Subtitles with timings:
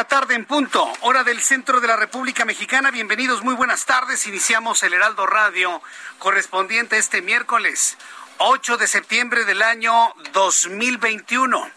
[0.00, 2.90] La tarde en punto, hora del centro de la República Mexicana.
[2.90, 4.26] Bienvenidos, muy buenas tardes.
[4.26, 5.82] Iniciamos el Heraldo Radio
[6.18, 7.98] correspondiente este miércoles
[8.38, 9.92] 8 de septiembre del año
[10.32, 11.70] 2021.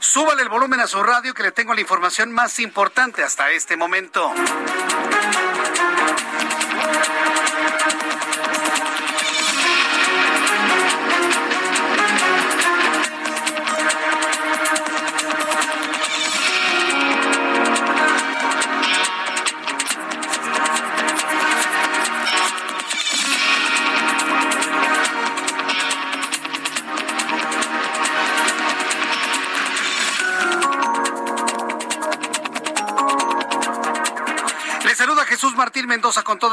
[0.00, 3.76] Súbale el volumen a su radio que le tengo la información más importante hasta este
[3.76, 4.28] momento.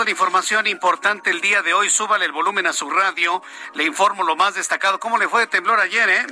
[0.10, 1.90] Información importante el día de hoy.
[1.90, 3.42] Súbale el volumen a su radio.
[3.74, 5.00] Le informo lo más destacado.
[5.00, 6.26] ¿Cómo le fue de temblor ayer, eh?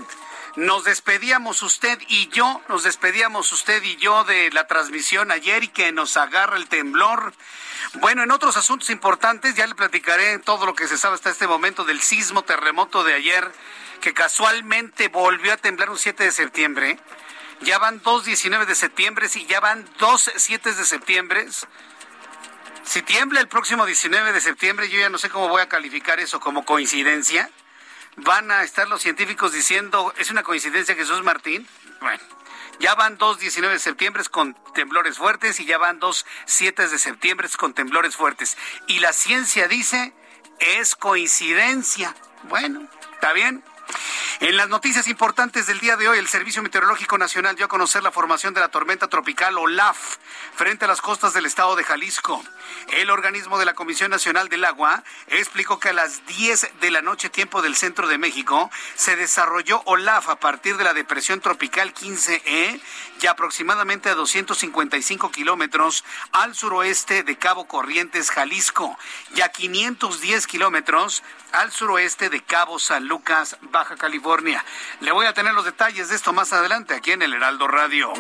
[0.56, 5.68] Nos despedíamos usted y yo, nos despedíamos usted y yo de la transmisión ayer y
[5.70, 7.34] que nos agarra el temblor.
[7.96, 11.48] Bueno, en otros asuntos importantes ya le platicaré todo lo que se sabe hasta este
[11.48, 13.52] momento del sismo terremoto de ayer,
[14.02, 17.00] que casualmente volvió a temblar un 7 de septiembre.
[17.62, 21.48] Ya van dos 19 de septiembre y ya van dos 7 de septiembre.
[22.86, 26.20] Si tiembla el próximo 19 de septiembre, yo ya no sé cómo voy a calificar
[26.20, 27.50] eso como coincidencia.
[28.18, 31.68] Van a estar los científicos diciendo, ¿es una coincidencia Jesús Martín?
[32.02, 32.22] Bueno,
[32.80, 37.00] ya van dos 19 de septiembre con temblores fuertes y ya van dos 7 de
[37.00, 38.58] septiembre con temblores fuertes.
[38.88, 40.14] Y la ciencia dice,
[40.60, 42.14] es coincidencia.
[42.44, 43.64] Bueno, está bien.
[44.40, 48.04] En las noticias importantes del día de hoy, el Servicio Meteorológico Nacional dio a conocer
[48.04, 50.18] la formación de la tormenta tropical Olaf
[50.56, 52.44] frente a las costas del estado de Jalisco.
[52.92, 57.02] El organismo de la Comisión Nacional del Agua explicó que a las 10 de la
[57.02, 61.94] noche, tiempo del centro de México, se desarrolló Olaf a partir de la depresión tropical
[61.94, 62.82] 15E
[63.22, 68.98] y aproximadamente a 255 kilómetros al suroeste de Cabo Corrientes, Jalisco,
[69.36, 74.64] y a 510 kilómetros al suroeste de Cabo San Lucas, Baja California.
[75.02, 78.12] Le voy a tener los detalles de esto más adelante aquí en el Heraldo Radio.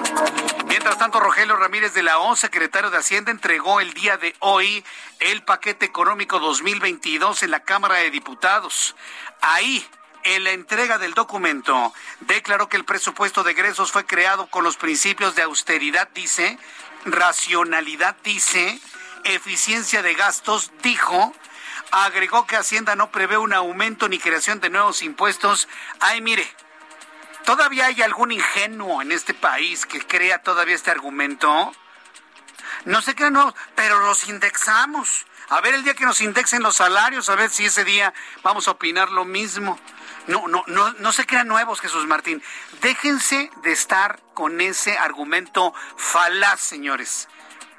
[0.67, 4.83] Mientras tanto, Rogelio Ramírez de la O, secretario de Hacienda, entregó el día de hoy
[5.19, 8.95] el paquete económico 2022 en la Cámara de Diputados.
[9.41, 9.85] Ahí
[10.23, 14.77] en la entrega del documento, declaró que el presupuesto de egresos fue creado con los
[14.77, 16.57] principios de austeridad, dice,
[17.05, 18.79] racionalidad, dice,
[19.25, 21.33] eficiencia de gastos, dijo,
[21.93, 25.67] agregó que Hacienda no prevé un aumento ni creación de nuevos impuestos.
[25.99, 26.45] Ay, mire,
[27.45, 31.71] todavía hay algún ingenuo en este país que crea todavía este argumento.
[32.85, 35.27] No sé qué no, pero los indexamos.
[35.49, 38.11] A ver el día que nos indexen los salarios, a ver si ese día
[38.41, 39.79] vamos a opinar lo mismo.
[40.25, 42.41] No, no, no, no se crean nuevos, Jesús Martín.
[42.81, 47.27] Déjense de estar con ese argumento falaz, señores.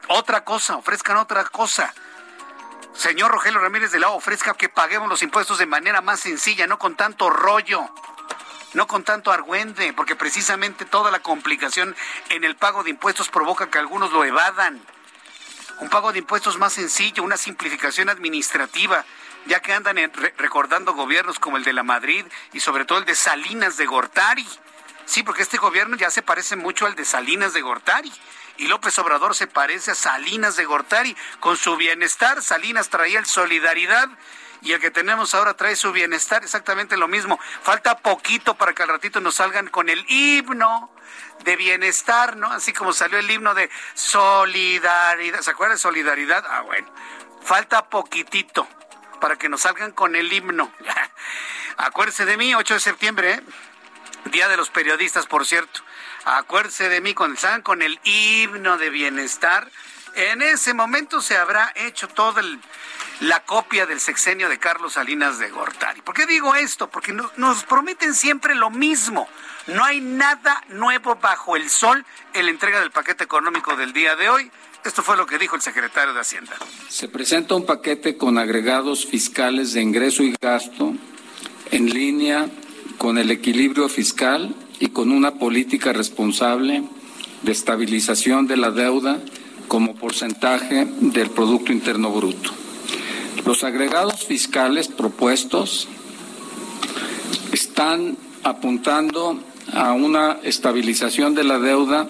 [0.06, 1.92] Otra cosa, ofrezcan otra cosa.
[2.94, 6.66] Señor Rogelio Ramírez de la O, ofrezca que paguemos los impuestos de manera más sencilla,
[6.66, 7.90] no con tanto rollo,
[8.72, 11.96] no con tanto argüende, porque precisamente toda la complicación
[12.30, 14.80] en el pago de impuestos provoca que algunos lo evadan.
[15.80, 19.04] Un pago de impuestos más sencillo, una simplificación administrativa,
[19.46, 19.96] ya que andan
[20.36, 24.46] recordando gobiernos como el de la Madrid y sobre todo el de Salinas de Gortari.
[25.04, 28.12] Sí, porque este gobierno ya se parece mucho al de Salinas de Gortari.
[28.56, 31.16] Y López Obrador se parece a Salinas de Gortari.
[31.40, 34.08] Con su bienestar, Salinas traía el solidaridad
[34.64, 37.38] y el que tenemos ahora trae su bienestar, exactamente lo mismo.
[37.62, 40.90] Falta poquito para que al ratito nos salgan con el himno
[41.44, 42.50] de bienestar, ¿no?
[42.50, 45.42] Así como salió el himno de solidaridad.
[45.42, 46.44] ¿Se acuerdan de solidaridad?
[46.48, 46.90] Ah, bueno.
[47.42, 48.66] Falta poquitito
[49.20, 50.72] para que nos salgan con el himno.
[51.76, 53.42] Acuérdese de mí, 8 de septiembre, ¿eh?
[54.30, 55.82] Día de los periodistas, por cierto.
[56.24, 59.70] Acuérdese de mí cuando salgan con el himno de bienestar.
[60.14, 62.60] En ese momento se habrá hecho todo el
[63.20, 66.00] la copia del sexenio de Carlos Salinas de Gortari.
[66.02, 66.88] ¿Por qué digo esto?
[66.88, 69.28] Porque nos prometen siempre lo mismo.
[69.66, 74.16] No hay nada nuevo bajo el sol en la entrega del paquete económico del día
[74.16, 74.50] de hoy.
[74.84, 76.52] Esto fue lo que dijo el secretario de Hacienda.
[76.88, 80.94] Se presenta un paquete con agregados fiscales de ingreso y gasto
[81.70, 82.46] en línea
[82.98, 86.82] con el equilibrio fiscal y con una política responsable
[87.42, 89.18] de estabilización de la deuda
[89.68, 92.50] como porcentaje del Producto Interno Bruto.
[93.44, 95.88] Los agregados fiscales propuestos
[97.52, 99.38] están apuntando
[99.72, 102.08] a una estabilización de la deuda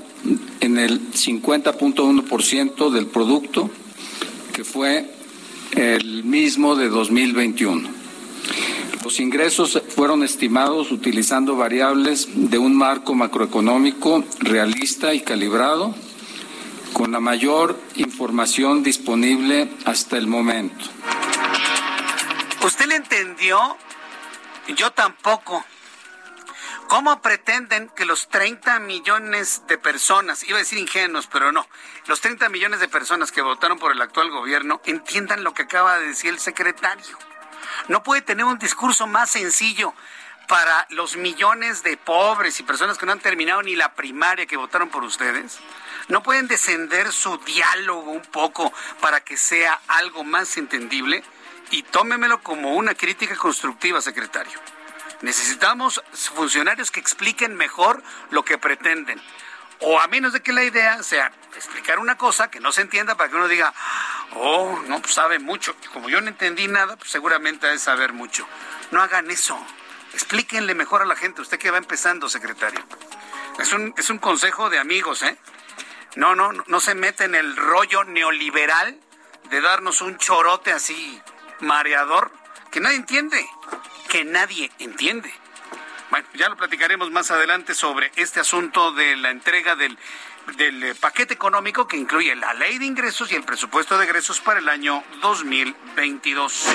[0.60, 3.70] en el 50.1% del producto,
[4.52, 5.10] que fue
[5.72, 8.03] el mismo de 2021.
[9.02, 15.94] Los ingresos fueron estimados utilizando variables de un marco macroeconómico realista y calibrado,
[16.94, 20.86] con la mayor información disponible hasta el momento.
[22.64, 23.76] ¿Usted le entendió?
[24.76, 25.64] Yo tampoco.
[26.88, 31.66] ¿Cómo pretenden que los 30 millones de personas, iba a decir ingenuos, pero no,
[32.06, 35.98] los 30 millones de personas que votaron por el actual gobierno entiendan lo que acaba
[35.98, 37.18] de decir el secretario?
[37.88, 39.94] No puede tener un discurso más sencillo
[40.48, 44.56] para los millones de pobres y personas que no han terminado ni la primaria que
[44.56, 45.58] votaron por ustedes.
[46.08, 51.24] ¿No pueden descender su diálogo un poco para que sea algo más entendible?
[51.70, 54.58] y tómemelo como una crítica constructiva, secretario.
[55.22, 59.20] Necesitamos funcionarios que expliquen mejor lo que pretenden.
[59.80, 63.16] O a menos de que la idea sea explicar una cosa que no se entienda
[63.16, 63.72] para que uno diga,
[64.34, 65.74] oh, no, pues sabe mucho.
[65.92, 68.46] Como yo no entendí nada, pues seguramente ha de saber mucho.
[68.90, 69.58] No hagan eso.
[70.12, 71.42] Explíquenle mejor a la gente.
[71.42, 72.80] Usted que va empezando, secretario.
[73.58, 75.36] Es un, es un consejo de amigos, ¿eh?
[76.16, 78.98] No, no, no se mete en el rollo neoliberal
[79.50, 81.20] de darnos un chorote así
[81.60, 82.30] mareador
[82.70, 83.48] que nadie entiende,
[84.08, 85.32] que nadie entiende.
[86.10, 89.98] Bueno, ya lo platicaremos más adelante sobre este asunto de la entrega del
[90.56, 94.40] del eh, paquete económico que incluye la ley de ingresos y el presupuesto de egresos
[94.40, 96.66] para el año 2022.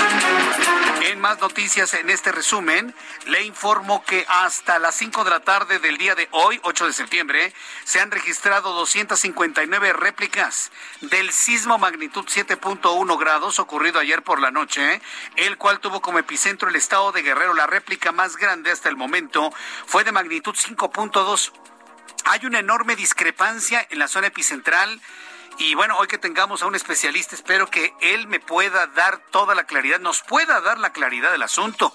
[1.04, 2.94] En más noticias en este resumen,
[3.28, 6.94] le informo que hasta las 5 de la tarde del día de hoy, 8 de
[6.94, 14.52] septiembre, se han registrado 259 réplicas del sismo magnitud 7.1 grados ocurrido ayer por la
[14.52, 15.02] noche,
[15.36, 17.54] el cual tuvo como epicentro el estado de Guerrero.
[17.54, 19.54] La réplica más grande hasta el momento
[19.86, 21.52] fue de magnitud 5.2
[22.26, 25.02] hay una enorme discrepancia en la zona epicentral.
[25.58, 29.56] Y bueno, hoy que tengamos a un especialista, espero que él me pueda dar toda
[29.56, 31.94] la claridad, nos pueda dar la claridad del asunto.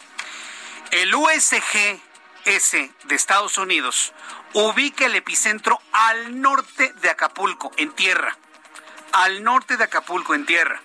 [0.91, 2.73] El USGS
[3.05, 4.13] de Estados Unidos
[4.53, 8.37] ubica el epicentro al norte de Acapulco, en tierra.
[9.13, 10.81] Al norte de Acapulco, en tierra.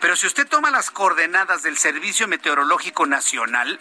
[0.00, 3.80] Pero si usted toma las coordenadas del Servicio Meteorológico Nacional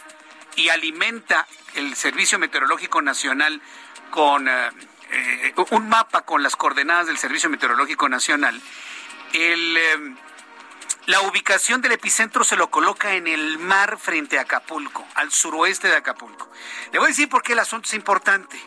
[0.56, 3.62] y alimenta el Servicio Meteorológico Nacional
[4.12, 4.48] con...
[4.48, 4.70] Eh,
[5.14, 8.60] eh, un mapa con las coordenadas del Servicio Meteorológico Nacional,
[9.34, 10.16] eh,
[11.06, 15.88] la ubicación del epicentro se lo coloca en el mar frente a Acapulco, al suroeste
[15.88, 16.50] de Acapulco.
[16.92, 18.58] Le voy a decir por qué el asunto es importante.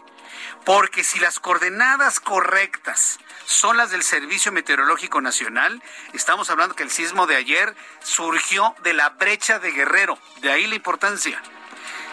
[0.64, 6.90] Porque si las coordenadas correctas son las del Servicio Meteorológico Nacional, estamos hablando que el
[6.90, 11.40] sismo de ayer surgió de la brecha de Guerrero, de ahí la importancia.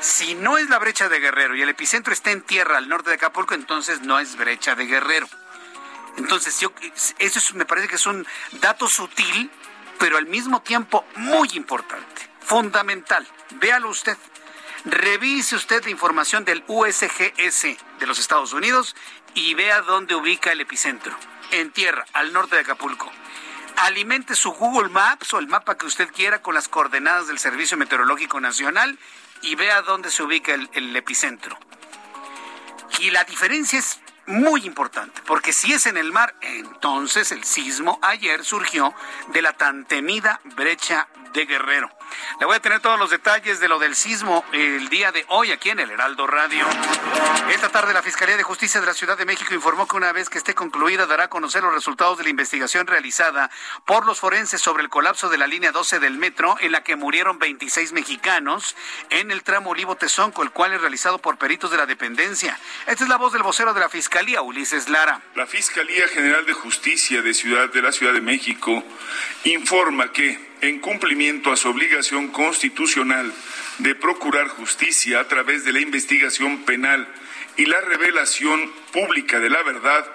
[0.03, 3.09] Si no es la brecha de Guerrero y el epicentro está en tierra al norte
[3.09, 5.29] de Acapulco, entonces no es brecha de Guerrero.
[6.17, 6.73] Entonces, yo,
[7.19, 8.27] eso me parece que es un
[8.59, 9.49] dato sutil,
[9.99, 13.25] pero al mismo tiempo muy importante, fundamental.
[13.51, 14.17] Véalo usted.
[14.83, 17.61] Revise usted la información del USGS
[17.99, 18.97] de los Estados Unidos
[19.35, 21.15] y vea dónde ubica el epicentro.
[21.51, 23.09] En tierra, al norte de Acapulco.
[23.77, 27.77] Alimente su Google Maps o el mapa que usted quiera con las coordenadas del Servicio
[27.77, 28.99] Meteorológico Nacional
[29.43, 31.57] y vea dónde se ubica el, epicentro.
[32.99, 37.99] Y la diferencia es muy importante, porque si es en el mar, entonces el sismo
[38.01, 38.95] ayer surgió
[39.27, 41.89] de la tan temida brecha de Guerrero.
[42.39, 45.51] Le voy a tener todos los detalles de lo del sismo el día de hoy
[45.51, 46.65] aquí en el Heraldo Radio.
[47.49, 50.29] Esta tarde la Fiscalía de Justicia de la Ciudad de México informó que una vez
[50.29, 53.49] que esté concluida dará a conocer los resultados de la investigación realizada
[53.85, 56.95] por los forenses sobre el colapso de la línea 12 del metro en la que
[56.95, 58.75] murieron 26 mexicanos
[59.09, 62.59] en el tramo Olivo-Tezonco, el cual es realizado por peritos de la dependencia.
[62.87, 65.21] Esta es la voz del vocero de la Fiscalía, Ulises Lara.
[65.35, 68.83] La Fiscalía General de Justicia de Ciudad de la Ciudad de México
[69.43, 73.33] informa que en cumplimiento a su obligación constitucional
[73.79, 77.05] de procurar justicia a través de la investigación penal
[77.57, 80.09] y la revelación pública de la verdad,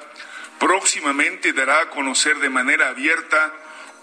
[0.59, 3.53] próximamente dará a conocer de manera abierta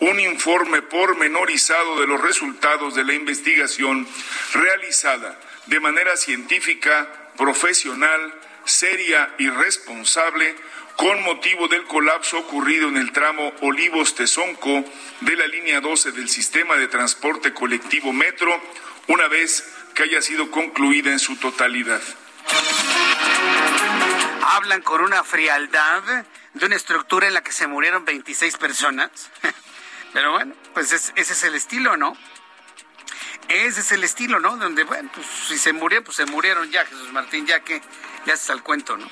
[0.02, 4.08] un informe pormenorizado de los resultados de la investigación
[4.54, 8.36] realizada de manera científica, profesional,
[8.66, 10.56] seria y responsable
[10.96, 14.86] con motivo del colapso ocurrido en el tramo Olivos-Tezonco
[15.22, 18.62] de la línea 12 del sistema de transporte colectivo Metro,
[19.08, 22.02] una vez que haya sido concluida en su totalidad.
[24.42, 29.10] Hablan con una frialdad de una estructura en la que se murieron 26 personas.
[30.14, 32.16] Pero bueno, pues ese es el estilo, ¿no?
[33.50, 34.56] Ese es el estilo, ¿no?
[34.58, 37.82] Donde, bueno, pues si se murieron, pues se murieron ya, Jesús Martín, ya que
[38.25, 39.08] ya se el cuento, ¿no?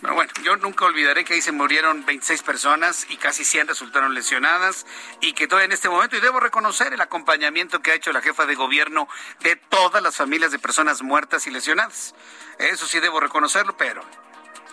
[0.00, 4.14] Pero bueno, yo nunca olvidaré que ahí se murieron 26 personas y casi 100 resultaron
[4.14, 4.86] lesionadas
[5.20, 8.20] y que todavía en este momento, y debo reconocer el acompañamiento que ha hecho la
[8.20, 9.08] jefa de gobierno
[9.40, 12.14] de todas las familias de personas muertas y lesionadas.
[12.58, 14.02] Eso sí debo reconocerlo, pero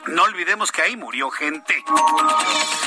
[0.07, 1.83] no olvidemos que ahí murió gente.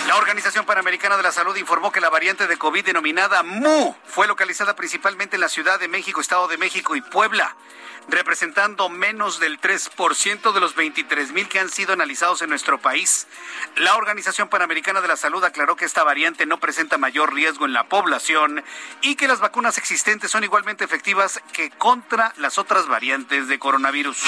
[0.06, 4.26] La Organización Panamericana de la Salud informó que la variante de COVID denominada MU fue
[4.26, 7.56] localizada principalmente en la Ciudad de México, Estado de México y Puebla
[8.08, 13.26] representando menos del 3% de los 23 mil que han sido analizados en nuestro país.
[13.76, 17.72] La Organización Panamericana de la Salud aclaró que esta variante no presenta mayor riesgo en
[17.72, 18.64] la población
[19.02, 24.18] y que las vacunas existentes son igualmente efectivas que contra las otras variantes de coronavirus.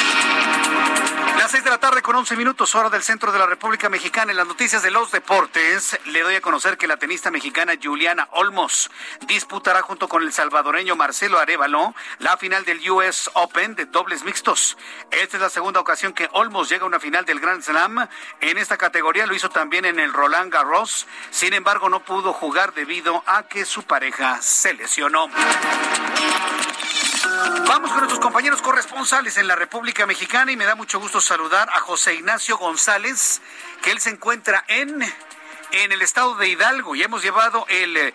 [1.38, 4.32] Las 6 de la tarde con 11 minutos, hora del centro de la República Mexicana.
[4.32, 8.28] En las noticias de los deportes, le doy a conocer que la tenista mexicana Juliana
[8.32, 8.90] Olmos
[9.26, 14.76] disputará junto con el salvadoreño Marcelo Arevalo la final del US Open de dobles mixtos.
[15.10, 18.08] Esta es la segunda ocasión que Olmos llega a una final del Grand Slam.
[18.40, 21.06] En esta categoría lo hizo también en el Roland Garros.
[21.30, 25.28] Sin embargo, no pudo jugar debido a que su pareja se lesionó.
[27.66, 31.68] Vamos con nuestros compañeros corresponsales en la República Mexicana y me da mucho gusto saludar
[31.70, 33.40] a José Ignacio González,
[33.82, 35.00] que él se encuentra en
[35.72, 38.14] en el estado de Hidalgo y hemos llevado el, eh,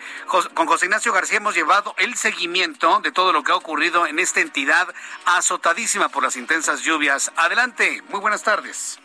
[0.54, 4.18] con José Ignacio García hemos llevado el seguimiento de todo lo que ha ocurrido en
[4.18, 4.88] esta entidad
[5.26, 7.32] azotadísima por las intensas lluvias.
[7.36, 9.00] Adelante, muy buenas tardes.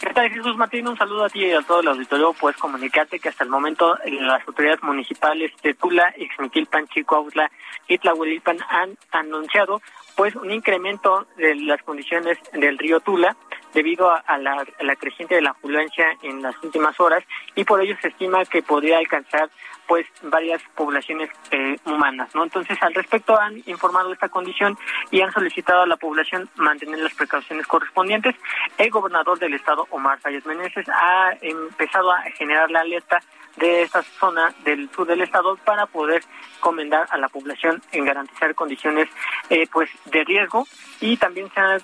[0.00, 0.86] ¿Qué tal, Jesús Martín?
[0.86, 2.34] Un saludo a ti y a todo el auditorio.
[2.34, 7.50] Pues comunicarte que hasta el momento eh, las autoridades municipales de Tula, Ixmiquilpan, Chicoautla
[7.88, 9.80] y Tlahuelilpan han anunciado
[10.14, 13.36] pues un incremento de las condiciones del río Tula
[13.74, 14.64] debido a, la,
[14.96, 18.98] creciente de la afluencia en las últimas horas y por ello se estima que podría
[18.98, 19.50] alcanzar
[19.86, 22.44] pues varias poblaciones eh, humanas, ¿no?
[22.44, 24.76] Entonces, al respecto han informado esta condición
[25.10, 28.34] y han solicitado a la población mantener las precauciones correspondientes.
[28.78, 33.20] El gobernador del estado, Omar Fayez Meneses, ha empezado a generar la alerta
[33.56, 36.22] de esta zona del sur del estado para poder
[36.60, 39.08] comendar a la población en garantizar condiciones
[39.48, 40.66] eh, pues de riesgo
[41.00, 41.80] y también se han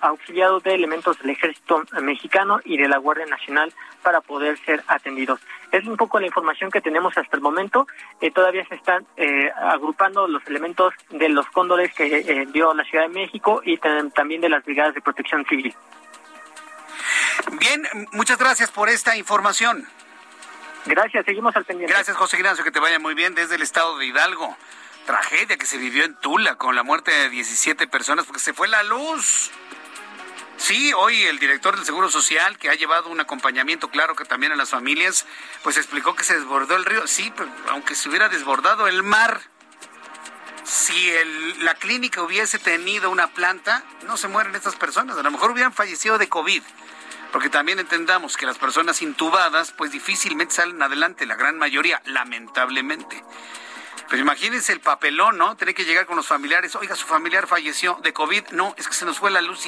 [0.00, 3.72] auxiliado de elementos del ejército mexicano y de la Guardia Nacional
[4.02, 5.40] para poder ser atendidos.
[5.72, 7.86] Es un poco la información que tenemos hasta el momento.
[8.20, 13.04] Eh, todavía se están eh, agrupando los elementos de los cóndores que dio la Ciudad
[13.04, 15.74] de México y también de las brigadas de protección civil.
[17.52, 19.86] Bien, muchas gracias por esta información.
[20.86, 21.92] Gracias, seguimos al pendiente.
[21.92, 24.56] Gracias, José Ignacio, que te vaya muy bien desde el estado de Hidalgo.
[25.04, 28.68] Tragedia que se vivió en Tula con la muerte de 17 personas porque se fue
[28.68, 29.50] la luz.
[30.56, 34.52] Sí, hoy el director del Seguro Social, que ha llevado un acompañamiento claro que también
[34.52, 35.26] a las familias,
[35.62, 37.06] pues explicó que se desbordó el río.
[37.06, 39.40] Sí, pero aunque se hubiera desbordado el mar,
[40.64, 41.12] si
[41.60, 45.16] la clínica hubiese tenido una planta, no se mueren estas personas.
[45.18, 46.62] A lo mejor hubieran fallecido de COVID
[47.32, 53.22] porque también entendamos que las personas intubadas pues difícilmente salen adelante, la gran mayoría, lamentablemente.
[54.08, 55.54] Pero imagínense el papelón, ¿no?
[55.56, 58.94] Tener que llegar con los familiares, oiga, su familiar falleció de COVID, no, es que
[58.94, 59.66] se nos fue la luz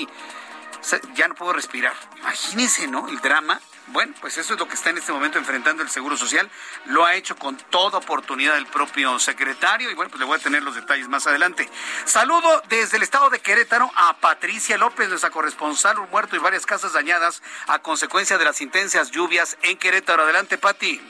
[1.15, 1.95] ya no puedo respirar.
[2.19, 3.09] Imagínense, ¿no?
[3.09, 3.61] El drama.
[3.89, 6.51] Bueno, pues eso es lo que está en este momento enfrentando el Seguro Social.
[6.87, 10.43] Lo ha hecho con toda oportunidad el propio secretario y bueno, pues le voy a
[10.43, 11.69] tener los detalles más adelante.
[12.05, 16.67] Saludo desde el estado de Querétaro a Patricia López, nuestra corresponsal, un muerto y varias
[16.67, 20.23] casas dañadas a consecuencia de las intensas lluvias en Querétaro.
[20.23, 21.01] Adelante, Pati.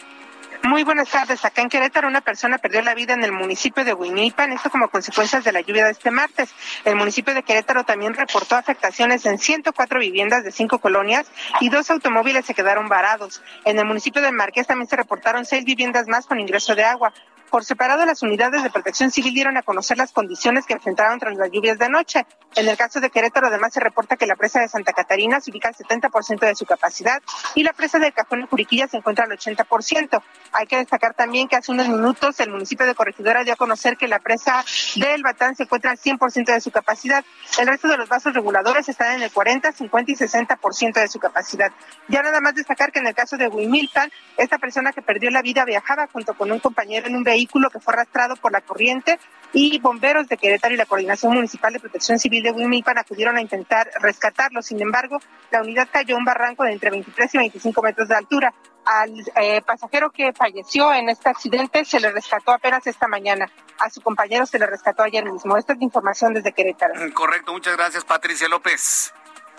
[0.65, 1.45] Muy buenas tardes.
[1.45, 4.88] Acá en Querétaro una persona perdió la vida en el municipio de Huimilpan, esto como
[4.88, 6.50] consecuencias de la lluvia de este martes.
[6.85, 11.91] El municipio de Querétaro también reportó afectaciones en 104 viviendas de cinco colonias y dos
[11.91, 13.43] automóviles se quedaron varados.
[13.65, 17.12] En el municipio de Marqués también se reportaron seis viviendas más con ingreso de agua.
[17.50, 21.35] Por separado, las unidades de protección civil dieron a conocer las condiciones que enfrentaron tras
[21.37, 22.26] las lluvias de anoche.
[22.57, 25.50] En el caso de Querétaro, además, se reporta que la presa de Santa Catarina se
[25.50, 27.23] ubica al 70% de su capacidad
[27.55, 30.23] y la presa del Cajón de Juriquilla se encuentra al 80%.
[30.52, 33.97] Hay que destacar también que hace unos minutos el municipio de Corregidora dio a conocer
[33.97, 34.62] que la presa
[34.97, 37.25] del Batán se encuentra al 100% de su capacidad.
[37.59, 41.19] El resto de los vasos reguladores están en el 40, 50 y 60% de su
[41.19, 41.73] capacidad.
[42.09, 45.40] Ya nada más destacar que en el caso de Huimilpan, esta persona que perdió la
[45.40, 48.61] vida viajaba junto con un compañero en un vehículo vehículo que fue arrastrado por la
[48.61, 49.18] corriente
[49.52, 53.40] y bomberos de Querétaro y la Coordinación Municipal de Protección Civil de Huimilpan acudieron a
[53.40, 54.61] intentar rescatarlo.
[54.61, 55.18] Sin embargo,
[55.50, 58.52] la unidad cayó en un barranco de entre 23 y 25 metros de altura.
[58.85, 63.50] Al eh, pasajero que falleció en este accidente se le rescató apenas esta mañana.
[63.78, 65.57] A su compañero se le rescató ayer mismo.
[65.57, 66.95] Esta es la información desde Querétaro.
[67.14, 69.14] Correcto, muchas gracias Patricia López.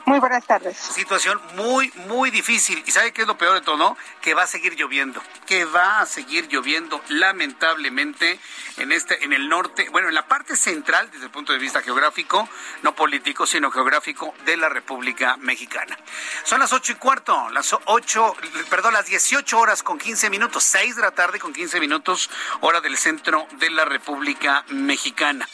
[0.06, 0.78] Muy buenas tardes.
[0.78, 2.84] Situación muy, muy difícil.
[2.86, 3.98] ¿Y sabe qué es lo peor de todo?
[4.22, 5.22] Que va a seguir lloviendo.
[5.46, 8.40] Que va a seguir lloviendo, lamentablemente,
[8.78, 11.82] en este, en el norte, bueno, en la parte central, desde el punto de vista
[11.82, 12.50] geográfico,
[12.82, 15.98] no político, sino geográfico, de la República Mexicana.
[16.44, 18.36] Son las ocho y cuarto, las ocho,
[18.70, 22.30] perdón, las dieciocho horas con quince minutos, seis de la tarde con quince minutos,
[22.62, 25.48] hora del centro de la República Mexicana.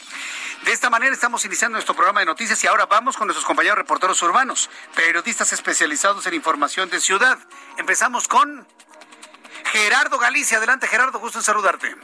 [0.64, 3.78] De esta manera estamos iniciando nuestro programa de noticias y ahora vamos con nuestros compañeros
[3.78, 7.38] reporteros urbanos, periodistas especializados en información de ciudad.
[7.78, 8.66] Empezamos con
[9.66, 10.58] Gerardo Galicia.
[10.58, 11.94] Adelante, Gerardo, gusto en saludarte.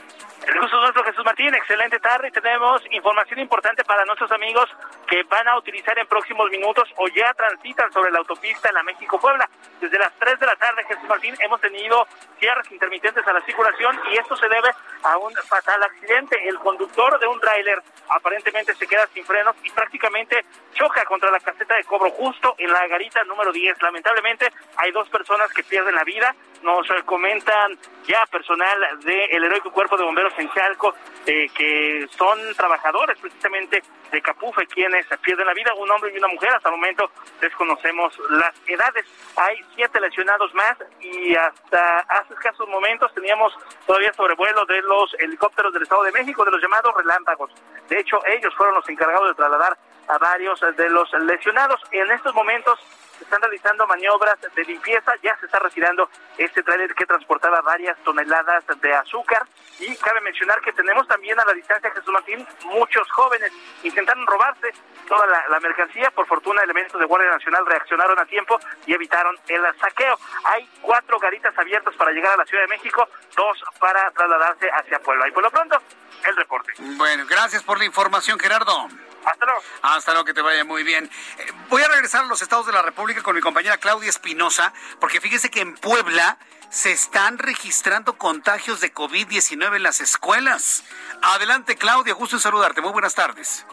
[0.47, 1.53] El gusto nuestro, Jesús Martín.
[1.55, 2.29] Excelente tarde.
[2.31, 4.69] Tenemos información importante para nuestros amigos
[5.13, 8.81] que van a utilizar en próximos minutos o ya transitan sobre la autopista en la
[8.81, 9.47] México-Puebla.
[9.79, 12.07] Desde las 3 de la tarde, Jesús Martín, hemos tenido
[12.39, 14.71] cierres intermitentes a la circulación y esto se debe
[15.03, 16.49] a un fatal accidente.
[16.49, 17.79] El conductor de un tráiler
[18.09, 22.73] aparentemente se queda sin frenos y prácticamente choca contra la caseta de cobro justo en
[22.73, 23.83] la garita número 10.
[23.83, 26.35] Lamentablemente hay dos personas que pierden la vida.
[26.63, 27.77] Nos comentan
[28.07, 34.21] ya personal del heroico cuerpo de bomberos en Chalco eh, que son trabajadores precisamente de
[34.21, 36.49] Capufe quienes pierden la vida, un hombre y una mujer.
[36.49, 37.09] Hasta el momento
[37.41, 39.05] desconocemos las edades.
[39.35, 43.53] Hay siete lesionados más y hasta hace escasos momentos teníamos
[43.85, 47.51] todavía sobrevuelo de los helicópteros del Estado de México, de los llamados relámpagos.
[47.89, 51.79] De hecho, ellos fueron los encargados de trasladar a varios de los lesionados.
[51.91, 52.79] En estos momentos
[53.23, 57.97] se están realizando maniobras de limpieza, ya se está retirando este tráiler que transportaba varias
[58.03, 59.45] toneladas de azúcar
[59.79, 63.51] y cabe mencionar que tenemos también a la distancia Jesús Martín muchos jóvenes
[63.83, 64.73] intentaron robarse
[65.07, 69.61] toda la, mercancía, por fortuna elementos de Guardia Nacional reaccionaron a tiempo y evitaron el
[69.79, 70.17] saqueo.
[70.43, 74.99] Hay cuatro garitas abiertas para llegar a la Ciudad de México, dos para trasladarse hacia
[74.99, 75.27] Puebla.
[75.27, 75.81] Y por lo pronto,
[76.27, 76.73] el reporte.
[76.97, 78.89] Bueno, gracias por la información, Gerardo.
[79.25, 79.61] Hasta luego.
[79.81, 81.09] Hasta luego, que te vaya muy bien.
[81.37, 84.73] Eh, voy a regresar a los estados de la República con mi compañera Claudia Espinosa,
[84.99, 86.37] porque fíjese que en Puebla
[86.69, 90.83] se están registrando contagios de COVID-19 en las escuelas.
[91.21, 92.81] Adelante, Claudia, gusto en saludarte.
[92.81, 93.65] Muy buenas tardes.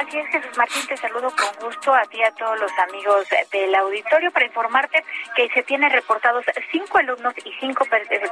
[0.00, 3.28] Así es, Jesús Martín, te saludo con gusto a ti y a todos los amigos
[3.52, 5.04] del auditorio para informarte
[5.36, 7.84] que se tienen reportados cinco alumnos y cinco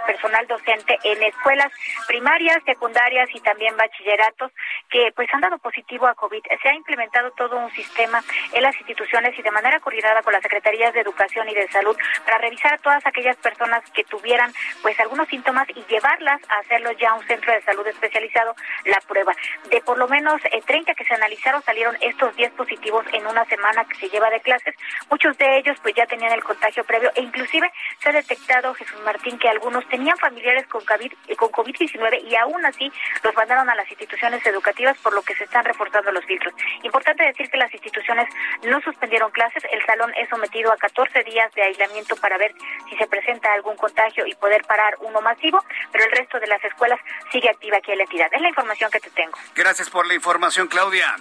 [0.06, 1.70] personal docente en escuelas
[2.06, 4.50] primarias, secundarias y también bachilleratos
[4.88, 6.42] que pues han dado positivo a COVID.
[6.62, 10.40] Se ha implementado todo un sistema en las instituciones y de manera coordinada con las
[10.40, 14.50] secretarías de Educación y de Salud para revisar a todas aquellas personas que tuvieran
[14.80, 18.54] pues algunos síntomas y llevarlas a hacerlo ya a un centro de salud especializado
[18.86, 19.34] la prueba.
[19.68, 23.44] De por lo menos 30 eh, que se analizaron salieron estos 10 positivos en una
[23.46, 24.74] semana que se lleva de clases.
[25.10, 29.00] Muchos de ellos pues ya tenían el contagio previo e inclusive se ha detectado, Jesús
[29.04, 32.90] Martín, que algunos tenían familiares con COVID, eh, con COVID-19 y aún así
[33.22, 36.54] los mandaron a las instituciones educativas por lo que se están reportando los filtros.
[36.82, 38.28] Importante decir que las instituciones
[38.64, 42.54] no suspendieron clases, el salón es sometido a 14 días de aislamiento para ver
[42.88, 46.62] si se presenta algún contagio y poder parar uno masivo, pero el resto de las
[46.64, 47.00] escuelas
[47.32, 48.28] sigue activa aquí en la entidad.
[48.32, 49.38] Es la información que te tengo.
[49.54, 51.16] Gracias por la información, Claudia.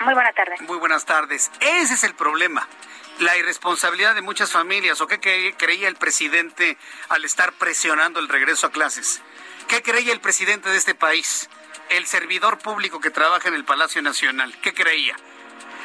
[0.00, 0.60] Muy buenas tardes.
[0.62, 1.50] Muy buenas tardes.
[1.60, 2.66] Ese es el problema.
[3.18, 5.00] La irresponsabilidad de muchas familias.
[5.02, 5.20] ¿O qué
[5.58, 6.78] creía el presidente
[7.10, 9.20] al estar presionando el regreso a clases?
[9.68, 11.50] ¿Qué creía el presidente de este país?
[11.90, 14.58] El servidor público que trabaja en el Palacio Nacional.
[14.62, 15.16] ¿Qué creía?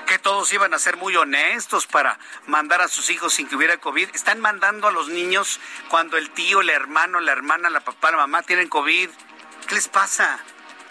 [0.06, 3.78] que todos iban a ser muy honestos para mandar a sus hijos sin que hubiera
[3.78, 4.10] COVID.
[4.14, 8.18] Están mandando a los niños cuando el tío, el hermano, la hermana, la papá, la
[8.18, 9.10] mamá tienen COVID.
[9.68, 10.40] ¿Qué les pasa?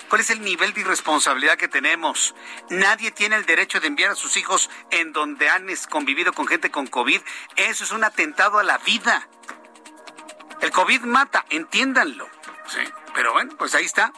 [0.08, 2.34] ¿Cuál es el nivel de irresponsabilidad que tenemos?
[2.70, 6.70] Nadie tiene el derecho de enviar a sus hijos en donde han convivido con gente
[6.70, 7.20] con COVID.
[7.56, 9.28] Eso es un atentado a la vida.
[10.60, 12.28] El COVID mata, entiéndanlo.
[12.66, 12.80] Sí,
[13.14, 14.12] pero bueno, pues ahí está.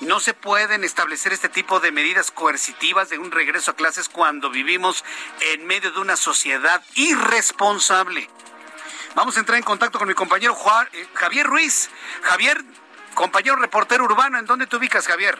[0.00, 4.48] No se pueden establecer este tipo de medidas coercitivas de un regreso a clases cuando
[4.48, 5.04] vivimos
[5.40, 8.28] en medio de una sociedad irresponsable.
[9.14, 10.56] Vamos a entrar en contacto con mi compañero
[10.92, 11.90] eh, Javier Ruiz.
[12.22, 12.62] Javier,
[13.18, 15.36] compañero reportero urbano, ¿en dónde te ubicas, Javier?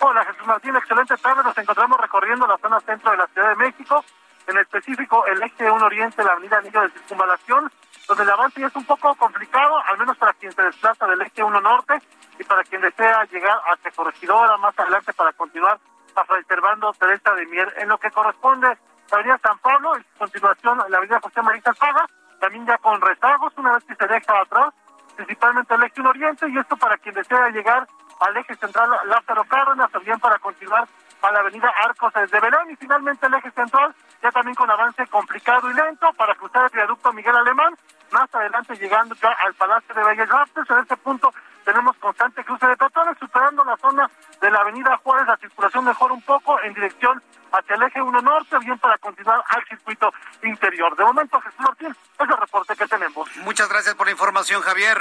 [0.00, 1.44] Hola, Jesús Martín, excelente tarde.
[1.44, 4.04] Nos encontramos recorriendo la zona centro de la Ciudad de México,
[4.48, 7.70] en específico el eje 1 Oriente, la avenida Anillo de Circunvalación,
[8.08, 11.22] donde el avance ya es un poco complicado, al menos para quien se desplaza del
[11.22, 11.94] eje 1 Norte
[12.40, 15.78] y para quien desea llegar hacia Corregidora más adelante para continuar
[16.16, 17.72] a Fray Servando Teresa de Mier.
[17.76, 18.76] En lo que corresponde a
[19.12, 22.04] la avenida San Pablo, y continuación la avenida José María Saga,
[22.40, 24.74] también ya con rezagos, una vez que se deja atrás,
[25.16, 27.86] principalmente el eje 1 Oriente, y esto para quien desea llegar
[28.20, 30.86] al eje central Lázaro Cárdenas, también para continuar
[31.22, 35.06] a la avenida Arcos de Belén y finalmente el eje central, ya también con avance
[35.06, 37.74] complicado y lento para cruzar el viaducto Miguel Alemán,
[38.10, 41.32] más adelante llegando ya al Palacio de Bellas Artes, en este punto
[41.64, 46.14] tenemos constante cruce de peatones, superando la zona de la avenida Juárez, la circulación mejora
[46.14, 47.22] un poco en dirección
[47.52, 50.96] hacia el eje 1 norte, bien para continuar al circuito interior.
[50.96, 53.36] De momento, Jesús Martín, es el reporte que tenemos.
[53.38, 55.00] Muchas gracias por la información, Javier.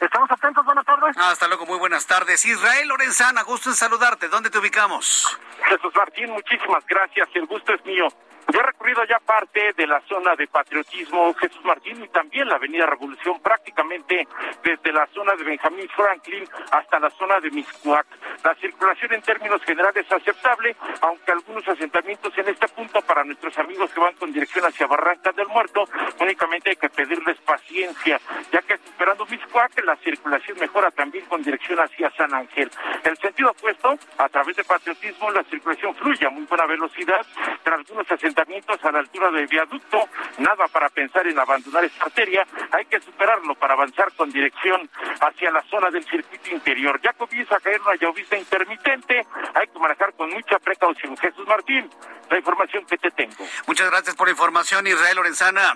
[0.00, 1.16] Estamos atentos, buenas tardes.
[1.16, 2.44] Hasta luego, muy buenas tardes.
[2.44, 4.28] Israel Lorenzana, gusto en saludarte.
[4.28, 5.38] ¿Dónde te ubicamos?
[5.64, 7.28] Jesús Martín, muchísimas gracias.
[7.34, 8.06] El gusto es mío.
[8.50, 12.86] He recorrido ya parte de la zona de patriotismo Jesús Martín y también la Avenida
[12.86, 14.26] Revolución, prácticamente
[14.64, 18.06] desde la zona de Benjamín Franklin hasta la zona de Miscuac.
[18.42, 23.56] La circulación en términos generales es aceptable, aunque algunos asentamientos en este punto para nuestros
[23.58, 25.84] amigos que van con dirección hacia Barranca del Muerto,
[26.18, 28.18] únicamente hay que pedirles paciencia,
[28.50, 32.70] ya que esperando Miscuac la circulación mejora también con dirección hacia San Ángel.
[33.04, 37.26] El sentido opuesto, a través de patriotismo, la circulación fluye a muy buena velocidad,
[37.62, 38.37] tras algunos asentamientos
[38.82, 43.54] a la altura del viaducto, nada para pensar en abandonar esta arteria, hay que superarlo
[43.54, 44.88] para avanzar con dirección
[45.20, 47.00] hacia la zona del circuito interior.
[47.02, 51.16] Ya comienza a caer una llovizna intermitente, hay que manejar con mucha precaución.
[51.16, 51.90] Jesús Martín,
[52.30, 53.44] la información que te tengo.
[53.66, 55.74] Muchas gracias por la información, Israel Lorenzana.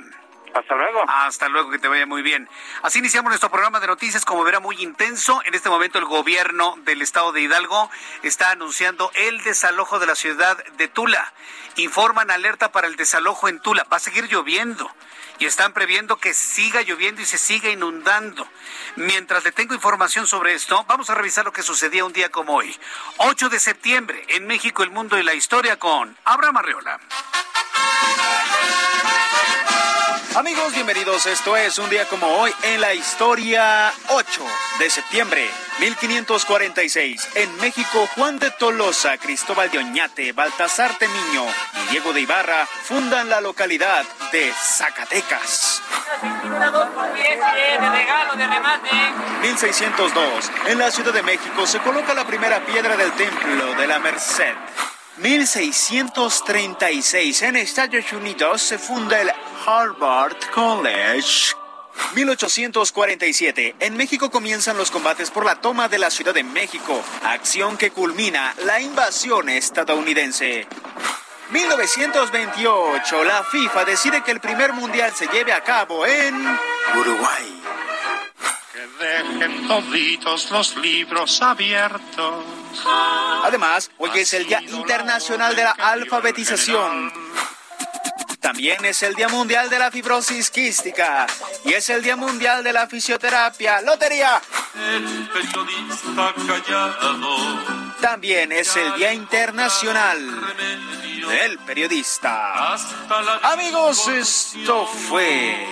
[0.54, 1.04] Hasta luego.
[1.08, 2.48] Hasta luego, que te vaya muy bien.
[2.82, 5.40] Así iniciamos nuestro programa de noticias, como verá, muy intenso.
[5.44, 7.90] En este momento el gobierno del estado de Hidalgo
[8.22, 11.32] está anunciando el desalojo de la ciudad de Tula.
[11.76, 13.86] Informan alerta para el desalojo en Tula.
[13.90, 14.90] Va a seguir lloviendo
[15.38, 18.46] y están previendo que siga lloviendo y se siga inundando.
[18.96, 22.54] Mientras le tengo información sobre esto, vamos a revisar lo que sucedía un día como
[22.54, 22.78] hoy.
[23.16, 27.00] 8 de septiembre, en México, el mundo y la historia con Abraham Arreola.
[30.34, 31.26] Amigos, bienvenidos.
[31.26, 34.42] Esto es un día como hoy en la historia 8
[34.78, 35.46] de septiembre
[35.78, 37.28] 1546.
[37.34, 41.44] En México, Juan de Tolosa, Cristóbal de Oñate, Baltasar Temiño
[41.84, 45.82] y Diego de Ibarra fundan la localidad de Zacatecas.
[49.42, 50.50] 1602.
[50.68, 54.54] En la Ciudad de México se coloca la primera piedra del Templo de la Merced.
[55.22, 57.42] 1636.
[57.42, 59.30] En Estados Unidos se funda el
[59.64, 61.54] Harvard College.
[62.14, 63.76] 1847.
[63.78, 67.92] En México comienzan los combates por la toma de la Ciudad de México, acción que
[67.92, 70.66] culmina la invasión estadounidense.
[71.50, 73.24] 1928.
[73.24, 76.34] La FIFA decide que el primer mundial se lleve a cabo en
[76.96, 77.62] Uruguay.
[78.72, 82.61] Que dejen toditos los libros abiertos.
[83.44, 87.12] Además, hoy es el Día Internacional de la Alfabetización.
[88.40, 91.26] También es el Día Mundial de la Fibrosis Quística
[91.64, 93.80] y es el Día Mundial de la Fisioterapia.
[93.82, 94.42] ¡Lotería!
[94.74, 97.94] El periodista callado.
[98.00, 100.18] También es el Día Internacional
[101.28, 102.76] del Periodista.
[103.42, 105.64] Amigos, esto fue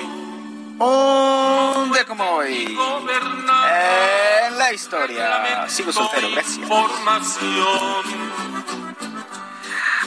[0.80, 5.68] un como hoy en la historia.
[5.68, 6.58] Sigo soltero, gracias.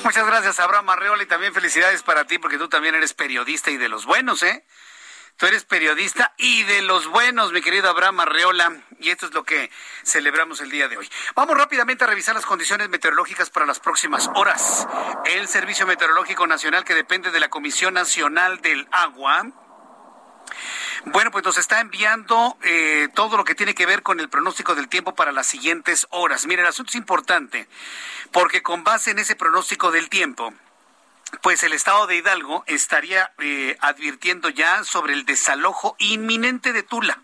[0.04, 3.78] Muchas gracias, Abraham Arreola, y también felicidades para ti, porque tú también eres periodista y
[3.78, 4.66] de los buenos, ¿eh?
[5.38, 9.44] Tú eres periodista y de los buenos, mi querido Abraham Arreola, y esto es lo
[9.44, 9.72] que
[10.04, 11.10] celebramos el día de hoy.
[11.36, 14.88] Vamos rápidamente a revisar las condiciones meteorológicas para las próximas horas.
[15.26, 19.46] El Servicio Meteorológico Nacional, que depende de la Comisión Nacional del Agua,
[21.06, 24.76] bueno, pues nos está enviando eh, todo lo que tiene que ver con el pronóstico
[24.76, 26.46] del tiempo para las siguientes horas.
[26.46, 27.68] Mire, el asunto es importante
[28.32, 30.54] porque con base en ese pronóstico del tiempo,
[31.42, 37.20] pues el estado de Hidalgo estaría eh, advirtiendo ya sobre el desalojo inminente de Tula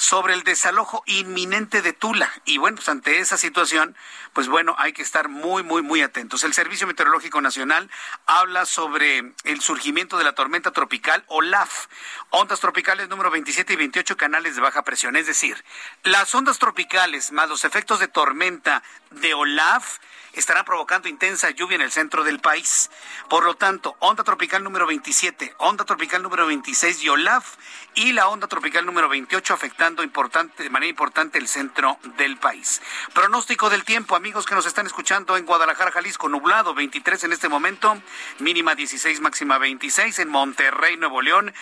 [0.00, 2.32] sobre el desalojo inminente de Tula.
[2.46, 3.94] Y bueno, pues ante esa situación,
[4.32, 6.42] pues bueno, hay que estar muy, muy, muy atentos.
[6.42, 7.90] El Servicio Meteorológico Nacional
[8.24, 11.88] habla sobre el surgimiento de la tormenta tropical OLAF,
[12.30, 15.16] ondas tropicales número 27 y 28 canales de baja presión.
[15.16, 15.62] Es decir,
[16.02, 19.98] las ondas tropicales más los efectos de tormenta de OLAF
[20.32, 22.90] estarán provocando intensa lluvia en el centro del país.
[23.28, 27.56] Por lo tanto, onda tropical número 27, onda tropical número 26 y Olaf
[27.94, 32.80] y la onda tropical número 28 afectando de manera importante el centro del país.
[33.12, 37.48] Pronóstico del tiempo, amigos que nos están escuchando en Guadalajara, Jalisco, nublado 23 en este
[37.48, 38.00] momento,
[38.38, 41.52] mínima 16, máxima 26 en Monterrey, Nuevo León,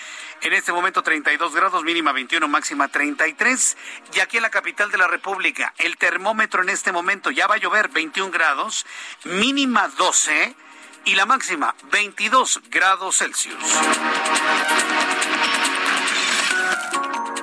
[0.43, 3.77] en este momento 32 grados, mínima 21, máxima 33
[4.15, 7.57] y aquí en la capital de la República, el termómetro en este momento ya va
[7.57, 8.87] a llover 21 grados,
[9.25, 10.55] mínima 12
[11.05, 13.57] y la máxima 22 grados Celsius.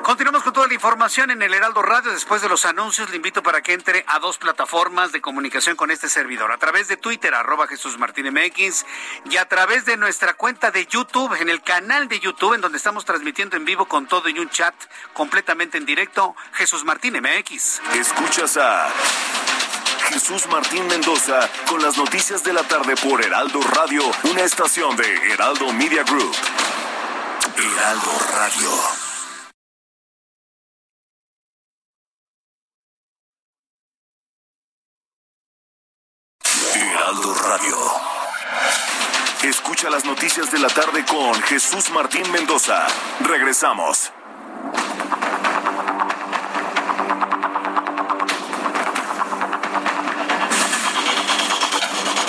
[0.05, 2.11] Continuamos con toda la información en el Heraldo Radio.
[2.11, 5.89] Después de los anuncios, le invito para que entre a dos plataformas de comunicación con
[5.89, 6.51] este servidor.
[6.51, 8.85] A través de Twitter, arroba Jesús Martín MX,
[9.31, 12.77] y a través de nuestra cuenta de YouTube, en el canal de YouTube, en donde
[12.77, 14.75] estamos transmitiendo en vivo con todo y un chat
[15.13, 17.81] completamente en directo, Jesús Martín MX.
[17.95, 18.93] Escuchas a
[20.09, 25.33] Jesús Martín Mendoza con las noticias de la tarde por Heraldo Radio, una estación de
[25.33, 26.35] Heraldo Media Group.
[27.57, 29.04] Heraldo Radio.
[36.97, 37.75] Radio.
[39.43, 42.87] Escucha las noticias de la tarde con Jesús Martín Mendoza.
[43.19, 44.13] Regresamos.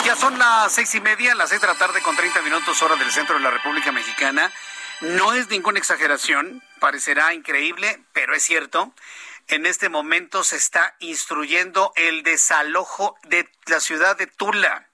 [0.04, 2.96] Ya son las seis y media, las seis de la tarde con 30 minutos hora
[2.96, 4.50] del centro de la República Mexicana.
[5.00, 8.92] No es ninguna exageración, parecerá increíble, pero es cierto.
[9.48, 14.88] En este momento se está instruyendo el desalojo de la ciudad de Tula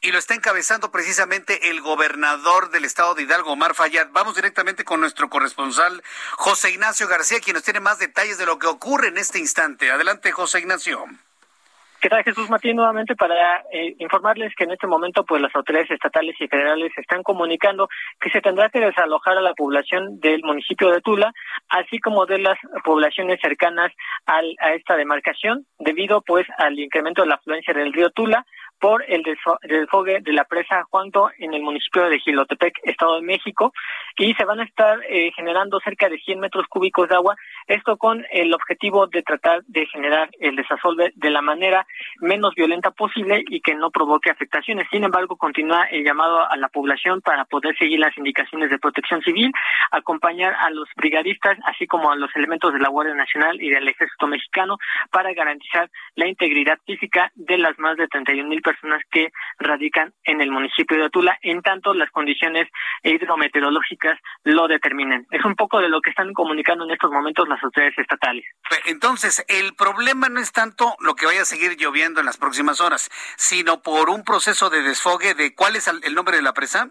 [0.00, 4.08] y lo está encabezando precisamente el gobernador del estado de Hidalgo, Omar Fayad.
[4.10, 6.02] Vamos directamente con nuestro corresponsal
[6.32, 9.92] José Ignacio García, quien nos tiene más detalles de lo que ocurre en este instante.
[9.92, 11.06] Adelante, José Ignacio.
[12.04, 12.76] ¿Qué tal, Jesús Martín?
[12.76, 17.22] Nuevamente para eh, informarles que en este momento pues las autoridades estatales y federales están
[17.22, 17.88] comunicando
[18.20, 21.32] que se tendrá que desalojar a la población del municipio de Tula,
[21.70, 23.90] así como de las poblaciones cercanas
[24.26, 28.44] al, a esta demarcación, debido pues al incremento de la afluencia del río Tula,
[28.84, 33.72] por el desfogue de la presa Juanto en el municipio de Gilotepec, Estado de México,
[34.18, 37.34] y se van a estar eh, generando cerca de 100 metros cúbicos de agua,
[37.66, 41.86] esto con el objetivo de tratar de generar el desasolve de la manera
[42.20, 44.86] menos violenta posible y que no provoque afectaciones.
[44.90, 49.22] Sin embargo, continúa el llamado a la población para poder seguir las indicaciones de protección
[49.22, 49.50] civil,
[49.92, 53.88] acompañar a los brigadistas, así como a los elementos de la Guardia Nacional y del
[53.88, 54.76] Ejército Mexicano
[55.10, 58.73] para garantizar la integridad física de las más de 31 mil personas
[59.10, 62.68] que radican en el municipio de Tula, en tanto las condiciones
[63.02, 65.26] hidrometeorológicas lo determinen.
[65.30, 68.44] Es un poco de lo que están comunicando en estos momentos las autoridades estatales.
[68.86, 72.80] Entonces, el problema no es tanto lo que vaya a seguir lloviendo en las próximas
[72.80, 76.90] horas, sino por un proceso de desfogue de cuál es el nombre de la presa.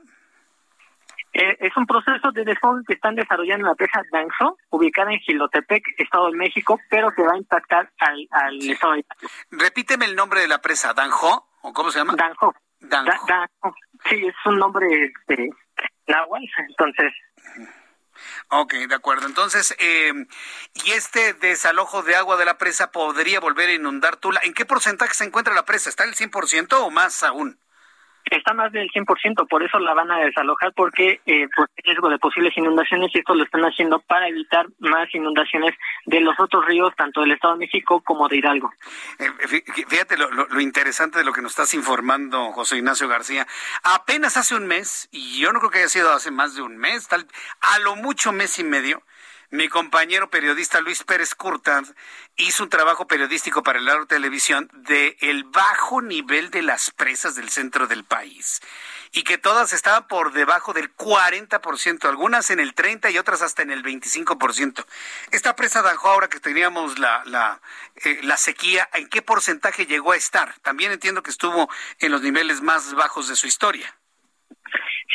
[1.34, 5.20] Eh, es un proceso de desfogue que están desarrollando en la presa Danzo, ubicada en
[5.20, 9.06] Gilotepec, Estado de México, pero que va a impactar al, al Estado de
[9.50, 12.14] Repíteme el nombre de la presa, Danjo, ¿o cómo se llama?
[12.16, 12.54] Danjo.
[12.80, 13.12] Danjo.
[13.28, 13.76] Da- Danjo.
[14.10, 15.50] Sí, es un nombre este,
[16.08, 17.12] náhuatl, entonces
[18.50, 19.26] Ok, de acuerdo.
[19.26, 20.14] Entonces, eh,
[20.86, 24.40] ¿y este desalojo de agua de la presa podría volver a inundar Tula?
[24.44, 25.90] ¿En qué porcentaje se encuentra la presa?
[25.90, 27.60] ¿Está el 100% o más aún?
[28.32, 32.10] Está más del 100%, por eso la van a desalojar porque eh, pues, hay riesgo
[32.10, 35.72] de posibles inundaciones y esto lo están haciendo para evitar más inundaciones
[36.06, 38.72] de los otros ríos, tanto del Estado de México como de Hidalgo.
[39.20, 43.08] Eh, fí- Fíjate lo, lo- lo interesante de lo que nos estás informando, José Ignacio
[43.08, 43.48] García.
[43.84, 46.78] Apenas hace un mes, y yo no creo que haya sido hace más de un
[46.78, 47.28] mes, tal,
[47.62, 49.04] a lo mucho mes y medio,
[49.54, 51.84] mi compañero periodista Luis Pérez Curtad
[52.38, 57.36] hizo un trabajo periodístico para el Aro Televisión de el bajo nivel de las presas
[57.36, 58.62] del centro del país
[59.12, 63.62] y que todas estaban por debajo del 40%, algunas en el 30 y otras hasta
[63.62, 64.88] en el 25%.
[65.30, 67.62] Esta presa Danjo, ahora que teníamos la, la,
[67.98, 70.58] eh, la sequía, ¿en qué porcentaje llegó a estar?
[70.64, 73.96] También entiendo que estuvo en los niveles más bajos de su historia.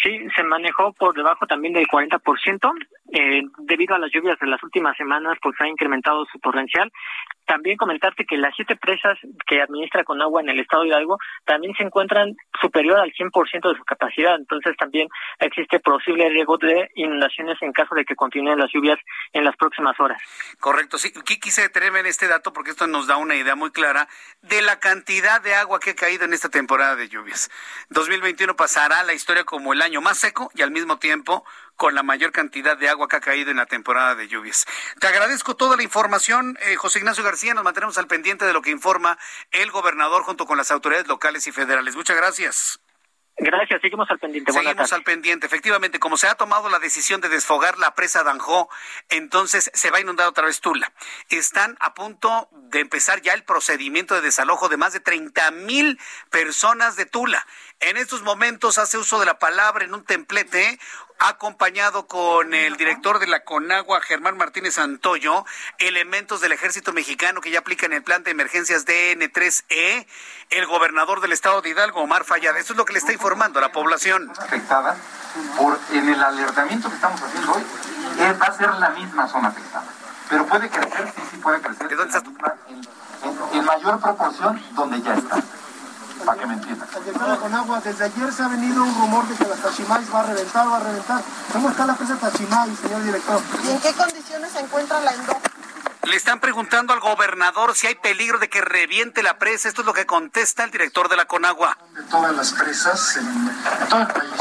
[0.03, 2.73] Sí, se manejó por debajo también del 40%,
[3.13, 6.93] eh, debido a las lluvias de las últimas semanas, pues ha incrementado su torrencial.
[7.47, 11.17] También comentarte que las siete presas que administra con agua en el estado de Hidalgo
[11.47, 14.37] también se encuentran superior al 100% de su capacidad.
[14.37, 18.99] Entonces también existe posible riesgo de inundaciones en caso de que continúen las lluvias
[19.33, 20.21] en las próximas horas.
[20.61, 21.11] Correcto, sí.
[21.41, 24.09] Quise detenerme en este dato porque esto nos da una idea muy clara
[24.43, 27.51] de la cantidad de agua que ha caído en esta temporada de lluvias.
[27.89, 31.45] 2021 pasará la historia como el año más seco y al mismo tiempo
[31.77, 34.67] con la mayor cantidad de agua que ha caído en la temporada de lluvias.
[35.01, 37.55] Te agradezco toda la información, eh, José Ignacio García.
[37.55, 39.19] Nos mantenemos al pendiente de lo que informa
[39.53, 41.95] el gobernador junto con las autoridades locales y federales.
[41.95, 42.81] Muchas gracias.
[43.41, 44.53] Gracias, seguimos al pendiente.
[44.53, 45.47] Seguimos al pendiente.
[45.47, 48.69] Efectivamente, como se ha tomado la decisión de desfogar la presa Danjó,
[49.11, 50.93] entonces se va a inundar otra vez Tula.
[51.31, 56.01] Están a punto de empezar ya el procedimiento de desalojo de más de 30 mil
[56.31, 57.47] personas de Tula.
[57.81, 60.81] En estos momentos hace uso de la palabra en un templete
[61.21, 65.45] acompañado con el director de la CONAGUA, Germán Martínez Antoyo,
[65.79, 70.07] elementos del ejército mexicano que ya aplican el plan de emergencias DN3E,
[70.51, 72.59] el gobernador del estado de Hidalgo, Omar Fallada.
[72.59, 74.33] Eso es lo que le está informando a la población.
[74.37, 74.97] Afectada
[75.57, 77.63] por, en el alertamiento que estamos haciendo hoy,
[78.19, 79.87] eh, va a ser la misma zona afectada.
[80.29, 81.89] Pero puede crecer, sí, sí puede crecer.
[81.89, 82.57] ¿De dónde está?
[82.69, 85.41] En, en mayor proporción donde ya está
[86.25, 86.89] para que me entiendan.
[87.41, 90.23] con agua, desde ayer se ha venido un rumor de que la Tachimay va a
[90.25, 91.23] reventar, va a reventar.
[91.53, 93.41] ¿Cómo está la presa Tachimay, señor director?
[93.65, 95.37] ¿Y en qué condiciones se encuentra la Endo?
[96.05, 99.69] Le están preguntando al gobernador si hay peligro de que reviente la presa.
[99.69, 101.77] Esto es lo que contesta el director de la Conagua.
[101.95, 104.33] De todas las presas en, todo el país.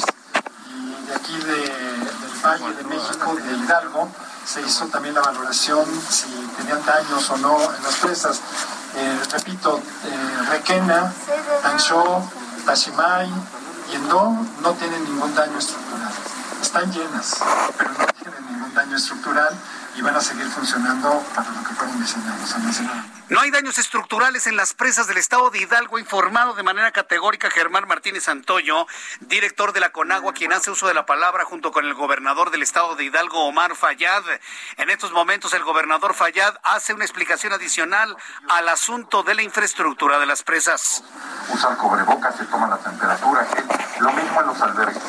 [0.70, 4.10] Y de aquí de, del Valle de México, de Hidalgo,
[4.46, 8.42] se hizo también la valoración si tenían daños o no en las presas.
[9.00, 11.14] Eh, repito, eh, Requena,
[11.64, 12.28] Ancho,
[12.66, 13.30] Tashimay
[13.92, 16.12] y Endó no tienen ningún daño estructural.
[16.60, 17.38] Están llenas,
[17.78, 19.56] pero no tienen ningún daño estructural
[19.96, 23.17] y van a seguir funcionando para lo que fueron diseñados.
[23.30, 27.50] No hay daños estructurales en las presas del estado de Hidalgo, informado de manera categórica
[27.50, 28.88] Germán Martínez Santoyo,
[29.20, 32.64] director de la Conagua, quien hace uso de la palabra junto con el gobernador del
[32.64, 34.24] estado de Hidalgo, Omar Fayad.
[34.78, 38.16] En estos momentos el gobernador Fayad hace una explicación adicional
[38.48, 41.04] al asunto de la infraestructura de las presas.
[41.50, 43.46] Usar cobrebocas, se toma la temperatura,
[44.00, 45.04] lo mismo en los albergues.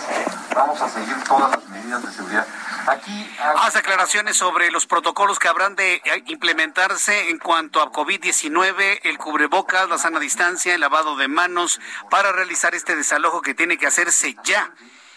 [0.57, 2.47] Vamos a seguir todas las medidas de seguridad.
[2.89, 9.01] Aquí hace aclaraciones sobre los protocolos que habrán de eh, implementarse en cuanto a COVID-19,
[9.03, 13.77] el cubrebocas, la sana distancia, el lavado de manos para realizar este desalojo que tiene
[13.77, 14.73] que hacerse ya.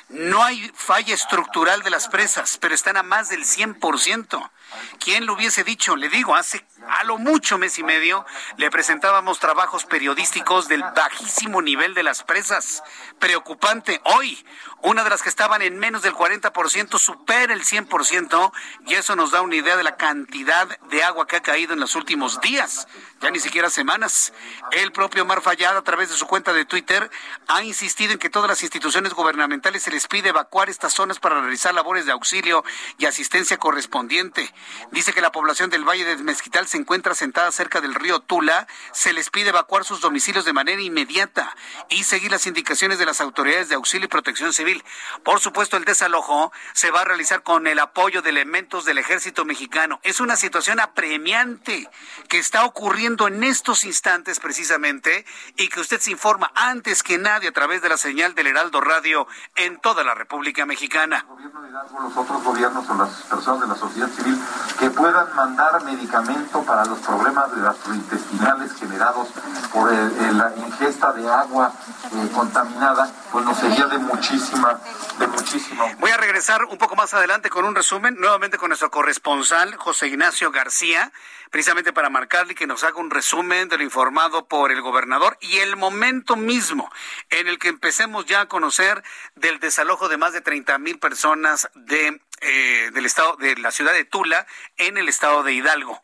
[0.10, 4.51] No hay falla estructural de las presas, pero están a más del 100%.
[4.99, 5.95] ¿Quién lo hubiese dicho?
[5.95, 8.25] Le digo, hace a lo mucho mes y medio
[8.57, 12.84] le presentábamos trabajos periodísticos del bajísimo nivel de las presas.
[13.19, 14.01] Preocupante.
[14.05, 14.45] Hoy,
[14.81, 18.51] una de las que estaban en menos del 40% supera el 100%
[18.88, 21.79] y eso nos da una idea de la cantidad de agua que ha caído en
[21.79, 22.88] los últimos días,
[23.21, 24.34] ya ni siquiera semanas.
[24.71, 27.10] El propio Mar Fallada, a través de su cuenta de Twitter,
[27.47, 31.41] ha insistido en que todas las instituciones gubernamentales se les pide evacuar estas zonas para
[31.41, 32.63] realizar labores de auxilio
[32.97, 34.51] y asistencia correspondiente.
[34.91, 38.67] Dice que la población del Valle de Mezquital se encuentra sentada cerca del río Tula,
[38.91, 41.56] se les pide evacuar sus domicilios de manera inmediata
[41.89, 44.84] y seguir las indicaciones de las autoridades de auxilio y protección civil.
[45.24, 49.45] Por supuesto, el desalojo se va a realizar con el apoyo de elementos del ejército
[49.45, 50.00] mexicano.
[50.04, 51.89] Es una situación apremiante
[52.28, 55.26] que está ocurriendo en estos instantes precisamente
[55.58, 58.82] y que usted se informa antes que nadie a través de la señal del Heraldo
[58.82, 61.26] Radio en toda la República Mexicana.
[61.28, 64.38] los otros gobiernos o las personas de la sociedad civil
[64.79, 69.29] que puedan mandar medicamento para los problemas gastrointestinales generados
[69.71, 71.71] por la ingesta de agua
[72.13, 74.79] eh, contaminada, pues nos sería de muchísima,
[75.19, 75.85] de muchísima.
[75.99, 80.07] Voy a regresar un poco más adelante con un resumen, nuevamente con nuestro corresponsal, José
[80.07, 81.11] Ignacio García,
[81.51, 85.59] precisamente para marcarle que nos haga un resumen de lo informado por el gobernador y
[85.59, 86.91] el momento mismo
[87.29, 89.03] en el que empecemos ya a conocer
[89.35, 93.93] del desalojo de más de 30 mil personas de eh, del estado de la ciudad
[93.93, 96.01] de Tula en el estado de Hidalgo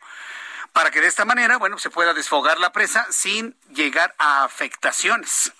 [0.77, 5.51] para que de esta manera, bueno, se pueda desfogar la presa sin llegar a afectaciones.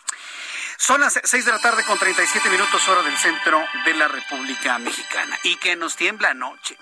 [0.77, 4.77] Son las 6 de la tarde con 37 minutos hora del centro de la República
[4.77, 6.77] Mexicana y que nos tiembla anoche.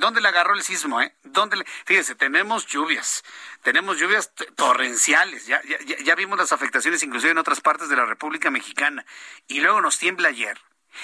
[0.00, 1.00] ¿Dónde le agarró el sismo?
[1.00, 1.14] Eh?
[1.22, 1.64] ¿Dónde le...
[1.84, 3.22] Fíjese, tenemos lluvias,
[3.62, 5.60] tenemos lluvias torrenciales, ya,
[6.02, 9.04] ya, vimos las afectaciones inclusive en otras partes de la República Mexicana
[9.46, 10.58] y luego nos tiembla ayer.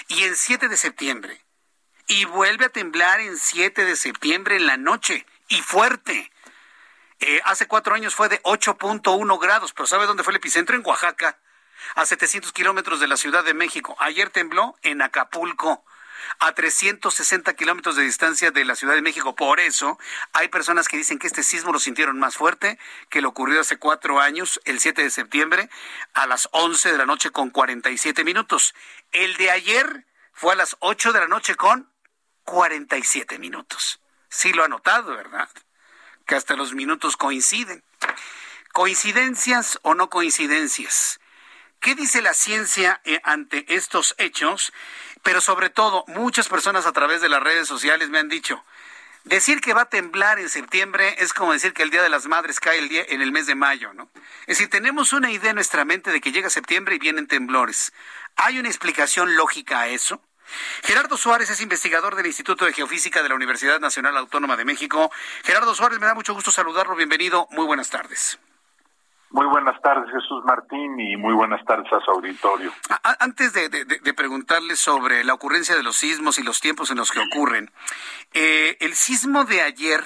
[0.08, 1.44] Y el 7 de septiembre,
[2.08, 6.32] y vuelve a temblar en 7 de septiembre en la noche y fuerte.
[7.20, 10.74] Eh, hace cuatro años fue de 8.1 grados, pero ¿sabe dónde fue el epicentro?
[10.74, 11.38] En Oaxaca,
[11.94, 13.94] a 700 kilómetros de la Ciudad de México.
[14.00, 15.84] Ayer tembló en Acapulco.
[16.38, 19.34] A 360 kilómetros de distancia de la Ciudad de México.
[19.34, 19.98] Por eso
[20.32, 22.78] hay personas que dicen que este sismo lo sintieron más fuerte
[23.08, 25.70] que lo ocurrió hace cuatro años, el 7 de septiembre,
[26.14, 28.74] a las 11 de la noche con 47 minutos.
[29.12, 31.90] El de ayer fue a las 8 de la noche con
[32.44, 34.00] 47 minutos.
[34.28, 35.48] Sí lo ha notado, ¿verdad?
[36.26, 37.82] Que hasta los minutos coinciden.
[38.72, 41.18] ¿Coincidencias o no coincidencias?
[41.80, 44.72] ¿Qué dice la ciencia eh, ante estos hechos?
[45.22, 48.64] Pero sobre todo, muchas personas a través de las redes sociales me han dicho,
[49.24, 52.26] decir que va a temblar en septiembre es como decir que el Día de las
[52.26, 54.08] Madres cae el día, en el mes de mayo, ¿no?
[54.42, 57.92] Es decir, tenemos una idea en nuestra mente de que llega septiembre y vienen temblores.
[58.36, 60.20] ¿Hay una explicación lógica a eso?
[60.84, 65.10] Gerardo Suárez es investigador del Instituto de Geofísica de la Universidad Nacional Autónoma de México.
[65.44, 66.94] Gerardo Suárez, me da mucho gusto saludarlo.
[66.94, 67.48] Bienvenido.
[67.50, 68.38] Muy buenas tardes.
[69.30, 72.72] Muy buenas tardes, Jesús Martín, y muy buenas tardes a su auditorio.
[73.18, 77.20] Antes de, preguntarle sobre la ocurrencia de los sismos y los tiempos en los que
[77.20, 77.70] ocurren,
[78.32, 80.00] eh, el sismo de ayer,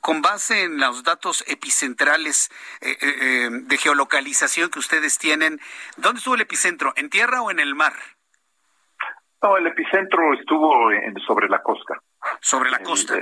[0.00, 2.50] con base en los datos epicentrales
[2.80, 5.60] eh, eh, de geolocalización que ustedes tienen,
[5.96, 6.92] ¿dónde estuvo el epicentro?
[6.96, 7.94] ¿En tierra o en el mar?
[9.42, 10.90] No, el epicentro estuvo
[11.26, 12.00] sobre la costa.
[12.40, 13.14] Sobre la costa.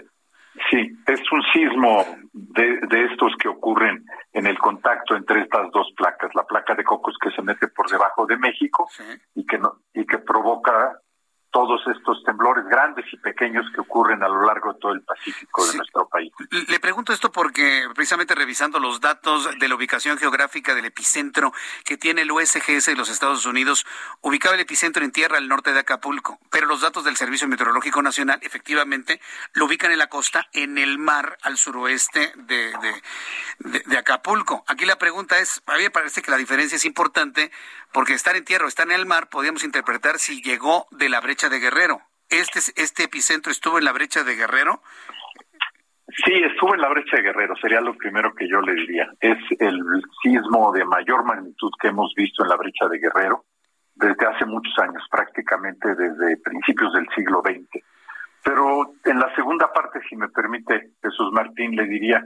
[0.70, 5.92] Sí, es un sismo de, de, estos que ocurren en el contacto entre estas dos
[5.96, 8.88] placas, la placa de Cocos que se mete por debajo de México
[9.34, 11.00] y que no, y que provoca
[11.56, 15.66] todos estos temblores grandes y pequeños que ocurren a lo largo de todo el Pacífico
[15.66, 16.30] de nuestro país.
[16.50, 21.54] Le pregunto esto porque precisamente revisando los datos de la ubicación geográfica del epicentro
[21.86, 23.86] que tiene el USGS de los Estados Unidos,
[24.20, 28.02] ubicaba el epicentro en tierra al norte de Acapulco, pero los datos del Servicio Meteorológico
[28.02, 29.18] Nacional efectivamente
[29.54, 32.74] lo ubican en la costa, en el mar al suroeste de,
[33.86, 34.62] de Acapulco.
[34.66, 37.50] Aquí la pregunta es, a mí me parece que la diferencia es importante
[37.92, 41.20] porque estar en tierra o estar en el mar podríamos interpretar si llegó de la
[41.22, 42.00] brecha de Guerrero.
[42.28, 44.82] ¿Este, este epicentro estuvo en la brecha de Guerrero?
[46.24, 49.08] Sí, estuvo en la brecha de Guerrero, sería lo primero que yo le diría.
[49.20, 49.80] Es el
[50.22, 53.44] sismo de mayor magnitud que hemos visto en la brecha de Guerrero
[53.94, 57.82] desde hace muchos años, prácticamente desde principios del siglo XX.
[58.44, 62.22] Pero en la segunda parte, si me permite, Jesús Martín, le diría,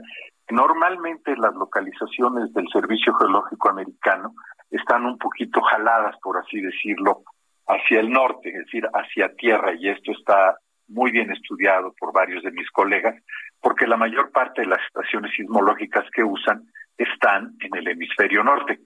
[0.49, 4.35] normalmente las localizaciones del Servicio Geológico Americano
[4.69, 7.23] están un poquito jaladas, por así decirlo,
[7.67, 10.57] hacia el norte, es decir, hacia tierra, y esto está
[10.87, 13.15] muy bien estudiado por varios de mis colegas,
[13.61, 16.63] porque la mayor parte de las estaciones sismológicas que usan
[16.97, 18.79] están en el hemisferio norte.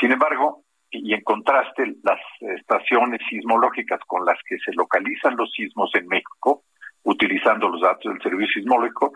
[0.00, 5.90] Sin embargo, y en contraste, las estaciones sismológicas con las que se localizan los sismos
[5.94, 6.64] en México,
[7.02, 9.12] utilizando los datos del servicio sismológico,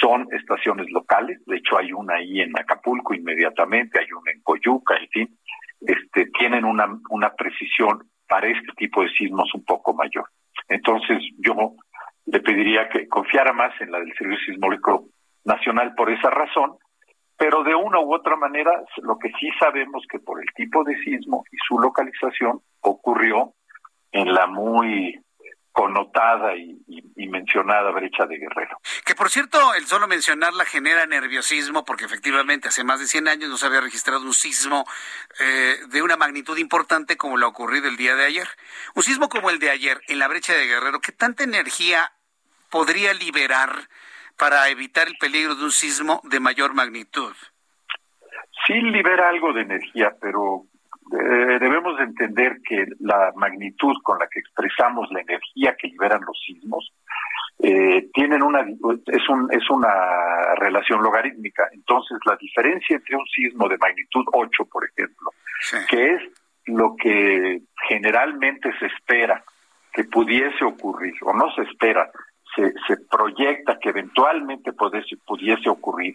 [0.00, 1.40] son estaciones locales.
[1.46, 5.38] De hecho, hay una ahí en Acapulco inmediatamente, hay una en Coyuca, en fin,
[5.80, 10.24] este, tienen una, una precisión para este tipo de sismos un poco mayor.
[10.66, 11.74] Entonces, yo
[12.24, 15.04] le pediría que confiara más en la del Servicio Sismológico
[15.44, 16.78] Nacional por esa razón,
[17.36, 18.72] pero de una u otra manera,
[19.02, 23.52] lo que sí sabemos que por el tipo de sismo y su localización ocurrió
[24.12, 25.20] en la muy
[25.72, 26.80] connotada y,
[27.28, 28.78] mencionada brecha de Guerrero.
[29.06, 33.48] Que por cierto, el solo mencionarla genera nerviosismo porque efectivamente hace más de 100 años
[33.48, 34.84] no se había registrado un sismo
[35.40, 38.48] eh, de una magnitud importante como lo ha ocurrido el día de ayer.
[38.94, 42.12] Un sismo como el de ayer en la brecha de Guerrero, ¿qué tanta energía
[42.70, 43.88] podría liberar
[44.36, 47.34] para evitar el peligro de un sismo de mayor magnitud?
[48.66, 50.66] Sí libera algo de energía, pero
[51.12, 56.40] eh, debemos entender que la magnitud con la que expresamos la energía que liberan los
[56.46, 56.90] sismos
[57.58, 61.68] eh, tienen una es un es una relación logarítmica.
[61.72, 65.30] Entonces la diferencia entre un sismo de magnitud 8 por ejemplo
[65.88, 66.22] que es
[66.66, 69.44] lo que generalmente se espera
[69.92, 72.10] que pudiese ocurrir o no se espera
[72.56, 76.14] se, se proyecta que eventualmente pudiese, pudiese ocurrir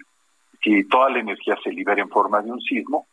[0.62, 3.08] si toda la energía se libera en forma de un sismo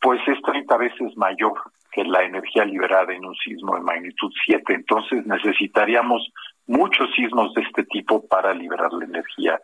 [0.00, 1.54] pues es 30 veces mayor
[1.92, 4.74] que la energía liberada en un sismo de magnitud 7.
[4.74, 6.30] Entonces necesitaríamos
[6.66, 9.60] muchos sismos de este tipo para liberar la energía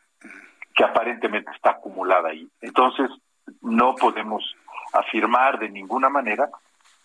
[0.74, 2.48] que aparentemente está acumulada ahí.
[2.60, 3.10] Entonces
[3.60, 4.42] no podemos
[4.92, 6.48] afirmar de ninguna manera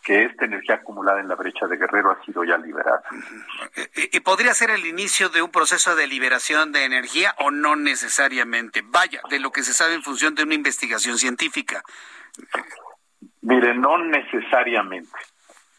[0.04, 3.02] que esta energía acumulada en la brecha de Guerrero ha sido ya liberada.
[4.14, 8.82] ¿Y podría ser el inicio de un proceso de liberación de energía o no necesariamente?
[8.86, 11.84] Vaya, de lo que se sabe en función de una investigación científica.
[13.48, 15.18] Mire, no necesariamente,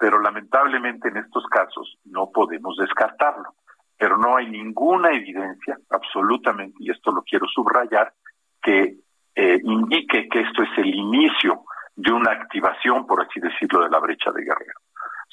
[0.01, 3.55] pero lamentablemente en estos casos no podemos descartarlo.
[3.99, 8.15] Pero no hay ninguna evidencia, absolutamente, y esto lo quiero subrayar,
[8.63, 8.97] que
[9.35, 11.65] eh, indique que esto es el inicio
[11.95, 14.81] de una activación, por así decirlo, de la brecha de Guerrero.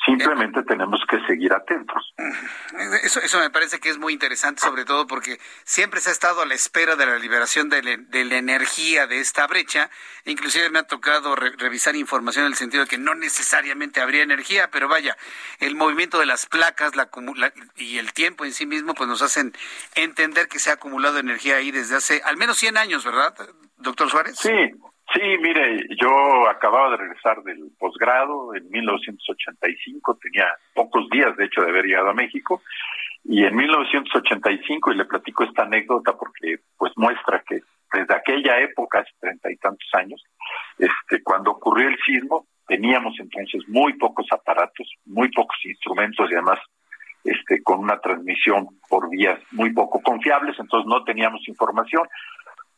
[0.06, 2.14] Simplemente tenemos que seguir atentos.
[3.04, 6.42] Eso, eso me parece que es muy interesante, sobre todo porque siempre se ha estado
[6.42, 9.90] a la espera de la liberación de, la energía de esta brecha.
[10.26, 14.70] Inclusive me ha tocado revisar información en el sentido de que no necesariamente habría energía,
[14.70, 15.18] pero vaya,
[15.60, 17.10] el movimiento de las placas la,
[17.76, 19.54] y el tiempo en sí mismo pues nos hacen
[19.96, 23.36] entender que se ha acumulado energía ahí desde hace al menos 100 años, ¿verdad,
[23.78, 24.38] doctor Suárez?
[24.38, 24.52] Sí,
[25.16, 31.62] Sí, mire, yo acababa de regresar del posgrado en 1985, tenía pocos días de hecho
[31.62, 32.62] de haber llegado a México,
[33.24, 37.62] y en 1985, y le platico esta anécdota porque pues muestra que
[37.94, 40.22] desde aquella época, hace treinta y tantos años,
[40.78, 46.60] este, cuando ocurrió el sismo, teníamos entonces muy pocos aparatos, muy pocos instrumentos y además
[47.24, 52.06] este, con una transmisión por vías muy poco confiables, entonces no teníamos información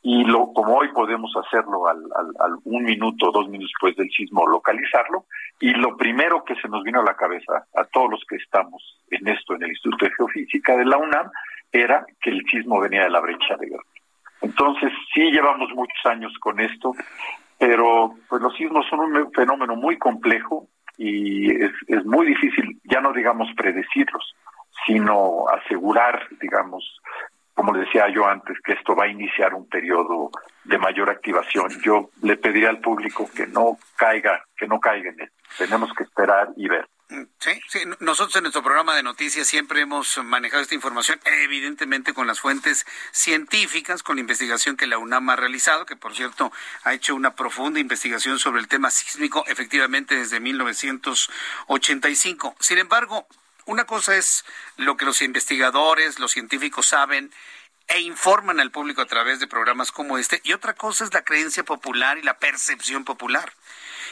[0.09, 4.47] y lo, como hoy podemos hacerlo al, al, un minuto, dos minutos después del sismo,
[4.47, 5.25] localizarlo,
[5.59, 9.01] y lo primero que se nos vino a la cabeza a todos los que estamos
[9.11, 11.29] en esto, en el Instituto de Geofísica de la UNAM,
[11.73, 13.83] era que el sismo venía de la brecha de guerra.
[14.43, 16.93] Entonces, sí llevamos muchos años con esto,
[17.59, 23.01] pero pues los sismos son un fenómeno muy complejo y es, es muy difícil, ya
[23.01, 24.37] no digamos predecirlos,
[24.85, 27.01] sino asegurar, digamos,
[27.57, 30.29] como le decía yo antes, que esto va a iniciar un periodo
[30.63, 31.81] de mayor activación.
[31.81, 35.31] Yo le pediría al público que no caiga, que no caiga en él.
[35.57, 36.87] Tenemos que esperar y ver.
[37.39, 42.27] Sí, sí, nosotros en nuestro programa de noticias siempre hemos manejado esta información, evidentemente con
[42.27, 46.51] las fuentes científicas, con la investigación que la UNAM ha realizado, que por cierto
[46.83, 52.55] ha hecho una profunda investigación sobre el tema sísmico, efectivamente desde 1985.
[52.59, 53.25] Sin embargo,
[53.67, 54.43] una cosa es
[54.77, 57.31] lo que los investigadores, los científicos saben
[57.87, 61.23] e informan al público a través de programas como este, y otra cosa es la
[61.23, 63.53] creencia popular y la percepción popular.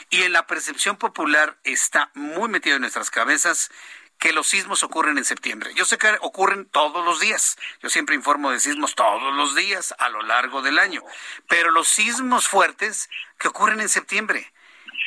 [0.09, 3.71] Y en la percepción popular está muy metido en nuestras cabezas
[4.19, 5.73] que los sismos ocurren en septiembre.
[5.75, 7.57] Yo sé que ocurren todos los días.
[7.81, 11.01] Yo siempre informo de sismos todos los días a lo largo del año.
[11.49, 14.53] Pero los sismos fuertes que ocurren en septiembre.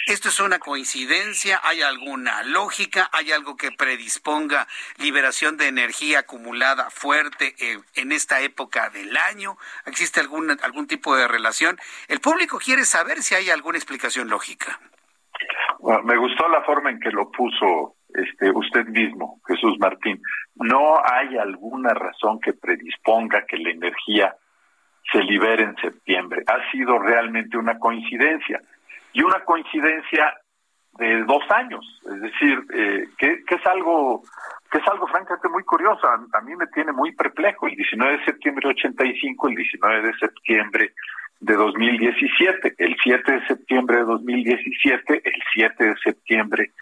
[0.09, 1.61] ¿Esto es una coincidencia?
[1.63, 3.11] ¿Hay alguna lógica?
[3.13, 9.59] ¿Hay algo que predisponga liberación de energía acumulada fuerte eh, en esta época del año?
[9.85, 11.77] ¿Existe algún, algún tipo de relación?
[12.09, 14.81] El público quiere saber si hay alguna explicación lógica.
[16.05, 20.23] me gustó la forma en que lo puso este, usted mismo, Jesús Martín.
[20.55, 24.35] No hay alguna razón que predisponga que la energía
[25.13, 26.45] se libere en septiembre.
[26.47, 28.63] Ha sido realmente una coincidencia
[29.13, 30.35] y una coincidencia
[30.99, 34.23] de dos años, es decir, eh, que, es algo
[34.71, 38.25] que es algo francamente muy curioso, a, mí me tiene muy perplejo, el 19 de
[38.25, 40.93] septiembre de 85, el 19 de septiembre
[41.41, 46.73] de 2017, el 7 de septiembre de 2017, el 7 de septiembre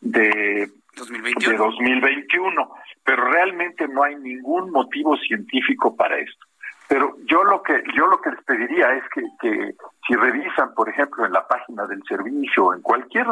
[0.00, 1.50] de 2021.
[1.50, 2.70] de 2021,
[3.04, 6.46] pero realmente no hay ningún motivo científico para esto.
[6.88, 9.74] Pero yo lo que yo lo que les pediría es que, que
[10.06, 13.26] si revisan, por ejemplo, en la página del servicio, en cualquier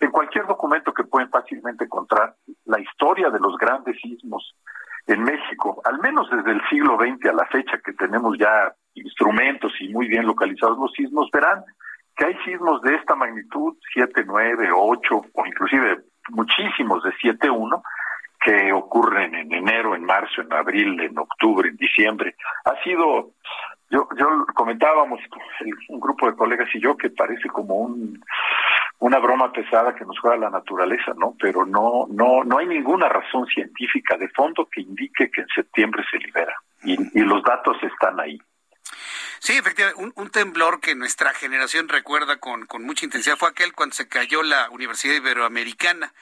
[0.00, 2.34] en cualquier documento que pueden fácilmente encontrar
[2.64, 4.54] la historia de los grandes sismos
[5.06, 9.72] en México, al menos desde el siglo XX a la fecha que tenemos ya instrumentos
[9.80, 11.62] y muy bien localizados los sismos, verán
[12.16, 17.82] que hay sismos de esta magnitud, 7, 9, 8 o inclusive muchísimos de 7, 1,
[18.44, 22.36] que ocurren en enero, en marzo, en abril, en octubre, en diciembre.
[22.66, 23.30] Ha sido,
[23.90, 25.18] yo, yo comentábamos,
[25.88, 28.22] un grupo de colegas y yo, que parece como un,
[28.98, 31.34] una broma pesada que nos juega la naturaleza, ¿no?
[31.40, 36.04] Pero no, no, no hay ninguna razón científica de fondo que indique que en septiembre
[36.10, 36.54] se libera.
[36.82, 38.38] Y, y los datos están ahí.
[39.38, 43.72] Sí, efectivamente, un, un, temblor que nuestra generación recuerda con, con mucha intensidad fue aquel
[43.72, 46.12] cuando se cayó la Universidad Iberoamericana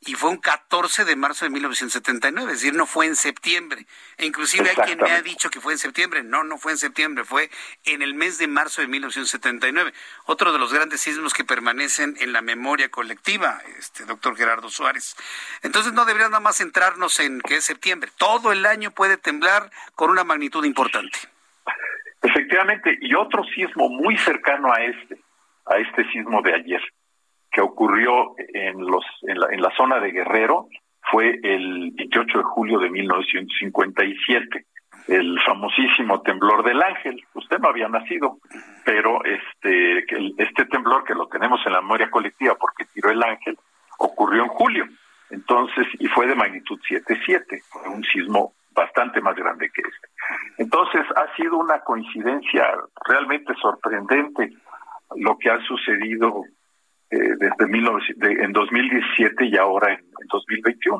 [0.00, 3.84] y fue un 14 de marzo de 1979, es decir, no fue en septiembre.
[4.16, 6.22] E inclusive hay quien me ha dicho que fue en septiembre.
[6.22, 7.50] No, no fue en septiembre, fue
[7.84, 9.92] en el mes de marzo de 1979.
[10.26, 15.16] Otro de los grandes sismos que permanecen en la memoria colectiva, este doctor Gerardo Suárez.
[15.62, 18.10] Entonces no deberíamos nada más centrarnos en que es septiembre.
[18.16, 21.18] Todo el año puede temblar con una magnitud importante.
[22.22, 25.18] Efectivamente, y otro sismo muy cercano a este,
[25.66, 26.82] a este sismo de ayer,
[27.58, 30.68] que ocurrió en, los, en, la, en la zona de Guerrero
[31.10, 34.64] fue el 28 de julio de 1957,
[35.08, 37.20] el famosísimo temblor del Ángel.
[37.34, 38.38] Usted no había nacido,
[38.84, 40.04] pero este,
[40.40, 43.58] este temblor que lo tenemos en la memoria colectiva porque tiró el Ángel,
[43.98, 44.84] ocurrió en julio.
[45.30, 50.62] Entonces, y fue de magnitud 7.7, fue un sismo bastante más grande que este.
[50.62, 52.72] Entonces, ha sido una coincidencia
[53.04, 54.52] realmente sorprendente
[55.16, 56.44] lo que ha sucedido
[57.10, 60.98] eh, desde 19, en 2017 y ahora en, en 2021.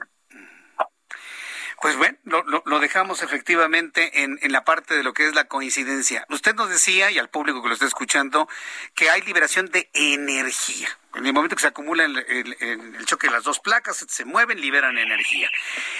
[1.81, 5.45] Pues bueno, lo, lo, dejamos efectivamente en, en, la parte de lo que es la
[5.45, 6.27] coincidencia.
[6.29, 8.49] Usted nos decía, y al público que lo está escuchando,
[8.97, 10.89] que hay liberación de energía.
[11.19, 14.99] En el momento que se acumula el, choque de las dos placas, se mueven, liberan
[14.99, 15.51] energía.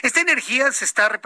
[0.03, 1.21] Esta energía se está,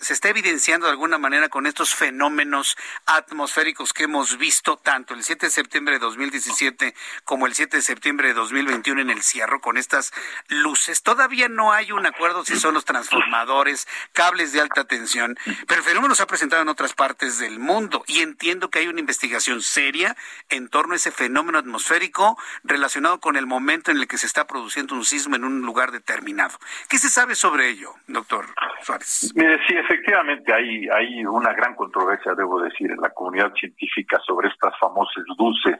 [0.00, 5.22] se está evidenciando de alguna manera con estos fenómenos atmosféricos que hemos visto tanto el
[5.22, 9.60] 7 de septiembre de 2017 como el 7 de septiembre de 2021 en el cierre
[9.60, 10.12] con estas
[10.48, 11.02] luces.
[11.02, 15.86] Todavía no hay un acuerdo si son los transformadores, cables de alta tensión, pero el
[15.86, 19.60] fenómeno se ha presentado en otras partes del mundo y entiendo que hay una investigación
[19.62, 20.16] seria
[20.48, 24.46] en torno a ese fenómeno atmosférico relacionado con el momento en el que se está
[24.46, 26.56] produciendo un sismo en un lugar determinado.
[26.88, 28.46] ¿Qué se sabe sobre ello, doctor
[28.82, 29.32] Suárez?
[29.34, 34.48] Mire, sí, efectivamente hay, hay una gran controversia, debo decir, en la comunidad científica sobre
[34.48, 35.76] estas famosas luces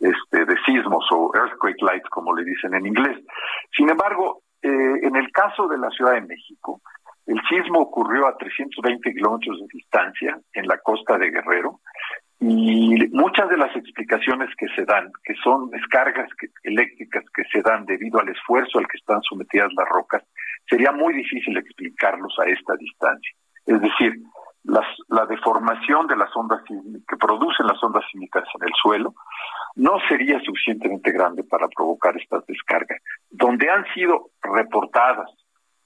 [0.00, 3.18] este, de sismos o earthquake lights, como le dicen en inglés.
[3.76, 4.68] Sin embargo, eh,
[5.02, 6.80] en el caso de la Ciudad de México,
[7.26, 11.80] el sismo ocurrió a 320 kilómetros de distancia en la costa de Guerrero
[12.44, 16.28] y muchas de las explicaciones que se dan, que son descargas
[16.64, 20.24] eléctricas que se dan debido al esfuerzo al que están sometidas las rocas,
[20.68, 23.32] sería muy difícil explicarlos a esta distancia.
[23.64, 24.18] Es decir,
[24.64, 29.14] las, la deformación de las ondas que producen las ondas sísmicas en el suelo
[29.76, 33.00] no sería suficientemente grande para provocar estas descargas.
[33.30, 35.30] Donde han sido reportadas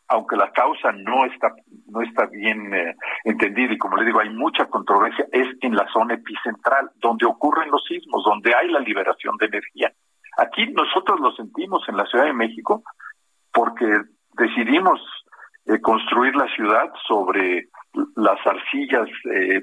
[0.09, 1.53] aunque la causa no está
[1.89, 2.95] no está bien eh,
[3.25, 7.71] entendida y como le digo hay mucha controversia es en la zona epicentral donde ocurren
[7.71, 9.93] los sismos donde hay la liberación de energía.
[10.39, 12.83] Aquí nosotros lo sentimos en la Ciudad de México
[13.53, 13.87] porque
[14.35, 15.01] decidimos
[15.67, 17.69] eh, construir la ciudad sobre
[18.15, 19.63] las arcillas eh,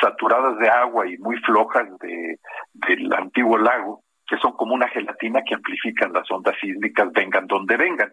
[0.00, 2.38] saturadas de agua y muy flojas de,
[2.74, 7.76] del antiguo lago que son como una gelatina que amplifican las ondas sísmicas vengan donde
[7.76, 8.12] vengan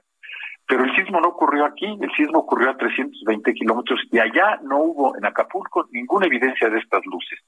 [0.71, 4.77] pero el sismo no ocurrió aquí, el sismo ocurrió a 320 kilómetros y allá no
[4.77, 7.39] hubo en Acapulco ninguna evidencia de estas luces.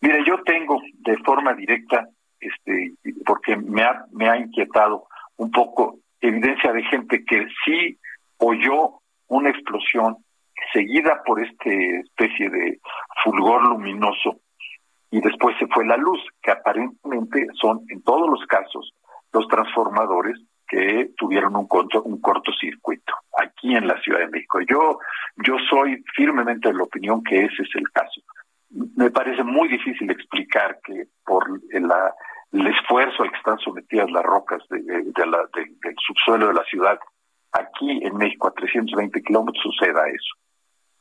[0.00, 2.08] Mire, yo tengo de forma directa,
[2.40, 2.94] este,
[3.24, 5.06] porque me ha, me ha inquietado
[5.36, 7.96] un poco, evidencia de gente que sí
[8.38, 8.98] oyó
[9.28, 10.16] una explosión
[10.72, 12.80] seguida por este especie de
[13.22, 14.40] fulgor luminoso
[15.12, 18.92] y después se fue la luz, que aparentemente son en todos los casos
[19.32, 20.40] los transformadores
[20.74, 24.60] que tuvieron un, corto, un cortocircuito aquí en la Ciudad de México.
[24.68, 24.98] Yo,
[25.46, 28.20] yo soy firmemente de la opinión que ese es el caso.
[28.96, 32.12] Me parece muy difícil explicar que por la,
[32.52, 36.98] el esfuerzo al que están sometidas las rocas de, la, del subsuelo de la ciudad,
[37.52, 40.34] aquí en México a 320 kilómetros suceda eso.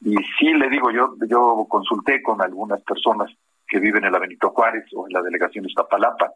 [0.02, 3.32] Y sí le digo, yo, yo consulté con algunas personas
[3.68, 6.32] que viven en la Benito Juárez o en la delegación Iztapalapa,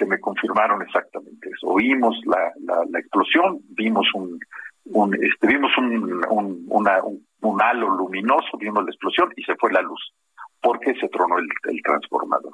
[0.00, 1.66] que me confirmaron exactamente eso.
[1.68, 2.52] Oímos la,
[2.88, 4.40] la, explosión, vimos un,
[4.86, 7.02] un este, vimos un, un, una,
[7.42, 10.00] un, halo luminoso, vimos la explosión y se fue la luz,
[10.62, 12.52] porque se tronó el, el transformador.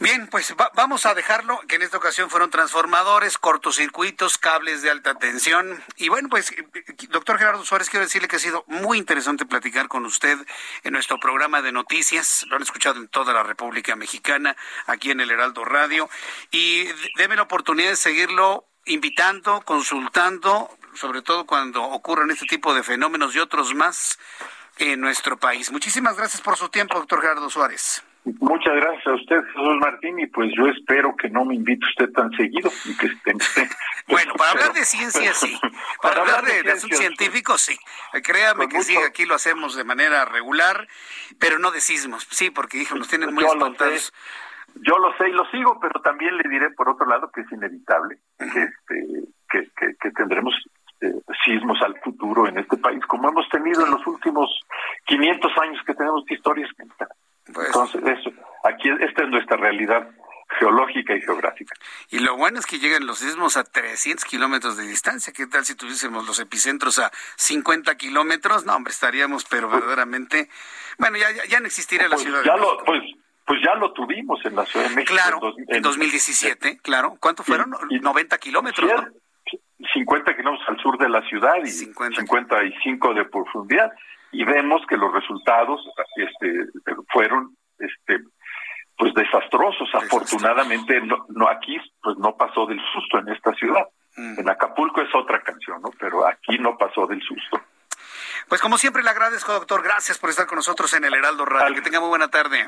[0.00, 5.14] Bien, pues vamos a dejarlo, que en esta ocasión fueron transformadores, cortocircuitos, cables de alta
[5.16, 5.84] tensión.
[5.96, 6.54] Y bueno, pues,
[7.10, 10.38] doctor Gerardo Suárez, quiero decirle que ha sido muy interesante platicar con usted
[10.84, 12.46] en nuestro programa de noticias.
[12.48, 16.08] Lo han escuchado en toda la República Mexicana, aquí en el Heraldo Radio.
[16.50, 16.88] Y
[17.18, 23.34] déme la oportunidad de seguirlo invitando, consultando, sobre todo cuando ocurran este tipo de fenómenos
[23.34, 24.18] y otros más
[24.78, 25.70] en nuestro país.
[25.70, 28.02] Muchísimas gracias por su tiempo, doctor Gerardo Suárez.
[28.24, 32.10] Muchas gracias a usted, Jesús Martín, y pues yo espero que no me invite usted
[32.12, 33.32] tan seguido y que esté.
[34.08, 35.58] bueno, para hablar de ciencia sí,
[36.02, 37.78] para, hablar de, de, asuntos científicos sí.
[38.22, 40.86] Créame que sí, aquí lo hacemos de manera regular,
[41.38, 44.12] pero no de sismos, sí, porque hijo, nos tienen muy espantados.
[44.74, 47.50] Yo lo sé y lo sigo, pero también le diré por otro lado que es
[47.50, 50.54] inevitable que, este, que, que, tendremos
[51.00, 51.12] eh,
[51.44, 54.48] sismos al futuro en este país, como hemos tenido en los últimos
[55.06, 56.68] 500 años que tenemos de historia
[57.52, 58.30] pues, Entonces, eso,
[58.64, 60.10] aquí esta es nuestra realidad
[60.58, 61.74] geológica y geográfica.
[62.10, 65.32] Y lo bueno es que llegan los sismos a 300 kilómetros de distancia.
[65.32, 68.64] ¿Qué tal si tuviésemos los epicentros a 50 kilómetros?
[68.64, 70.48] No, hombre, estaríamos, pero pues verdaderamente.
[70.98, 73.00] Bueno, ya, ya, no existiría la pues ciudad ya Lo, pues,
[73.46, 75.14] pues ya lo tuvimos en la Ciudad de México.
[75.14, 77.16] Claro, en, 2017, claro.
[77.20, 77.74] ¿Cuánto fueron?
[77.88, 78.90] 90 kilómetros.
[79.92, 83.90] 50 kilómetros al sur de la ciudad y 55 de profundidad
[84.32, 85.80] y vemos que los resultados
[86.16, 86.66] este,
[87.12, 88.20] fueron este,
[88.96, 89.88] pues desastrosos.
[89.94, 93.86] Afortunadamente no, no, aquí pues no pasó del susto en esta ciudad.
[94.16, 94.40] Mm.
[94.40, 95.90] En Acapulco es otra canción, ¿no?
[95.98, 97.60] Pero aquí no pasó del susto.
[98.48, 99.82] Pues como siempre le agradezco, doctor.
[99.82, 101.74] Gracias por estar con nosotros en el Heraldo Radio.
[101.74, 102.66] que tenga muy buena tarde.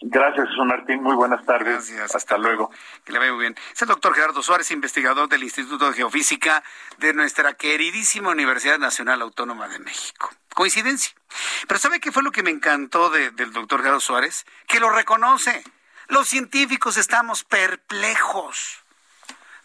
[0.00, 1.02] Gracias, Jesús Martín.
[1.02, 1.90] Muy buenas tardes.
[1.90, 2.14] Gracias.
[2.14, 2.70] Hasta luego.
[3.04, 3.56] Que le vaya muy bien.
[3.72, 6.62] Es el doctor Gerardo Suárez, investigador del Instituto de Geofísica
[6.98, 10.30] de nuestra queridísima Universidad Nacional Autónoma de México.
[10.56, 11.14] Coincidencia.
[11.68, 14.46] Pero ¿sabe qué fue lo que me encantó de- del doctor Gerardo Suárez?
[14.66, 15.62] Que lo reconoce.
[16.08, 18.82] Los científicos estamos perplejos.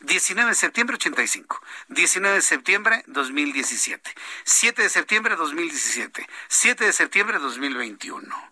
[0.02, 4.14] 19 de septiembre 85, 19 de septiembre 2017,
[4.44, 8.52] 7 de septiembre 2017, 7 de septiembre 2021.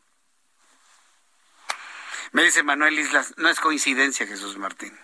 [2.31, 4.97] Me dice Manuel Islas, no es coincidencia, Jesús Martín.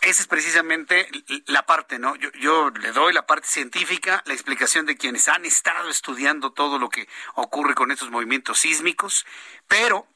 [0.00, 1.08] Esa es precisamente
[1.46, 2.14] la parte, ¿no?
[2.16, 6.88] Yo, le doy la parte científica, la explicación de quienes han estado estudiando todo lo
[6.88, 9.26] que ocurre con estos movimientos sísmicos,
[9.66, 10.06] pero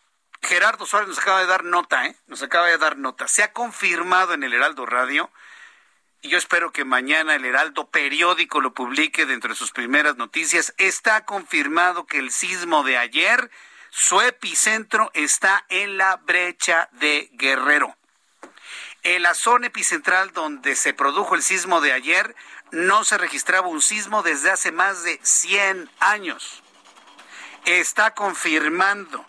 [0.40, 2.16] Gerardo Suárez nos acaba de dar nota, ¿eh?
[2.26, 3.26] Nos acaba de dar nota.
[3.26, 5.30] Se ha confirmado en el Heraldo Radio
[6.24, 10.72] y yo espero que mañana el Heraldo periódico lo publique dentro de sus primeras noticias.
[10.78, 13.50] Está confirmado que el sismo de ayer,
[13.90, 17.96] su epicentro está en la brecha de Guerrero.
[19.04, 22.36] En la zona epicentral donde se produjo el sismo de ayer,
[22.70, 26.62] no se registraba un sismo desde hace más de 100 años.
[27.64, 29.24] Está confirmando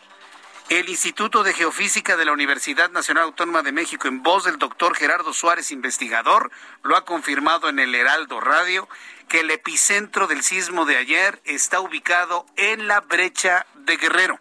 [0.70, 4.96] el Instituto de Geofísica de la Universidad Nacional Autónoma de México, en voz del doctor
[4.96, 6.52] Gerardo Suárez, investigador,
[6.84, 8.88] lo ha confirmado en el Heraldo Radio,
[9.28, 14.40] que el epicentro del sismo de ayer está ubicado en la brecha de Guerrero.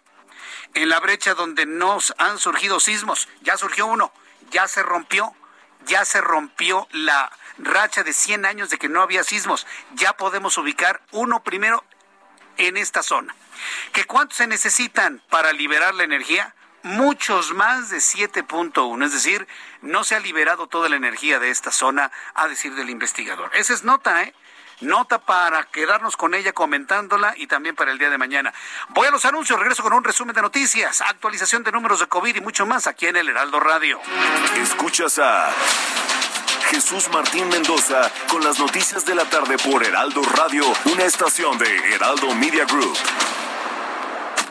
[0.75, 3.27] En la brecha donde nos han surgido sismos.
[3.41, 4.11] Ya surgió uno,
[4.53, 5.33] ya se rompió,
[5.85, 9.67] ya se rompió la racha de 100 años de que no había sismos.
[9.95, 11.83] Ya podemos ubicar uno primero
[12.57, 13.35] en esta zona.
[13.91, 16.55] ¿Que cuántos se necesitan para liberar la energía?
[16.83, 19.47] Muchos más de 7.1, es decir,
[19.81, 23.49] no se ha liberado toda la energía de esta zona, a decir del investigador.
[23.53, 24.35] Esa es nota, ¿eh?
[24.83, 28.53] Nota para quedarnos con ella comentándola y también para el día de mañana.
[28.89, 32.35] Voy a los anuncios, regreso con un resumen de noticias, actualización de números de COVID
[32.35, 33.99] y mucho más aquí en el Heraldo Radio.
[34.61, 35.49] Escuchas a
[36.69, 41.93] Jesús Martín Mendoza con las noticias de la tarde por Heraldo Radio, una estación de
[41.93, 42.97] Heraldo Media Group.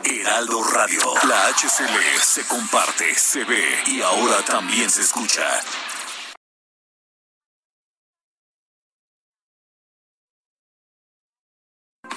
[0.05, 5.43] Heraldo Radio, la HCL se comparte, se ve y ahora también se escucha.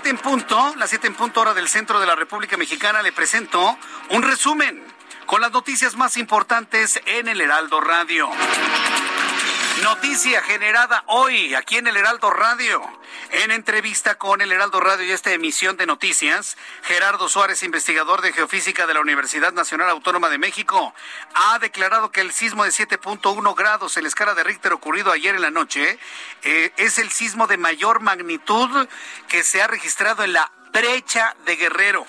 [0.00, 3.02] 7 en punto, las 7 en punto hora del centro de la República Mexicana.
[3.02, 3.76] Le presento
[4.10, 4.80] un resumen
[5.26, 8.30] con las noticias más importantes en el Heraldo Radio.
[9.82, 12.82] Noticia generada hoy aquí en el Heraldo Radio.
[13.30, 18.32] En entrevista con el Heraldo Radio y esta emisión de noticias, Gerardo Suárez, investigador de
[18.32, 20.94] geofísica de la Universidad Nacional Autónoma de México,
[21.34, 25.34] ha declarado que el sismo de 7.1 grados en la escala de Richter ocurrido ayer
[25.34, 25.98] en la noche
[26.42, 28.88] eh, es el sismo de mayor magnitud
[29.28, 32.06] que se ha registrado en la brecha de Guerrero.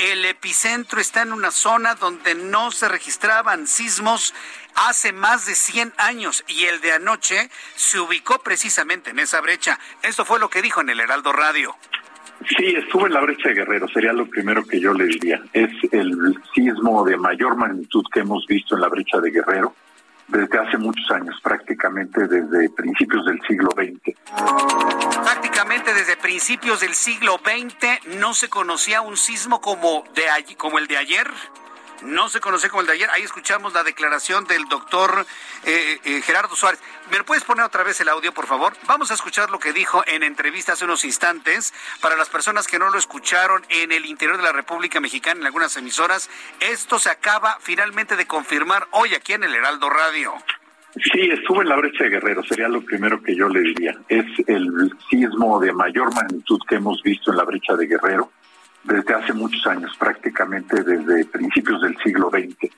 [0.00, 4.32] El epicentro está en una zona donde no se registraban sismos
[4.74, 9.78] hace más de 100 años y el de anoche se ubicó precisamente en esa brecha.
[10.02, 11.76] Esto fue lo que dijo en el Heraldo Radio.
[12.56, 15.42] Sí, estuvo en la brecha de Guerrero, sería lo primero que yo le diría.
[15.52, 19.74] Es el sismo de mayor magnitud que hemos visto en la brecha de Guerrero
[20.26, 24.16] desde hace muchos años, prácticamente desde principios del siglo XX.
[25.22, 30.78] Prácticamente desde principios del siglo XX no se conocía un sismo como, de allí- como
[30.78, 31.30] el de ayer.
[32.02, 33.10] No se conocía como el de ayer.
[33.10, 35.26] Ahí escuchamos la declaración del doctor
[35.64, 36.80] eh, eh, Gerardo Suárez.
[37.10, 38.72] ¿Me lo puedes poner otra vez el audio, por favor?
[38.86, 41.74] Vamos a escuchar lo que dijo en entrevista hace unos instantes.
[42.00, 45.46] Para las personas que no lo escucharon en el interior de la República Mexicana, en
[45.46, 46.30] algunas emisoras,
[46.60, 50.34] esto se acaba finalmente de confirmar hoy aquí en el Heraldo Radio.
[51.12, 53.96] Sí, estuvo en la brecha de Guerrero, sería lo primero que yo le diría.
[54.08, 58.32] Es el sismo de mayor magnitud que hemos visto en la brecha de Guerrero
[58.84, 62.72] desde hace muchos años, prácticamente desde principios del siglo XX.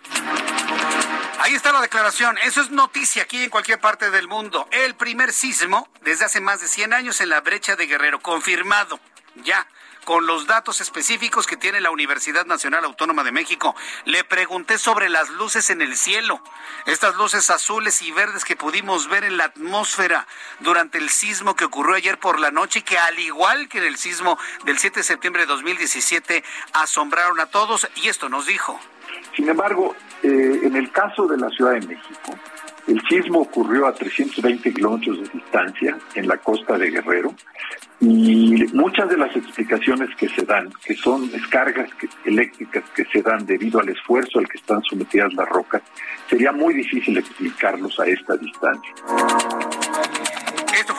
[1.40, 2.36] Ahí está la declaración.
[2.44, 4.68] Eso es noticia aquí en cualquier parte del mundo.
[4.70, 9.00] El primer sismo desde hace más de 100 años en la brecha de Guerrero, confirmado.
[9.44, 9.66] ya
[10.05, 13.74] con los datos específicos que tiene la Universidad Nacional Autónoma de México.
[14.05, 16.40] Le pregunté sobre las luces en el cielo,
[16.86, 20.26] estas luces azules y verdes que pudimos ver en la atmósfera
[20.61, 23.96] durante el sismo que ocurrió ayer por la noche que al igual que en el
[23.96, 28.78] sismo del 7 de septiembre de 2017 asombraron a todos y esto nos dijo.
[29.36, 32.38] Sin embargo, eh, en el caso de la Ciudad de México,
[32.86, 37.34] el sismo ocurrió a 320 kilómetros de distancia en la costa de Guerrero
[38.03, 41.88] y muchas de las explicaciones que se dan, que son descargas
[42.24, 45.82] eléctricas que se dan debido al esfuerzo al que están sometidas las rocas,
[46.28, 48.92] sería muy difícil explicarlos a esta distancia.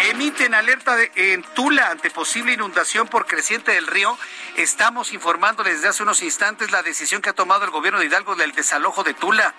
[0.10, 4.18] Emiten alerta en Tula ante posible inundación por creciente del río.
[4.58, 8.36] Estamos informando desde hace unos instantes la decisión que ha tomado el gobierno de Hidalgo
[8.36, 9.54] del desalojo de Tula.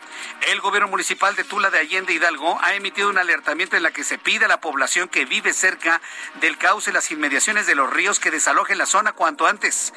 [0.49, 4.03] El gobierno municipal de Tula de Allende Hidalgo ha emitido un alertamiento en la que
[4.03, 6.01] se pide a la población que vive cerca
[6.41, 9.95] del cauce y las inmediaciones de los ríos que desalojen la zona cuanto antes.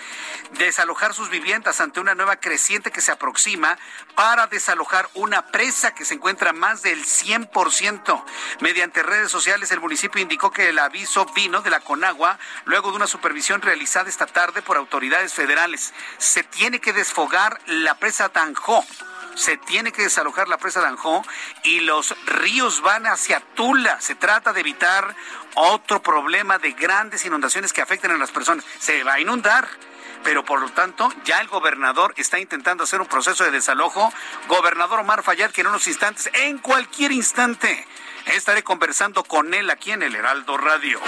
[0.60, 3.80] Desalojar sus viviendas ante una nueva creciente que se aproxima
[4.14, 8.24] para desalojar una presa que se encuentra más del 100%.
[8.60, 12.98] Mediante redes sociales, el municipio indicó que el aviso vino de la Conagua luego de
[12.98, 15.92] una supervisión realizada esta tarde por autoridades federales.
[16.20, 18.84] Se tiene que desfogar la presa Tanjó
[19.36, 21.22] se tiene que desalojar la presa Tanjó
[21.64, 24.02] y los ríos van hacia Tula.
[24.02, 25.16] Se trata de evitar
[25.56, 28.66] otro problema de grandes inundaciones que afecten a las personas.
[28.80, 29.68] Se va a inundar
[30.24, 34.12] pero por lo tanto ya el gobernador está intentando hacer un proceso de desalojo.
[34.48, 37.88] Gobernador Omar Fayad, que en unos instantes, en cualquier instante,
[38.34, 41.00] Estaré conversando con él aquí en el Heraldo Radio.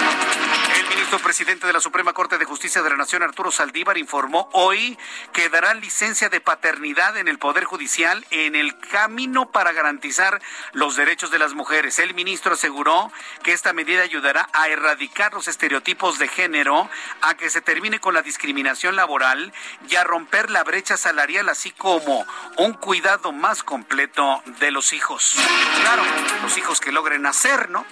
[0.78, 4.48] El ministro presidente de la Suprema Corte de Justicia de la Nación, Arturo Saldívar, informó
[4.52, 4.96] hoy
[5.32, 10.40] que darán licencia de paternidad en el Poder Judicial en el camino para garantizar
[10.72, 11.98] los derechos de las mujeres.
[11.98, 13.12] El ministro aseguró
[13.42, 16.88] que esta medida ayudará a erradicar los estereotipos de género,
[17.20, 19.52] a que se termine con la discriminación laboral
[19.88, 22.24] y a romper la brecha salarial, así como
[22.56, 25.34] un cuidado más completo de los hijos.
[25.82, 26.02] Claro,
[26.42, 27.84] los hijos que logran renacer, ¿no?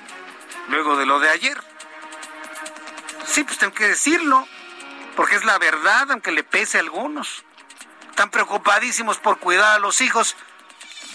[0.68, 1.60] Luego de lo de ayer.
[3.26, 4.46] Sí, pues tengo que decirlo,
[5.14, 7.44] porque es la verdad, aunque le pese a algunos.
[8.10, 10.36] Están preocupadísimos por cuidar a los hijos.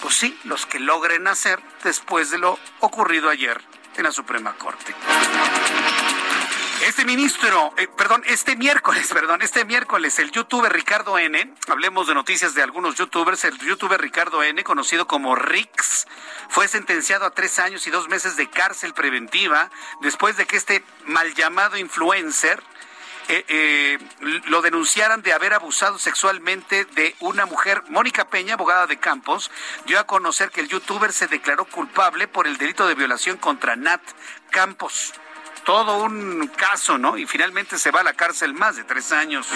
[0.02, 3.62] Pues sí, los que logren nacer después de lo ocurrido ayer
[3.96, 4.96] en la Suprema Corte.
[6.82, 12.16] Este ministro, eh, perdón, este miércoles, perdón, este miércoles, el youtuber Ricardo N, hablemos de
[12.16, 16.08] noticias de algunos youtubers, el youtuber Ricardo N, conocido como Rix,
[16.50, 19.70] fue sentenciado a tres años y dos meses de cárcel preventiva
[20.02, 22.64] después de que este mal llamado influencer
[23.28, 24.00] eh, eh,
[24.46, 27.84] lo denunciaran de haber abusado sexualmente de una mujer.
[27.90, 29.52] Mónica Peña, abogada de Campos,
[29.86, 33.76] dio a conocer que el youtuber se declaró culpable por el delito de violación contra
[33.76, 34.02] Nat
[34.50, 35.14] Campos
[35.64, 37.18] todo un caso, ¿no?
[37.18, 39.48] Y finalmente se va a la cárcel más de tres años.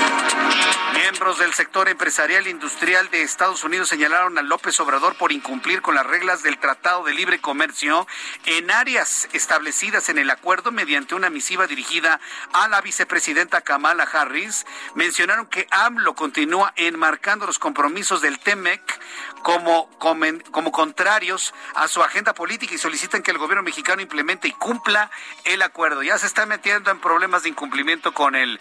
[0.93, 5.82] Miembros del sector empresarial e industrial de Estados Unidos señalaron a López Obrador por incumplir
[5.82, 8.08] con las reglas del Tratado de Libre Comercio
[8.45, 12.20] en áreas establecidas en el acuerdo mediante una misiva dirigida
[12.53, 14.66] a la vicepresidenta Kamala Harris.
[14.93, 18.99] Mencionaron que AMLO continúa enmarcando los compromisos del TEMEC
[19.43, 24.51] como, como contrarios a su agenda política y solicitan que el gobierno mexicano implemente y
[24.51, 25.12] cumpla
[25.43, 28.60] el acuerdo ya se está metiendo en problemas de incumplimiento con el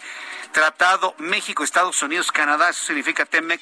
[0.51, 3.61] Tratado México, Estados Unidos, Canadá, eso significa TEMEC.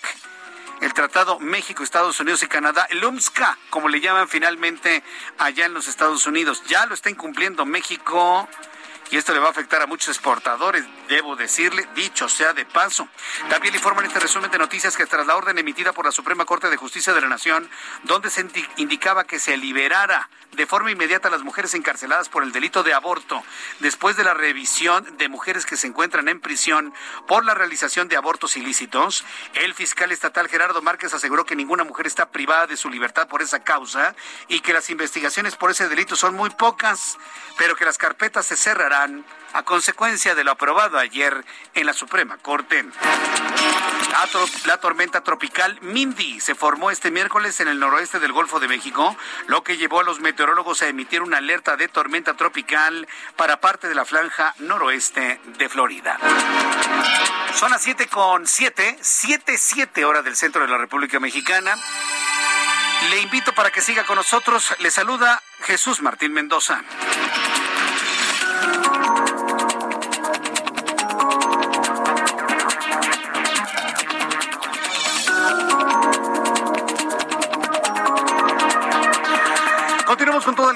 [0.81, 5.01] El Tratado México, Estados Unidos y Canadá, el UMSCA, como le llaman finalmente
[5.37, 6.61] allá en los Estados Unidos.
[6.67, 8.49] Ya lo está incumpliendo México
[9.11, 13.07] y esto le va a afectar a muchos exportadores, debo decirle, dicho sea de paso.
[13.49, 16.45] También le informan este resumen de noticias que tras la orden emitida por la Suprema
[16.45, 17.69] Corte de Justicia de la Nación,
[18.03, 18.45] donde se
[18.77, 22.93] indicaba que se liberara de forma inmediata a las mujeres encarceladas por el delito de
[22.93, 23.43] aborto,
[23.79, 26.93] después de la revisión de mujeres que se encuentran en prisión
[27.27, 29.25] por la realización de abortos ilícitos,
[29.55, 33.41] el fiscal estatal Gerardo Márquez aseguró que ninguna mujer está privada de su libertad por
[33.41, 34.15] esa causa
[34.47, 37.17] y que las investigaciones por ese delito son muy pocas,
[37.57, 42.37] pero que las carpetas se cerrarán a consecuencia de lo aprobado ayer en la Suprema
[42.37, 42.85] Corte.
[44.65, 49.15] La, tormenta tropical Mindy se formó este miércoles en el noroeste del Golfo de México,
[49.47, 53.87] lo que llevó a los meteorólogos a emitir una alerta de tormenta tropical para parte
[53.87, 56.19] de la franja noroeste de Florida.
[57.55, 61.75] Son las 7 con 7, 7, 7 horas del centro de la República Mexicana.
[63.09, 64.75] Le invito para que siga con nosotros.
[64.79, 66.83] Le saluda Jesús Martín Mendoza.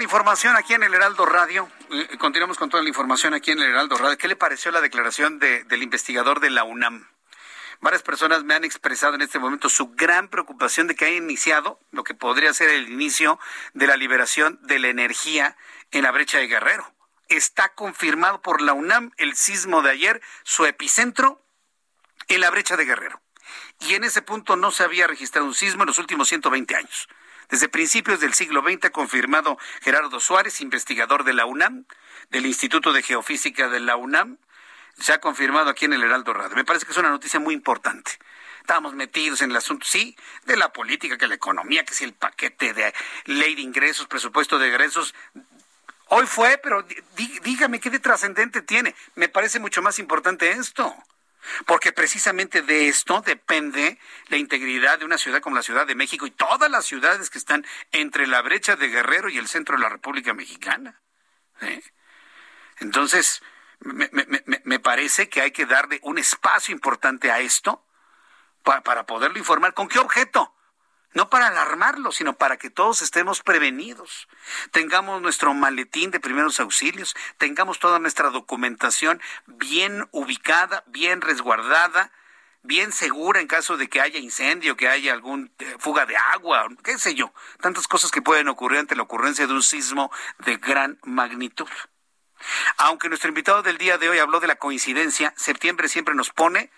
[0.07, 1.69] Información aquí en el Heraldo Radio.
[1.91, 4.17] Eh, continuamos con toda la información aquí en el Heraldo Radio.
[4.17, 7.09] ¿Qué le pareció la declaración de, del investigador de la UNAM?
[7.81, 11.81] Varias personas me han expresado en este momento su gran preocupación de que haya iniciado
[11.91, 13.37] lo que podría ser el inicio
[13.73, 15.57] de la liberación de la energía
[15.91, 16.89] en la brecha de Guerrero.
[17.27, 21.43] Está confirmado por la UNAM el sismo de ayer, su epicentro
[22.29, 23.21] en la brecha de Guerrero.
[23.81, 27.09] Y en ese punto no se había registrado un sismo en los últimos 120 años.
[27.49, 31.85] Desde principios del siglo XX ha confirmado Gerardo Suárez, investigador de la UNAM,
[32.29, 34.37] del Instituto de Geofísica de la UNAM,
[34.99, 36.55] se ha confirmado aquí en el Heraldo Radio.
[36.55, 38.11] Me parece que es una noticia muy importante.
[38.61, 42.13] Estábamos metidos en el asunto, sí, de la política, que la economía, que si el
[42.13, 42.93] paquete de
[43.25, 45.15] ley de ingresos, presupuesto de ingresos.
[46.07, 46.85] Hoy fue, pero
[47.43, 48.93] dígame qué de trascendente tiene.
[49.15, 50.93] Me parece mucho más importante esto.
[51.65, 56.25] Porque precisamente de esto depende la integridad de una ciudad como la Ciudad de México
[56.25, 59.81] y todas las ciudades que están entre la brecha de Guerrero y el centro de
[59.81, 60.99] la República Mexicana.
[62.79, 63.41] Entonces,
[63.79, 64.09] me,
[64.63, 67.85] me, parece que hay que darle un espacio importante a esto
[68.63, 69.73] para poderlo informar.
[69.73, 70.56] ¿Con qué objeto?
[71.17, 74.27] No para alarmarlo, sino para que todos estemos prevenidos.
[74.69, 82.11] Tengamos nuestro maletín de primeros auxilios, tengamos toda nuestra documentación bien ubicada, bien resguardada,
[82.61, 86.67] bien segura en caso de que haya incendio, que haya algún eh, fuga de agua,
[86.83, 90.11] qué sé yo, tantas cosas que pueden ocurrir ante la ocurrencia de un sismo
[90.45, 91.67] de gran magnitud.
[92.77, 96.69] Aunque nuestro invitado del día de hoy habló de la coincidencia, septiembre siempre nos pone,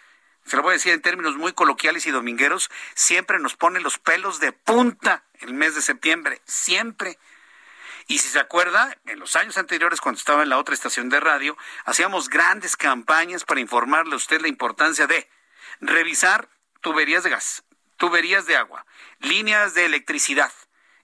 [0.46, 4.00] se lo voy a decir en términos muy coloquiales y domingueros, siempre nos pone los
[4.00, 7.18] pelos de punta el mes de septiembre, siempre.
[8.08, 11.20] Y si se acuerda, en los años anteriores, cuando estaba en la otra estación de
[11.20, 15.30] radio, hacíamos grandes campañas para informarle a usted la importancia de
[15.80, 16.50] revisar
[16.82, 17.64] tuberías de gas,
[17.98, 18.86] tuberías de agua,
[19.20, 20.52] líneas de electricidad,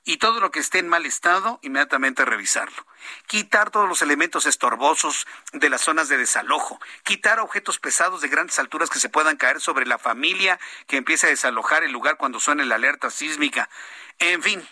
[0.05, 2.85] y todo lo que esté en mal estado, inmediatamente revisarlo.
[3.25, 6.79] Quitar todos los elementos estorbosos de las zonas de desalojo.
[7.03, 11.25] Quitar objetos pesados de grandes alturas que se puedan caer sobre la familia que empiece
[11.25, 13.67] a desalojar el lugar cuando suene la alerta sísmica.
[14.19, 14.65] En fin,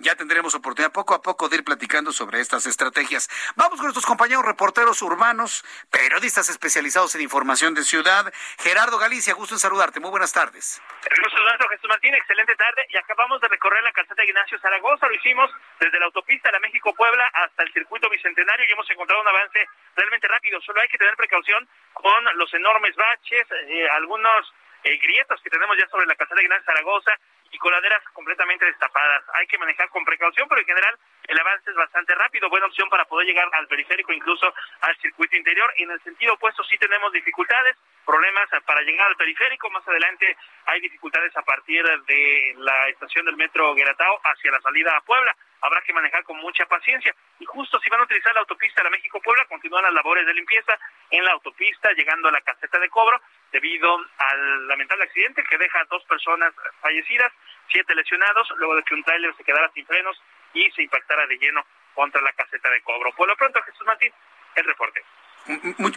[0.00, 3.28] ya tendremos oportunidad poco a poco de ir platicando sobre estas estrategias.
[3.56, 8.32] Vamos con nuestros compañeros reporteros urbanos, periodistas especializados en información de ciudad.
[8.58, 10.00] Gerardo Galicia, gusto en saludarte.
[10.00, 10.82] Muy buenas tardes.
[11.20, 12.14] Nuestro, Jesús Martín.
[12.14, 12.86] Excelente tarde.
[12.88, 15.06] Y acabamos de recorrer la calzada Ignacio Zaragoza.
[15.06, 19.28] Lo hicimos desde la autopista la México-Puebla hasta el circuito bicentenario y hemos encontrado un
[19.28, 20.60] avance realmente rápido.
[20.60, 24.52] Solo hay que tener precaución con los enormes baches, eh, algunos
[24.84, 27.12] eh, grietas que tenemos ya sobre la calzada Ignacio Zaragoza
[27.52, 29.24] y coladeras completamente destapadas.
[29.34, 32.48] Hay que manejar con precaución, pero en general el avance es bastante rápido.
[32.48, 35.72] Buena opción para poder llegar al periférico, incluso al circuito interior.
[35.76, 37.76] En el sentido opuesto sí tenemos dificultades,
[38.06, 39.70] problemas para llegar al periférico.
[39.70, 44.96] Más adelante hay dificultades a partir de la estación del metro Gueratao hacia la salida
[44.96, 47.14] a Puebla habrá que manejar con mucha paciencia.
[47.38, 50.34] Y justo si van a utilizar la autopista de la México-Puebla, continúan las labores de
[50.34, 50.78] limpieza
[51.10, 53.20] en la autopista, llegando a la caseta de cobro,
[53.52, 57.32] debido al lamentable accidente que deja a dos personas fallecidas,
[57.68, 60.20] siete lesionados, luego de que un tráiler se quedara sin frenos
[60.54, 63.12] y se impactara de lleno contra la caseta de cobro.
[63.12, 64.12] Por lo pronto, Jesús Martín,
[64.54, 65.04] el reporte.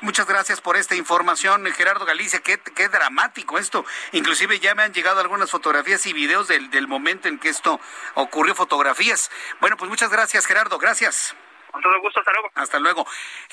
[0.01, 2.39] Muchas gracias por esta información, Gerardo Galicia.
[2.41, 3.85] Qué, qué, dramático esto.
[4.13, 7.79] Inclusive ya me han llegado algunas fotografías y videos del, del momento en que esto
[8.15, 9.29] ocurrió, fotografías.
[9.59, 10.79] Bueno, pues muchas gracias, Gerardo.
[10.79, 11.35] Gracias.
[11.71, 12.51] Con todo gusto, hasta luego.
[12.55, 13.07] Hasta luego.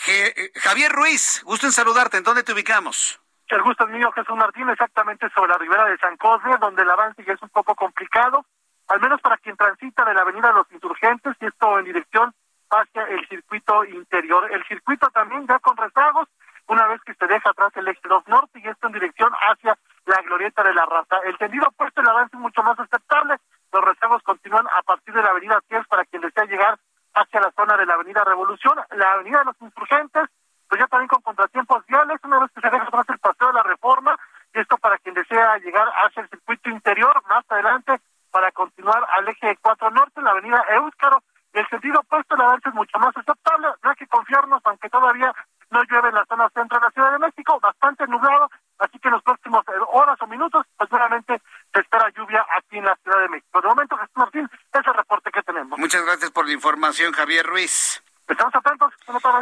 [0.06, 2.18] Eh, Javier Ruiz, gusto en saludarte.
[2.18, 3.19] ¿En dónde te ubicamos?
[3.50, 6.90] El gusto es mío, Jesús Martín, exactamente sobre la ribera de San Cosme, donde el
[6.90, 8.44] avance ya es un poco complicado,
[8.88, 12.32] al menos para quien transita de la avenida de los Insurgentes, y esto en dirección
[12.70, 14.50] hacia el circuito interior.
[14.52, 16.28] El circuito también ya con rezagos,
[16.68, 19.76] una vez que se deja atrás el eje 2 norte y esto en dirección hacia
[20.06, 21.18] la glorieta de la raza.
[21.24, 23.36] El tendido opuesto, el avance es mucho más aceptable.
[23.72, 26.78] Los rezagos continúan a partir de la avenida Tiers para quien desea llegar
[27.14, 28.78] hacia la zona de la avenida Revolución.
[28.90, 30.28] La avenida de los Insurgentes,
[30.70, 33.54] pues ya también con contratiempos viales, una vez que se deja atrás el paseo de
[33.54, 34.16] la reforma,
[34.54, 38.00] y esto para quien desea llegar hacia el circuito interior, más adelante,
[38.30, 42.74] para continuar al eje 4 norte, la avenida Éuscaro, el sentido opuesto, el avance es
[42.76, 43.66] mucho más aceptable.
[43.82, 45.34] No hay que confiarnos, aunque todavía
[45.70, 48.48] no llueve en la zona centro de la Ciudad de México, bastante nublado,
[48.78, 52.84] así que en los próximos eh, horas o minutos, pues se espera lluvia aquí en
[52.84, 53.60] la Ciudad de México.
[53.60, 55.76] De momento, Jesús Martín, es el reporte que tenemos.
[55.80, 58.00] Muchas gracias por la información, Javier Ruiz.
[58.30, 58.92] Estamos atentos.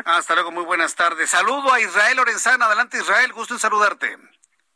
[0.07, 1.29] Hasta luego, muy buenas tardes.
[1.31, 2.65] Saludo a Israel Lorenzana.
[2.65, 4.17] Adelante, Israel, gusto en saludarte.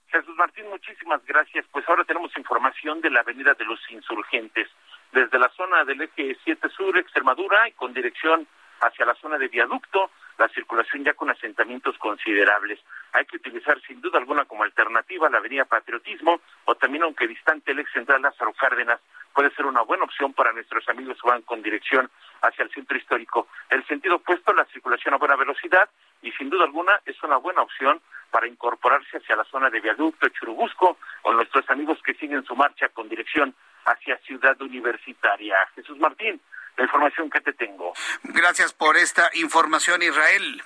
[0.09, 1.65] Jesús Martín, muchísimas gracias.
[1.73, 4.69] Pues ahora tenemos información de la Avenida de los Insurgentes
[5.13, 8.47] desde la zona del eje 7 sur, Extremadura, y con dirección
[8.81, 12.81] hacia la zona de viaducto, la circulación ya con asentamientos considerables.
[13.13, 17.73] Hay que utilizar sin duda alguna como alternativa la avenida Patriotismo o también aunque distante
[17.73, 19.01] el ex central Lázaro Cárdenas
[19.35, 22.11] puede ser una buena opción para nuestros amigos que van con dirección
[22.43, 23.49] hacia el centro histórico.
[23.71, 25.89] El sentido opuesto, la circulación a buena velocidad
[26.23, 30.29] y sin duda alguna es una buena opción para incorporarse hacia la zona de viaducto
[30.29, 33.55] Churubusco o nuestros amigos que siguen su marcha con dirección
[33.85, 35.57] hacia Ciudad Universitaria.
[35.75, 36.41] Jesús Martín,
[36.77, 37.93] la información que te tengo.
[38.23, 40.63] Gracias por esta información, Israel.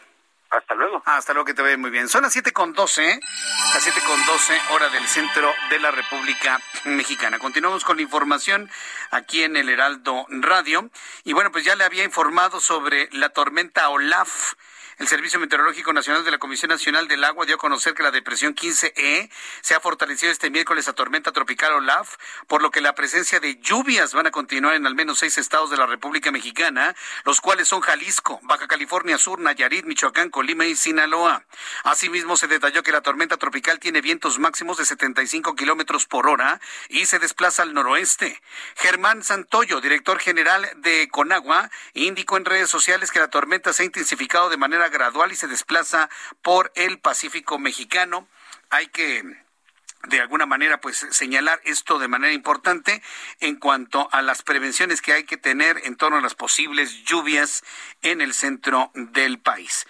[0.51, 1.03] Hasta luego.
[1.05, 2.09] Hasta luego, que te vaya muy bien.
[2.09, 3.21] Son las siete con doce, ¿eh?
[3.75, 7.39] las siete con doce, hora del centro de la República Mexicana.
[7.39, 8.71] Continuamos con la información
[9.11, 10.89] aquí en el Heraldo Radio.
[11.25, 14.55] Y bueno, pues ya le había informado sobre la tormenta Olaf
[14.99, 18.11] el Servicio Meteorológico Nacional de la Comisión Nacional del Agua dio a conocer que la
[18.11, 19.31] depresión 15E
[19.61, 22.17] se ha fortalecido este miércoles a tormenta tropical Olaf,
[22.47, 25.71] por lo que la presencia de lluvias van a continuar en al menos seis estados
[25.71, 30.75] de la República Mexicana, los cuales son Jalisco, Baja California Sur, Nayarit, Michoacán, Colima y
[30.75, 31.45] Sinaloa.
[31.85, 36.59] Asimismo, se detalló que la tormenta tropical tiene vientos máximos de 75 kilómetros por hora
[36.89, 38.41] y se desplaza al noroeste.
[38.77, 43.87] Germán Santoyo, director general de Conagua, indicó en redes sociales que la tormenta se ha
[43.87, 46.09] intensificado de manera gradual y se desplaza
[46.43, 48.29] por el Pacífico mexicano.
[48.71, 49.23] Hay que
[50.09, 53.03] de alguna manera pues señalar esto de manera importante
[53.41, 57.65] en cuanto a las prevenciones que hay que tener en torno a las posibles lluvias
[58.03, 59.87] en el centro del país.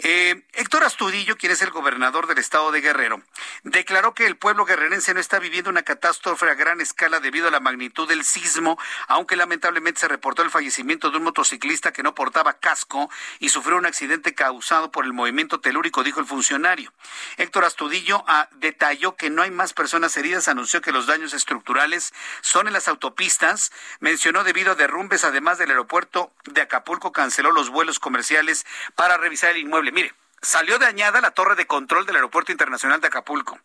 [0.00, 3.20] Eh, Héctor Astudillo, quien es el gobernador del estado de Guerrero,
[3.64, 7.50] declaró que el pueblo guerrerense no está viviendo una catástrofe a gran escala debido a
[7.50, 8.78] la magnitud del sismo,
[9.08, 13.76] aunque lamentablemente se reportó el fallecimiento de un motociclista que no portaba casco y sufrió
[13.76, 16.92] un accidente causado por el movimiento telúrico, dijo el funcionario.
[17.36, 22.14] Héctor Astudillo ah, detalló que no hay más personas heridas, anunció que los daños estructurales
[22.40, 27.70] son en las autopistas, mencionó debido a derrumbes, además del aeropuerto de Acapulco canceló los
[27.70, 32.52] vuelos comerciales para revisar el inmueble Mire, salió dañada la torre de control del Aeropuerto
[32.52, 33.58] Internacional de Acapulco.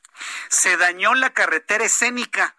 [0.49, 2.55] Se dañó la carretera escénica.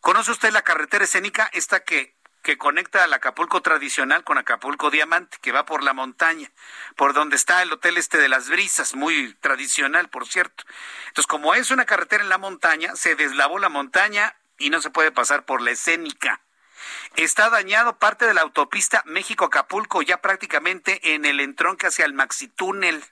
[0.00, 1.48] ¿Conoce usted la carretera escénica?
[1.52, 6.50] Esta que, que conecta al Acapulco tradicional con Acapulco Diamante, que va por la montaña,
[6.96, 10.64] por donde está el Hotel Este de las Brisas, muy tradicional, por cierto.
[11.08, 14.90] Entonces, como es una carretera en la montaña, se deslavó la montaña y no se
[14.90, 16.43] puede pasar por la escénica.
[17.16, 22.48] Está dañado parte de la autopista México-Acapulco, ya prácticamente en el entronque hacia el Maxi
[22.48, 23.04] Túnel.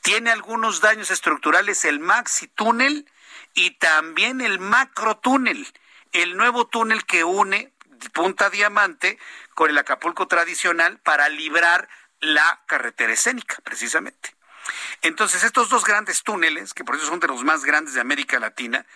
[0.00, 3.06] Tiene algunos daños estructurales el Maxi Túnel
[3.54, 5.66] y también el Macro Túnel,
[6.12, 7.72] el nuevo túnel que une
[8.12, 9.18] Punta Diamante
[9.54, 11.88] con el Acapulco tradicional para librar
[12.20, 14.34] la carretera escénica, precisamente.
[15.02, 18.38] Entonces, estos dos grandes túneles, que por eso son de los más grandes de América
[18.38, 18.86] Latina,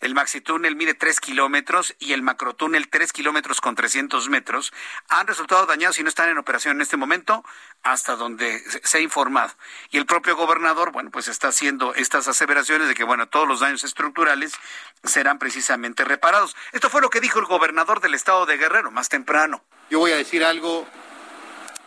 [0.00, 4.72] el maxi túnel mide 3 kilómetros y el macrotúnel 3 kilómetros con 300 metros.
[5.08, 7.44] Han resultado dañados y no están en operación en este momento
[7.82, 9.52] hasta donde se ha informado.
[9.90, 13.60] Y el propio gobernador, bueno, pues está haciendo estas aseveraciones de que, bueno, todos los
[13.60, 14.54] daños estructurales
[15.04, 16.56] serán precisamente reparados.
[16.72, 19.62] Esto fue lo que dijo el gobernador del estado de Guerrero más temprano.
[19.90, 20.86] Yo voy a decir algo,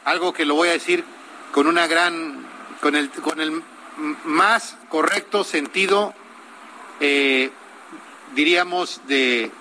[0.05, 1.03] algo que lo voy a decir
[1.51, 2.45] con una gran,
[2.80, 3.64] con el, con el
[4.24, 6.14] más correcto sentido
[6.99, 7.51] eh,
[8.36, 9.51] diríamos, de,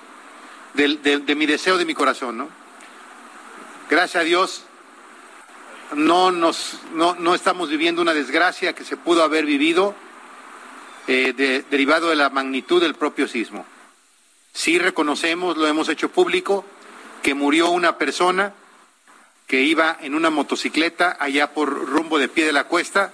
[0.74, 2.48] de, mi deseo de mi corazón, ¿no?
[3.90, 4.64] Gracias a Dios,
[5.94, 9.94] no, nos, no, no estamos viviendo una desgracia que se pudo haber vivido
[11.06, 13.66] eh, derivado de la magnitud del propio sismo.
[14.52, 16.64] Sí reconocemos, lo hemos hecho público,
[17.22, 18.54] que murió una persona
[19.46, 23.12] que iba en una motocicleta allá por rumbo de pie de la cuesta,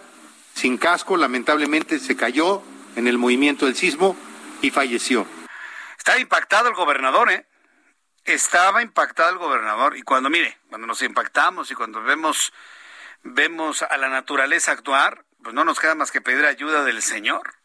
[0.54, 2.62] sin casco, lamentablemente se cayó
[2.96, 4.16] en el movimiento del sismo
[4.62, 5.26] y falleció.
[6.08, 7.46] Estaba impactado el gobernador, ¿eh?
[8.24, 9.94] Estaba impactado el gobernador.
[9.94, 12.54] Y cuando, mire, cuando nos impactamos y cuando vemos,
[13.24, 17.56] vemos a la naturaleza actuar, pues no nos queda más que pedir ayuda del Señor.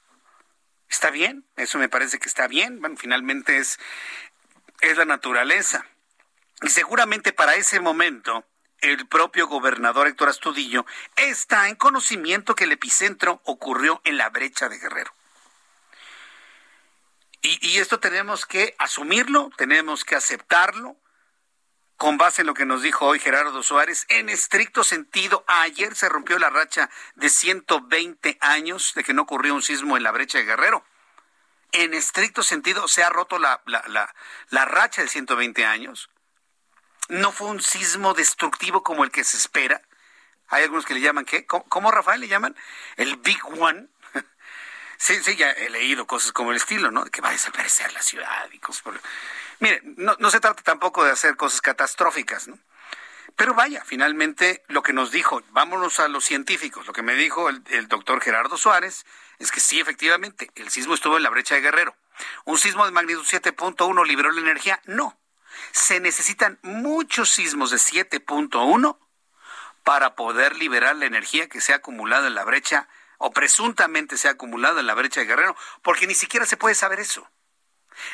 [0.90, 2.82] Está bien, eso me parece que está bien.
[2.82, 3.80] Bueno, finalmente es,
[4.82, 5.86] es la naturaleza.
[6.64, 8.44] Y seguramente para ese momento,
[8.80, 10.86] el propio gobernador Héctor Astudillo
[11.16, 15.14] está en conocimiento que el epicentro ocurrió en la brecha de Guerrero.
[17.46, 20.96] Y, esto tenemos que asumirlo, tenemos que aceptarlo,
[21.98, 26.08] con base en lo que nos dijo hoy Gerardo Suárez, en estricto sentido, ayer se
[26.08, 30.38] rompió la racha de 120 años de que no ocurrió un sismo en la brecha
[30.38, 30.86] de Guerrero.
[31.74, 36.10] En estricto sentido, se ha roto la, la, racha de 120 años.
[37.10, 39.82] No fue un sismo destructivo como el que se espera.
[40.48, 41.46] Hay algunos que le llaman, ¿qué?
[41.46, 42.56] cómo Rafael le llaman?
[42.96, 43.90] El Big One.
[45.04, 47.04] Sí, sí, ya he leído cosas como el estilo, ¿no?
[47.04, 49.02] Que va a desaparecer la ciudad y cosas por...
[49.60, 52.58] Mire, no, no se trata tampoco de hacer cosas catastróficas, ¿no?
[53.36, 57.50] Pero vaya, finalmente lo que nos dijo, vámonos a los científicos, lo que me dijo
[57.50, 59.06] el, el, doctor Gerardo Suárez
[59.40, 61.98] es que sí, efectivamente, el sismo estuvo en la brecha de Guerrero.
[62.46, 64.80] ¿Un sismo de magnitud 7.1 liberó la energía?
[64.86, 65.20] No.
[65.74, 68.98] Se necesitan muchos sismos de 7.1
[69.84, 72.88] para poder liberar la energía que se ha acumulado en la brecha
[73.26, 76.76] o presuntamente se ha acumulado en la brecha de Guerrero, porque ni siquiera se puede
[76.76, 77.26] saber eso.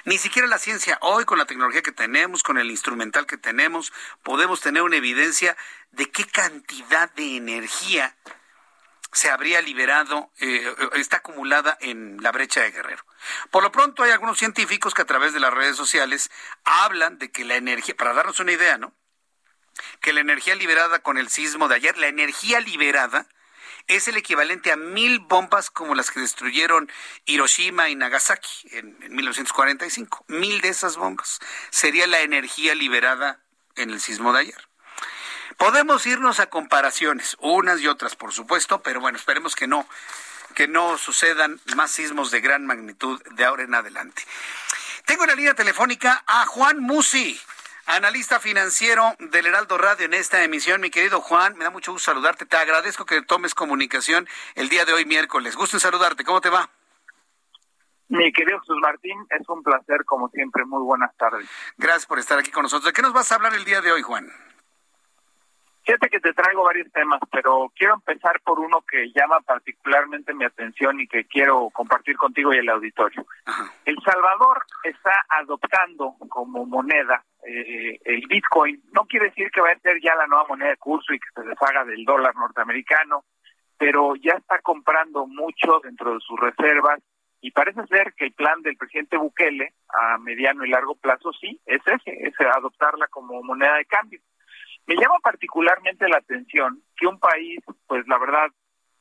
[0.05, 3.91] Ni siquiera la ciencia hoy, con la tecnología que tenemos, con el instrumental que tenemos,
[4.21, 5.57] podemos tener una evidencia
[5.89, 8.15] de qué cantidad de energía
[9.11, 13.03] se habría liberado, eh, está acumulada en la brecha de Guerrero.
[13.49, 16.29] Por lo pronto hay algunos científicos que a través de las redes sociales
[16.63, 18.93] hablan de que la energía, para darnos una idea, ¿no?
[20.01, 23.27] Que la energía liberada con el sismo de ayer, la energía liberada
[23.89, 26.89] es el equivalente a mil bombas como las que destruyeron
[27.25, 30.25] Hiroshima y Nagasaki en, en 1945.
[30.27, 31.39] Mil de esas bombas
[31.71, 33.39] sería la energía liberada
[33.75, 34.69] en el sismo de ayer.
[35.57, 39.89] Podemos irnos a comparaciones, unas y otras, por supuesto, pero bueno, esperemos que no,
[40.55, 44.23] que no sucedan más sismos de gran magnitud de ahora en adelante.
[45.05, 47.41] Tengo en la línea telefónica a Juan Musi,
[47.89, 50.79] analista financiero del Heraldo Radio en esta emisión.
[50.79, 52.45] Mi querido Juan, me da mucho gusto saludarte.
[52.45, 55.55] Te agradezco que tomes comunicación el día de hoy miércoles.
[55.55, 56.23] Gusto en saludarte.
[56.23, 56.69] ¿Cómo te va?
[58.07, 60.65] Mi querido Jesús Martín, es un placer, como siempre.
[60.65, 61.47] Muy buenas tardes.
[61.77, 62.85] Gracias por estar aquí con nosotros.
[62.85, 64.27] ¿De qué nos vas a hablar el día de hoy, Juan?
[65.89, 70.45] Fíjate que te traigo varios temas, pero quiero empezar por uno que llama particularmente mi
[70.45, 73.25] atención y que quiero compartir contigo y el auditorio.
[73.45, 73.73] Ajá.
[73.85, 78.83] El Salvador está adoptando como moneda eh, el Bitcoin.
[78.91, 81.29] No quiere decir que va a ser ya la nueva moneda de curso y que
[81.33, 83.23] se deshaga del dólar norteamericano,
[83.75, 86.99] pero ya está comprando mucho dentro de sus reservas
[87.41, 91.59] y parece ser que el plan del presidente Bukele a mediano y largo plazo sí
[91.65, 94.19] es ese, es adoptarla como moneda de cambio.
[94.89, 98.47] Me llama particularmente la atención que un país, pues la verdad,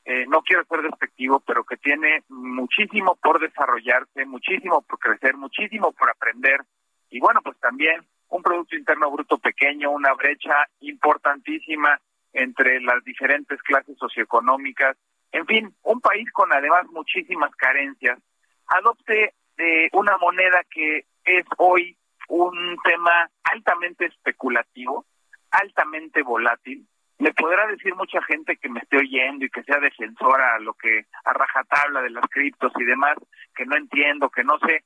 [0.04, 5.92] eh, no quiero ser despectivo, pero que tiene muchísimo por desarrollarse, muchísimo por crecer, muchísimo
[5.92, 6.60] por aprender,
[7.08, 11.98] y bueno, pues también un Producto Interno Bruto pequeño, una brecha importantísima
[12.34, 14.94] entre las diferentes clases socioeconómicas,
[15.32, 18.18] en fin, un país con además muchísimas carencias,
[18.66, 21.96] adopte eh, una moneda que es hoy
[22.28, 25.06] un tema altamente especulativo,
[25.50, 26.86] altamente volátil.
[27.18, 30.74] Me podrá decir mucha gente que me esté oyendo y que sea defensora a lo
[30.74, 33.16] que a rajatabla de las criptos y demás,
[33.56, 34.84] que no entiendo, que no sé.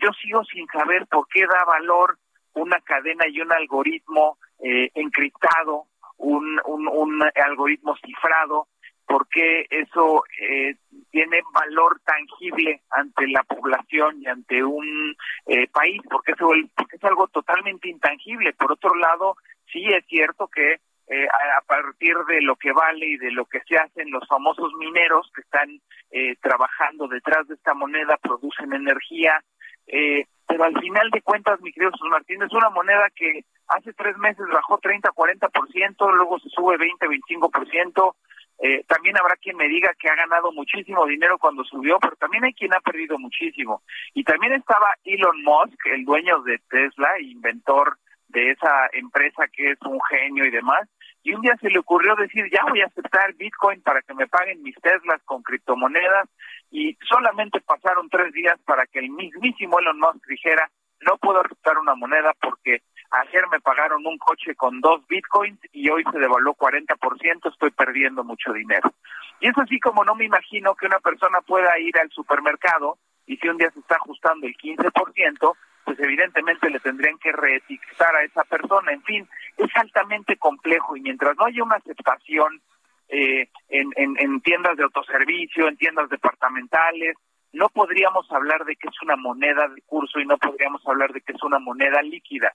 [0.00, 2.18] Yo sigo sin saber por qué da valor
[2.54, 5.86] una cadena y un algoritmo eh, encriptado,
[6.18, 8.68] un, un, un algoritmo cifrado,
[9.12, 10.74] porque eso eh,
[11.10, 15.14] tiene valor tangible ante la población y ante un
[15.48, 18.54] eh, país, porque, eso, porque es algo totalmente intangible.
[18.54, 19.36] Por otro lado,
[19.70, 23.60] sí es cierto que eh, a, partir de lo que vale y de lo que
[23.68, 25.68] se hacen los famosos mineros que están
[26.10, 29.44] eh, trabajando detrás de esta moneda, producen energía,
[29.88, 33.92] eh, pero al final de cuentas, mi querido Jesús Martín, es una moneda que hace
[33.92, 38.14] tres meses bajó 30, 40%, luego se sube 20, 25%.
[38.58, 42.44] Eh, también habrá quien me diga que ha ganado muchísimo dinero cuando subió, pero también
[42.44, 43.82] hay quien ha perdido muchísimo.
[44.14, 47.98] Y también estaba Elon Musk, el dueño de Tesla, inventor
[48.28, 50.88] de esa empresa que es un genio y demás,
[51.22, 54.26] y un día se le ocurrió decir, ya voy a aceptar Bitcoin para que me
[54.26, 56.28] paguen mis Teslas con criptomonedas,
[56.70, 60.70] y solamente pasaron tres días para que el mismísimo Elon Musk dijera,
[61.02, 65.88] no puedo aceptar una moneda porque ayer me pagaron un coche con dos Bitcoins y
[65.90, 68.92] hoy se devaluó 40%, estoy perdiendo mucho dinero.
[69.40, 73.36] Y es así como no me imagino que una persona pueda ir al supermercado y
[73.36, 78.24] si un día se está ajustando el 15%, pues evidentemente le tendrían que reetiquetar a
[78.24, 78.92] esa persona.
[78.92, 82.60] En fin, es altamente complejo y mientras no haya una aceptación
[83.08, 87.16] eh, en, en, en tiendas de autoservicio, en tiendas departamentales,
[87.52, 91.20] no podríamos hablar de que es una moneda de curso y no podríamos hablar de
[91.20, 92.52] que es una moneda líquida.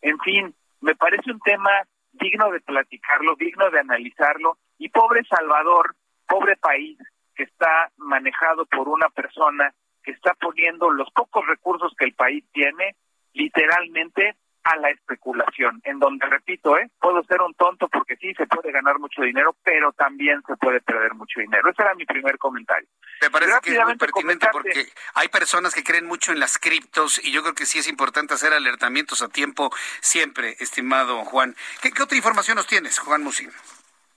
[0.00, 1.70] En fin, me parece un tema
[2.12, 5.94] digno de platicarlo, digno de analizarlo y pobre Salvador,
[6.26, 6.98] pobre país
[7.34, 9.72] que está manejado por una persona
[10.02, 12.96] que está poniendo los pocos recursos que el país tiene
[13.32, 14.34] literalmente
[14.64, 16.90] a la especulación, en donde, repito, ¿eh?
[17.00, 20.80] puedo ser un tonto porque sí, se puede ganar mucho dinero, pero también se puede
[20.80, 21.70] perder mucho dinero.
[21.70, 22.88] Ese era mi primer comentario.
[23.22, 27.22] Me parece que es muy pertinente porque hay personas que creen mucho en las criptos
[27.24, 29.70] y yo creo que sí es importante hacer alertamientos a tiempo
[30.00, 31.54] siempre, estimado Juan.
[31.82, 33.50] ¿Qué, qué otra información nos tienes, Juan Musin?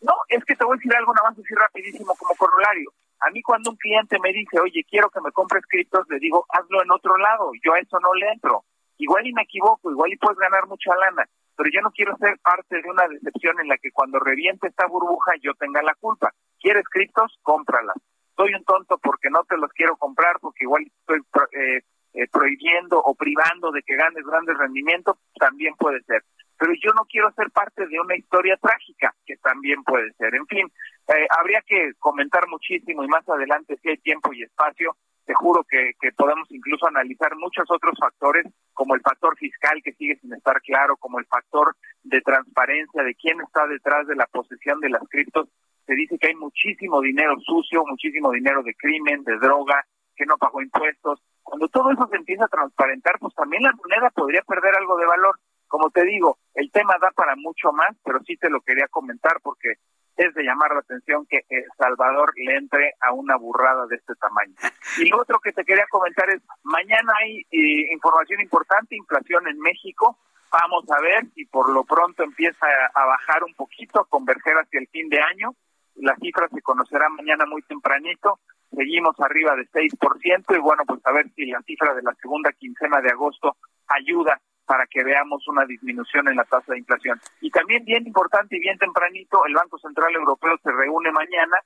[0.01, 2.91] No, es que te voy a decir algo nada más así rapidísimo como corolario.
[3.21, 6.45] A mí cuando un cliente me dice, oye, quiero que me compres criptos, le digo,
[6.49, 7.51] hazlo en otro lado.
[7.63, 8.65] Yo a eso no le entro.
[8.97, 11.25] Igual y me equivoco, igual y puedes ganar mucha lana,
[11.55, 14.87] pero yo no quiero ser parte de una decepción en la que cuando reviente esta
[14.87, 16.33] burbuja yo tenga la culpa.
[16.59, 17.37] ¿Quieres criptos?
[17.43, 17.97] Cómpralas.
[18.35, 21.21] Soy un tonto porque no te los quiero comprar, porque igual estoy
[21.51, 21.81] eh,
[22.13, 26.23] eh, prohibiendo o privando de que ganes grandes rendimientos, también puede ser.
[26.57, 30.33] Pero yo no quiero ser parte de una historia trágica, que también puede ser.
[30.33, 30.71] En fin,
[31.07, 34.95] eh, habría que comentar muchísimo y más adelante si hay tiempo y espacio.
[35.25, 39.93] Te juro que, que podemos incluso analizar muchos otros factores, como el factor fiscal que
[39.93, 44.25] sigue sin estar claro, como el factor de transparencia de quién está detrás de la
[44.27, 45.47] posesión de las criptos.
[45.85, 49.85] Se dice que hay muchísimo dinero sucio, muchísimo dinero de crimen, de droga,
[50.15, 51.21] que no pagó impuestos.
[51.41, 55.05] Cuando todo eso se empieza a transparentar, pues también la moneda podría perder algo de
[55.05, 55.39] valor.
[55.67, 59.39] Como te digo, el tema da para mucho más, pero sí te lo quería comentar
[59.41, 59.75] porque
[60.17, 64.15] es de llamar la atención que El Salvador le entre a una burrada de este
[64.15, 64.55] tamaño.
[64.99, 69.59] Y lo otro que te quería comentar es, mañana hay eh, información importante, inflación en
[69.59, 70.19] México,
[70.51, 74.79] vamos a ver si por lo pronto empieza a, bajar un poquito, a converger hacia
[74.79, 75.55] el fin de año,
[75.95, 81.11] la cifra se conocerá mañana muy tempranito, seguimos arriba de 6% y bueno, pues a
[81.11, 83.57] ver si la cifra de la segunda quincena de agosto
[83.87, 87.19] ayuda para que veamos una disminución en la tasa de inflación.
[87.41, 91.57] Y también bien importante y bien tempranito, el Banco Central Europeo se reúne mañana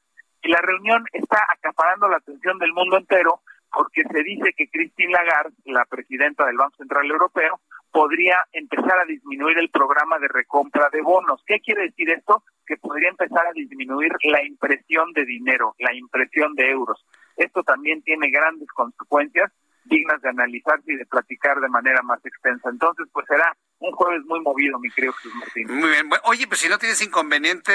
[0.42, 3.42] y la reunión está acaparando la atención del mundo entero
[3.72, 7.60] porque se dice que Christine Lagarde, la presidenta del Banco Central Europeo,
[7.92, 11.42] podría empezar a disminuir el programa de recompra de bonos.
[11.46, 12.44] ¿Qué quiere decir esto?
[12.66, 17.06] Que podría empezar a disminuir la impresión de dinero, la impresión de euros.
[17.36, 19.52] Esto también tiene grandes consecuencias
[19.88, 22.70] dignas de analizarse y de platicar de manera más extensa.
[22.70, 25.68] Entonces, pues será un jueves muy movido, mi querido Jesús Martín.
[25.68, 26.10] Muy bien.
[26.24, 27.72] Oye, pues si no tienes inconveniente,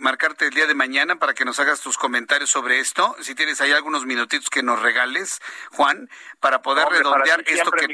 [0.00, 3.16] marcarte el día de mañana para que nos hagas tus comentarios sobre esto.
[3.20, 5.40] Si tienes ahí algunos minutitos que nos regales,
[5.72, 6.10] Juan,
[6.40, 7.88] para poder redondear esto que.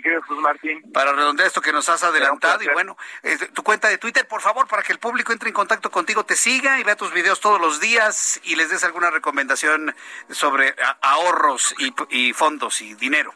[0.92, 2.62] Para redondear esto que nos has adelantado.
[2.62, 5.54] Y bueno, eh, tu cuenta de Twitter, por favor, para que el público entre en
[5.54, 9.10] contacto contigo, te siga y vea tus videos todos los días y les des alguna
[9.10, 9.94] recomendación
[10.28, 11.74] sobre ahorros
[12.10, 13.32] y fondos y dinero.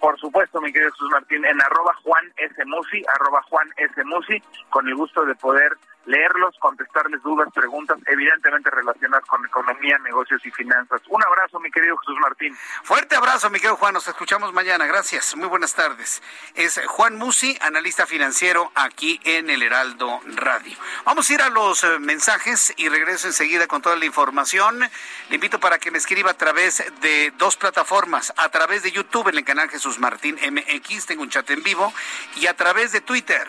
[0.00, 2.64] Por supuesto, mi querido Jesús Martín, en arroba Juan S.
[2.66, 4.04] Musi, arroba Juan S.
[4.04, 5.72] Musi, con el gusto de poder
[6.06, 11.02] leerlos, contestarles dudas, preguntas, evidentemente relacionadas con economía, negocios y finanzas.
[11.08, 12.56] Un abrazo, mi querido Jesús Martín.
[12.82, 13.94] Fuerte abrazo, mi querido Juan.
[13.94, 14.86] Nos escuchamos mañana.
[14.86, 15.36] Gracias.
[15.36, 16.22] Muy buenas tardes.
[16.54, 20.76] Es Juan Musi, analista financiero aquí en el Heraldo Radio.
[21.04, 24.80] Vamos a ir a los eh, mensajes y regreso enseguida con toda la información.
[25.28, 29.28] Le invito para que me escriba a través de dos plataformas, a través de YouTube
[29.28, 31.92] en el canal Jesús Martín MX, tengo un chat en vivo,
[32.36, 33.48] y a través de Twitter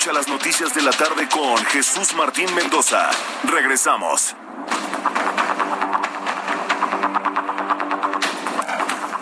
[0.00, 3.10] Escucha las noticias de la tarde con Jesús Martín Mendoza.
[3.44, 4.34] Regresamos.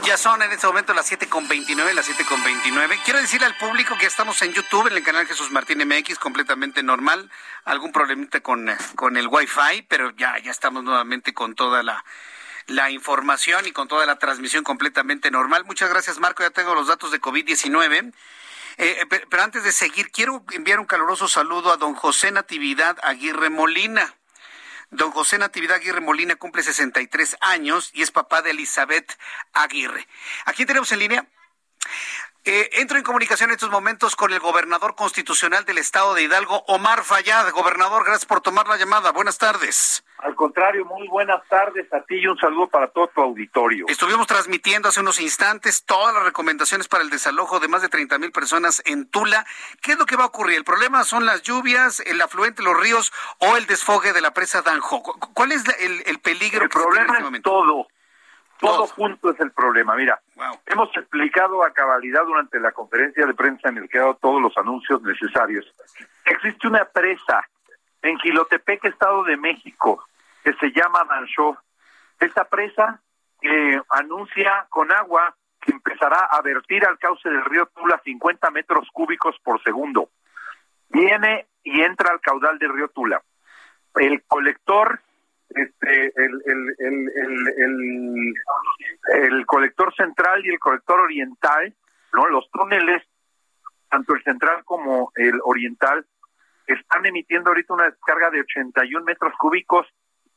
[0.04, 2.96] Ya son en este momento las 7.29, las 7.29.
[3.04, 6.84] Quiero decirle al público que estamos en YouTube, en el canal Jesús Martín MX, completamente
[6.84, 7.28] normal.
[7.64, 12.04] Algún problemita con, con el Wi-Fi, pero ya, ya estamos nuevamente con toda la,
[12.68, 15.64] la información y con toda la transmisión completamente normal.
[15.64, 16.44] Muchas gracias, Marco.
[16.44, 18.12] Ya tengo los datos de COVID-19.
[18.78, 23.50] Eh, pero antes de seguir, quiero enviar un caluroso saludo a don José Natividad Aguirre
[23.50, 24.14] Molina.
[24.90, 29.18] Don José Natividad Aguirre Molina cumple 63 años y es papá de Elizabeth
[29.52, 30.06] Aguirre.
[30.44, 31.26] Aquí tenemos en línea.
[32.44, 36.64] Eh, entro en comunicación en estos momentos con el gobernador constitucional del estado de Hidalgo,
[36.68, 37.50] Omar Fayad.
[37.52, 39.12] Gobernador, gracias por tomar la llamada.
[39.12, 40.02] Buenas tardes.
[40.18, 43.86] Al contrario, muy buenas tardes a ti y un saludo para todo tu auditorio.
[43.88, 48.18] Estuvimos transmitiendo hace unos instantes todas las recomendaciones para el desalojo de más de 30
[48.18, 49.46] mil personas en Tula.
[49.80, 50.56] ¿Qué es lo que va a ocurrir?
[50.56, 54.62] ¿El problema son las lluvias, el afluente los ríos o el desfogue de la presa
[54.62, 55.02] Danjo?
[55.02, 56.64] ¿Cuál es el, peligro?
[56.64, 57.86] El problema este es todo.
[58.60, 59.94] Todo junto es el problema.
[59.94, 60.20] Mira,
[60.66, 64.42] hemos explicado a cabalidad durante la conferencia de prensa en el que he dado todos
[64.42, 65.64] los anuncios necesarios.
[66.24, 67.46] Existe una presa
[68.02, 70.04] en Gilotepec, Estado de México,
[70.42, 71.56] que se llama Dancho.
[72.18, 73.00] Esta presa
[73.42, 78.88] eh, anuncia con agua que empezará a vertir al cauce del río Tula 50 metros
[78.92, 80.10] cúbicos por segundo.
[80.88, 83.22] Viene y entra al caudal del río Tula.
[83.94, 85.00] El colector
[85.50, 86.74] este, el,
[89.14, 91.74] el, colector central y el colector oriental,
[92.12, 92.26] ¿no?
[92.28, 93.02] Los túneles,
[93.88, 96.06] tanto el central como el oriental,
[96.66, 99.86] están emitiendo ahorita una descarga de 81 metros cúbicos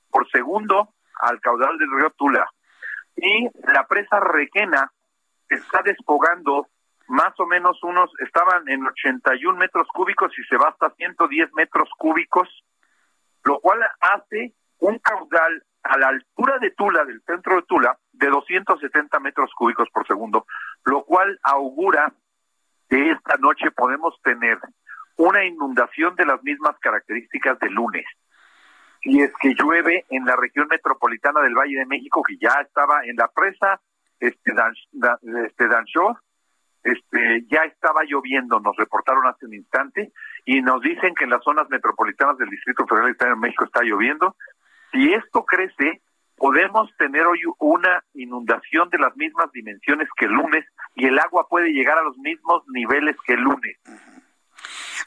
[0.10, 2.48] por segundo al caudal del río Tula.
[3.16, 4.92] Y la presa Requena
[5.50, 6.68] está despogando
[7.08, 11.90] más o menos unos, estaban en 81 metros cúbicos y se va hasta 110 metros
[11.98, 12.48] cúbicos,
[13.44, 18.28] lo cual hace un caudal a la altura de Tula, del centro de Tula, de
[18.28, 20.46] 270 metros cúbicos por segundo,
[20.86, 22.14] lo cual augura
[22.90, 24.60] que esta noche podemos tener
[25.18, 28.06] una inundación de las mismas características de lunes.
[29.02, 33.04] Si es que llueve en la región metropolitana del Valle de México, que ya estaba
[33.06, 33.80] en la presa,
[34.20, 34.54] este,
[35.48, 36.20] este Dancho,
[36.84, 40.12] este, ya estaba lloviendo, nos reportaron hace un instante,
[40.46, 44.36] y nos dicen que en las zonas metropolitanas del Distrito Federal de México está lloviendo.
[44.92, 46.02] Si esto crece,
[46.38, 50.66] podemos tener hoy una inundación de las mismas dimensiones que el lunes
[50.96, 53.78] y el agua puede llegar a los mismos niveles que el lunes.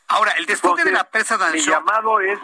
[0.09, 2.39] Ahora, el desfogue de la presa Mi llamado es,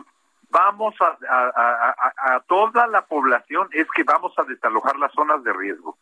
[0.49, 5.53] vamos a, a, a, toda la población, es que vamos a desalojar las zonas de
[5.53, 5.97] riesgo.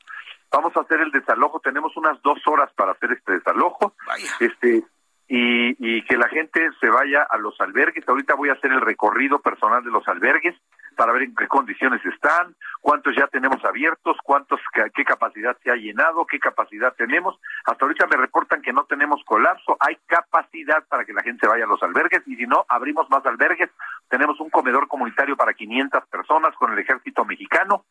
[0.50, 3.94] Vamos a hacer el desalojo, tenemos unas dos horas para hacer este desalojo.
[4.40, 4.82] Este,
[5.28, 8.08] y, y que la gente se vaya a los albergues.
[8.08, 10.54] Ahorita voy a hacer el recorrido personal de los albergues
[10.96, 14.60] para ver en qué condiciones están, cuántos ya tenemos abiertos, cuántos
[14.94, 17.38] qué capacidad se ha llenado, qué capacidad tenemos.
[17.66, 21.46] Hasta ahorita me reportan que no tenemos colapso, hay capacidad para que la gente se
[21.46, 23.70] vaya a los albergues y si no, abrimos más albergues.
[24.08, 27.84] Tenemos un comedor comunitario para 500 personas con el ejército mexicano.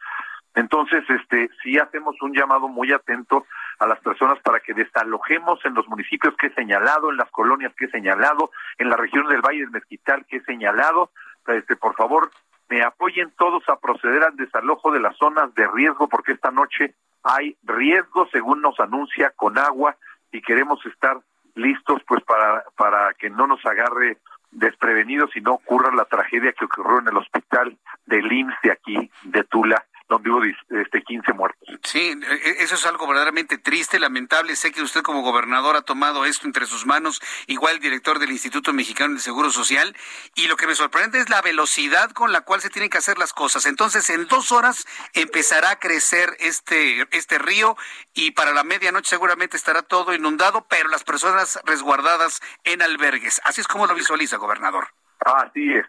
[0.55, 3.45] Entonces, este, sí hacemos un llamado muy atento
[3.79, 7.73] a las personas para que desalojemos en los municipios que he señalado, en las colonias
[7.75, 11.11] que he señalado, en la región del Valle del Mezquital que he señalado.
[11.47, 12.31] Este, por favor,
[12.69, 16.95] me apoyen todos a proceder al desalojo de las zonas de riesgo porque esta noche
[17.23, 19.95] hay riesgo según nos anuncia con agua
[20.31, 21.17] y queremos estar
[21.55, 24.17] listos pues para para que no nos agarre
[24.51, 29.11] desprevenidos y no ocurra la tragedia que ocurrió en el hospital del IMSS de aquí
[29.23, 31.67] de Tula donde hubo este 15 muertos.
[31.84, 34.55] Sí, e, eso es algo verdaderamente triste, lamentable.
[34.55, 38.31] Sé que usted como gobernador ha tomado esto entre sus manos, igual el director del
[38.31, 39.95] Instituto Mexicano del Seguro Social,
[40.35, 43.17] y lo que me sorprende es la velocidad con la cual se tienen que hacer
[43.17, 43.65] las cosas.
[43.65, 47.75] Entonces, en dos horas empezará a crecer este, este río
[48.13, 53.41] y para la medianoche seguramente estará todo inundado, pero las personas resguardadas en albergues.
[53.43, 54.88] Así es como lo visualiza, gobernador.
[55.19, 55.85] Así es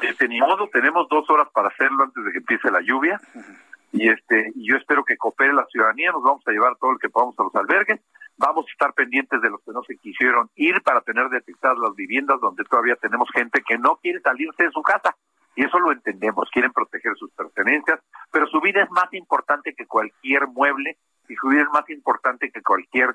[0.00, 3.20] este, ni modo, tenemos dos horas para hacerlo antes de que empiece la lluvia.
[3.92, 7.10] Y este, yo espero que coopere la ciudadanía, nos vamos a llevar todo lo que
[7.10, 8.00] podamos a los albergues.
[8.38, 11.94] Vamos a estar pendientes de los que no se quisieron ir para tener detectadas las
[11.94, 15.14] viviendas donde todavía tenemos gente que no quiere salirse de su casa.
[15.54, 18.00] Y eso lo entendemos, quieren proteger sus pertenencias,
[18.30, 20.96] pero su vida es más importante que cualquier mueble
[21.28, 23.14] y su vida es más importante que cualquier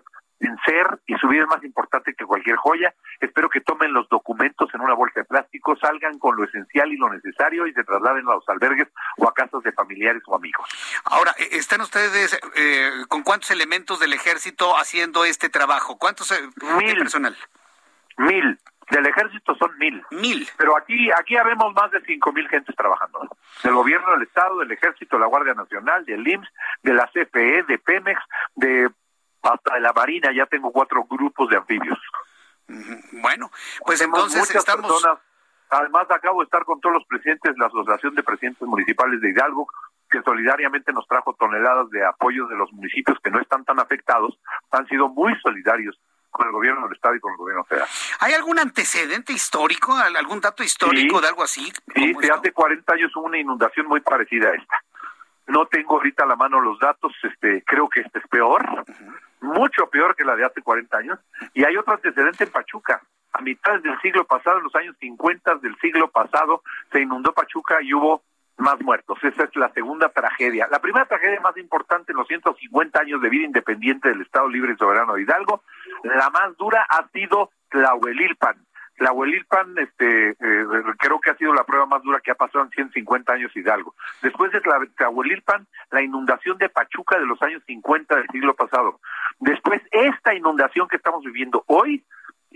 [0.65, 2.93] ser y su vida es más importante que cualquier joya.
[3.19, 6.97] Espero que tomen los documentos en una bolsa de plástico, salgan con lo esencial y
[6.97, 8.87] lo necesario y se trasladen a los albergues
[9.17, 10.67] o a casas de familiares o amigos.
[11.05, 15.97] Ahora, eh, ¿están ustedes eh, con cuántos elementos del ejército haciendo este trabajo?
[15.97, 17.35] ¿Cuántos eh, mil, personal?
[18.17, 18.59] Mil.
[18.89, 20.01] Del ejército son mil.
[20.11, 20.47] Mil.
[20.57, 23.27] Pero aquí, aquí habemos más de cinco mil gentes trabajando.
[23.61, 26.47] Del gobierno del Estado, del ejército, de la Guardia Nacional, del IMSS,
[26.83, 28.21] de la CFE, de Pemex,
[28.55, 28.89] de
[29.41, 31.99] hasta de la Marina ya tengo cuatro grupos de anfibios.
[33.21, 33.49] Bueno,
[33.85, 34.91] pues entonces estamos...
[34.91, 35.19] Personas,
[35.69, 39.29] además acabo de estar con todos los presidentes de la Asociación de Presidentes Municipales de
[39.29, 39.67] Hidalgo,
[40.09, 44.39] que solidariamente nos trajo toneladas de apoyo de los municipios que no están tan afectados,
[44.71, 45.99] han sido muy solidarios
[46.29, 47.87] con el gobierno del Estado y con el gobierno federal.
[48.19, 51.71] ¿Hay algún antecedente histórico, algún dato histórico de algo así?
[51.95, 54.83] Sí, hace 40 años hubo una inundación muy parecida a esta.
[55.47, 58.85] No tengo ahorita a la mano los datos, este, creo que este es peor
[59.41, 61.19] mucho peor que la de hace 40 años.
[61.53, 63.01] Y hay otro antecedente en Pachuca.
[63.33, 67.77] A mitad del siglo pasado, en los años 50 del siglo pasado, se inundó Pachuca
[67.81, 68.23] y hubo
[68.57, 69.17] más muertos.
[69.23, 70.67] Esa es la segunda tragedia.
[70.71, 74.73] La primera tragedia más importante en los 150 años de vida independiente del Estado Libre
[74.73, 75.63] y Soberano de Hidalgo,
[76.03, 78.55] la más dura ha sido Tlahuelilpan.
[78.97, 80.65] Tlahuelilpan, este, eh,
[80.97, 83.95] creo que ha sido la prueba más dura que ha pasado en 150 años Hidalgo.
[84.21, 88.99] Después de Tlahuelilpan, la inundación de Pachuca de los años 50 del siglo pasado.
[89.39, 92.03] Después, esta inundación que estamos viviendo hoy,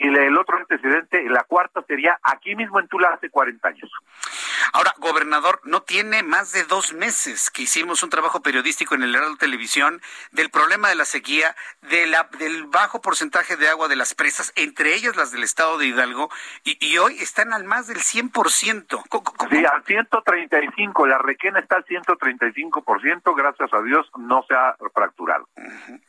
[0.01, 3.91] y el otro antecedente, la cuarta sería aquí mismo en Tula hace 40 años.
[4.73, 9.13] Ahora, gobernador, no tiene más de dos meses que hicimos un trabajo periodístico en el
[9.13, 10.01] Heraldo Televisión
[10.31, 14.53] del problema de la sequía, de la, del bajo porcentaje de agua de las presas,
[14.55, 16.29] entre ellas las del estado de Hidalgo,
[16.63, 19.03] y, hoy están al más del 100%.
[19.09, 24.75] ¿Cómo, Sí, al 135, la requena está al 135%, gracias a Dios no se ha
[24.93, 25.47] fracturado.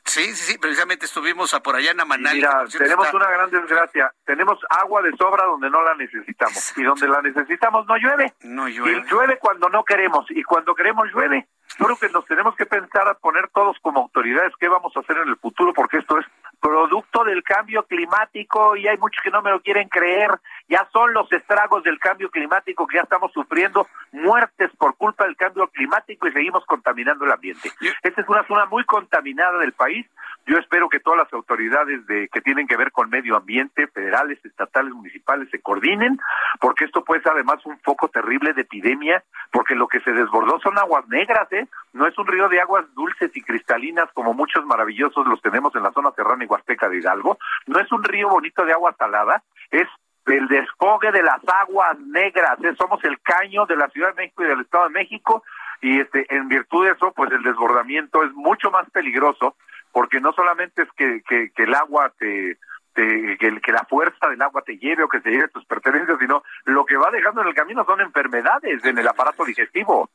[0.05, 2.35] Sí, sí, sí, precisamente estuvimos a por allá en Amanal.
[2.35, 3.82] Mira, tenemos una gran desgracia,
[4.25, 8.33] tenemos agua de sobra donde no la necesitamos, y donde la necesitamos no llueve.
[8.43, 8.99] No llueve.
[8.99, 11.49] Y llueve cuando no queremos, y cuando queremos llueve.
[11.79, 15.17] Creo que nos tenemos que pensar a poner todos como autoridades qué vamos a hacer
[15.19, 16.27] en el futuro, porque esto es
[16.61, 20.31] producto del cambio climático y hay muchos que no me lo quieren creer.
[20.69, 25.37] Ya son los estragos del cambio climático que ya estamos sufriendo muertes por culpa del
[25.37, 27.71] cambio climático y seguimos contaminando el ambiente.
[28.03, 30.07] Esta es una zona muy contaminada del país.
[30.47, 34.45] Yo espero que todas las autoridades de que tienen que ver con medio ambiente, federales,
[34.45, 36.19] estatales, municipales, se coordinen,
[36.61, 40.61] porque esto puede ser además un foco terrible de epidemia, porque lo que se desbordó
[40.61, 41.49] son aguas negras,
[41.93, 45.83] No es un río de aguas dulces y cristalinas como muchos maravillosos los tenemos en
[45.83, 47.39] la zona serrana y huasteca de Hidalgo.
[47.67, 49.89] No es un río bonito de agua salada, es
[50.27, 52.59] el desfogue de las aguas negras.
[52.79, 55.43] Somos el caño de la Ciudad de México y del Estado de México
[55.81, 59.57] y este en virtud de eso, pues el desbordamiento es mucho más peligroso
[59.91, 62.57] porque no solamente es que, que, el agua te,
[62.95, 66.19] te que, que, la fuerza del agua te lleve o que se lleve tus pertenencias,
[66.19, 70.09] sino lo que va dejando en el camino son enfermedades en el aparato digestivo.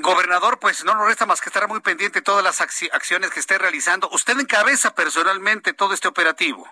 [0.00, 3.40] Gobernador, pues no nos resta más que estar muy pendiente de todas las acciones que
[3.40, 4.08] esté realizando.
[4.12, 6.68] ¿Usted encabeza personalmente todo este operativo?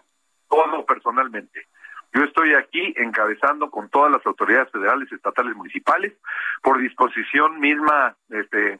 [0.48, 1.66] Todo personalmente.
[2.12, 6.14] Yo estoy aquí encabezando con todas las autoridades federales, estatales, municipales,
[6.62, 8.78] por disposición misma, este,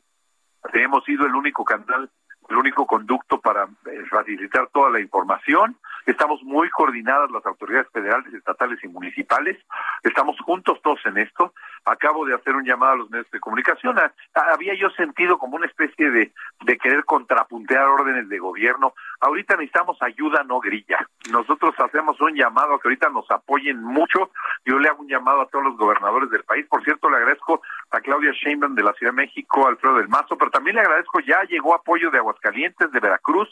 [0.75, 2.09] hemos sido el único canal,
[2.49, 5.77] el único conducto para eh, facilitar toda la información.
[6.07, 9.59] Estamos muy coordinadas las autoridades federales, estatales y municipales.
[10.05, 11.53] Estamos juntos todos en esto.
[11.85, 13.97] Acabo de hacer un llamado a los medios de comunicación.
[14.33, 16.33] Había yo sentido como una especie de,
[16.65, 18.95] de querer contrapuntear órdenes de gobierno.
[19.21, 21.09] Ahorita necesitamos ayuda, no grilla.
[21.33, 24.31] Nosotros hacemos un llamado a que ahorita nos apoyen mucho.
[24.65, 26.67] Yo le hago un llamado a todos los gobernadores del país.
[26.69, 30.39] Por cierto, le agradezco a Claudia Sheinbaum de la Ciudad de México, Alfredo del Mazo,
[30.39, 33.49] pero también le agradezco, ya llegó apoyo de Aguascalientes, de Veracruz,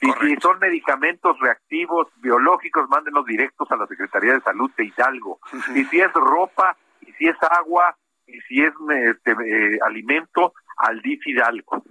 [0.01, 5.39] Y si son medicamentos reactivos, biológicos, mándenlos directos a la Secretaría de Salud de Hidalgo.
[5.75, 7.95] Y si es ropa, y si es agua,
[8.25, 11.83] y si es este, eh, alimento, al DIF Hidalgo.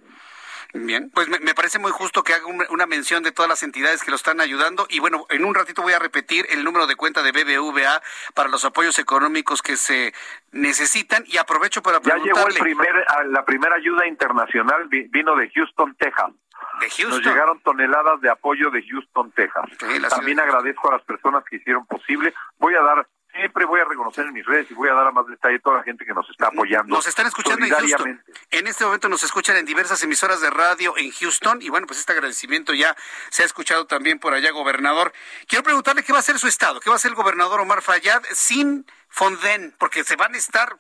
[0.73, 4.11] Bien, pues me, parece muy justo que haga una mención de todas las entidades que
[4.11, 7.23] lo están ayudando y bueno, en un ratito voy a repetir el número de cuenta
[7.23, 8.01] de BBVA
[8.35, 10.15] para los apoyos económicos que se
[10.53, 12.33] necesitan y aprovecho para preguntarle.
[12.33, 16.31] Ya llegó el primer, la primera ayuda internacional, vino de Houston, Texas.
[16.81, 17.11] De Houston.
[17.11, 19.65] Nos llegaron toneladas de apoyo de Houston, Texas.
[20.09, 22.33] También agradezco a las personas que hicieron posible.
[22.59, 25.11] Voy a dar siempre voy a reconocer en mis redes y voy a dar a
[25.11, 26.95] más detalle a toda la gente que nos está apoyando.
[26.95, 28.23] Nos están escuchando en Houston.
[28.51, 32.01] En este momento nos escuchan en diversas emisoras de radio en Houston y bueno, pues
[32.01, 32.97] este agradecimiento ya
[33.31, 35.13] se ha escuchado también por allá, gobernador.
[35.47, 37.83] Quiero preguntarle qué va a hacer su estado, qué va a hacer el gobernador Omar
[37.83, 40.77] Fayad sin Fonden, porque se van a estar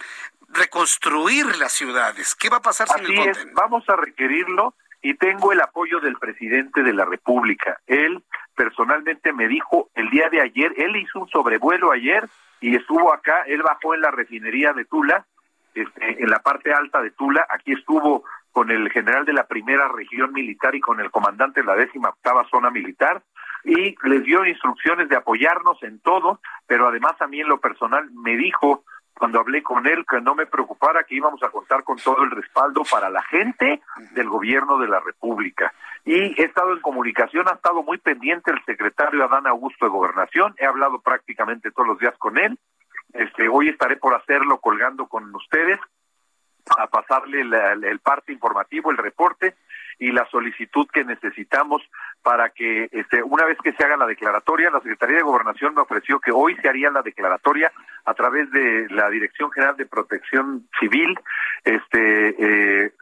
[0.48, 2.35] reconstruir las ciudades.
[2.35, 3.55] ¿Qué va a pasar sin el Fonden?
[3.55, 7.81] vamos a requerirlo y tengo el apoyo del presidente de la República.
[7.86, 8.22] Él
[8.55, 12.28] personalmente me dijo el día de ayer, él hizo un sobrevuelo ayer
[12.60, 15.27] y estuvo acá, él bajó en la refinería de Tula,
[15.74, 19.89] este, en la parte alta de Tula, aquí estuvo con el general de la primera
[19.89, 23.22] región militar y con el comandante de la décima octava zona militar
[23.64, 28.10] y les dio instrucciones de apoyarnos en todo, pero además a mí en lo personal
[28.12, 28.85] me dijo
[29.21, 32.31] cuando hablé con él que no me preocupara que íbamos a contar con todo el
[32.31, 33.83] respaldo para la gente
[34.13, 35.75] del gobierno de la República.
[36.07, 40.55] Y he estado en comunicación, ha estado muy pendiente el secretario Adán Augusto de Gobernación,
[40.57, 42.59] he hablado prácticamente todos los días con él.
[43.13, 45.79] Este, hoy estaré por hacerlo colgando con ustedes
[46.65, 49.55] para pasarle el parte informativo, el reporte,
[50.01, 51.82] y la solicitud que necesitamos
[52.22, 55.82] para que este, una vez que se haga la declaratoria, la Secretaría de Gobernación me
[55.82, 57.70] ofreció que hoy se haría la declaratoria
[58.06, 61.18] a través de la Dirección General de Protección Civil,
[61.64, 62.93] este, eh,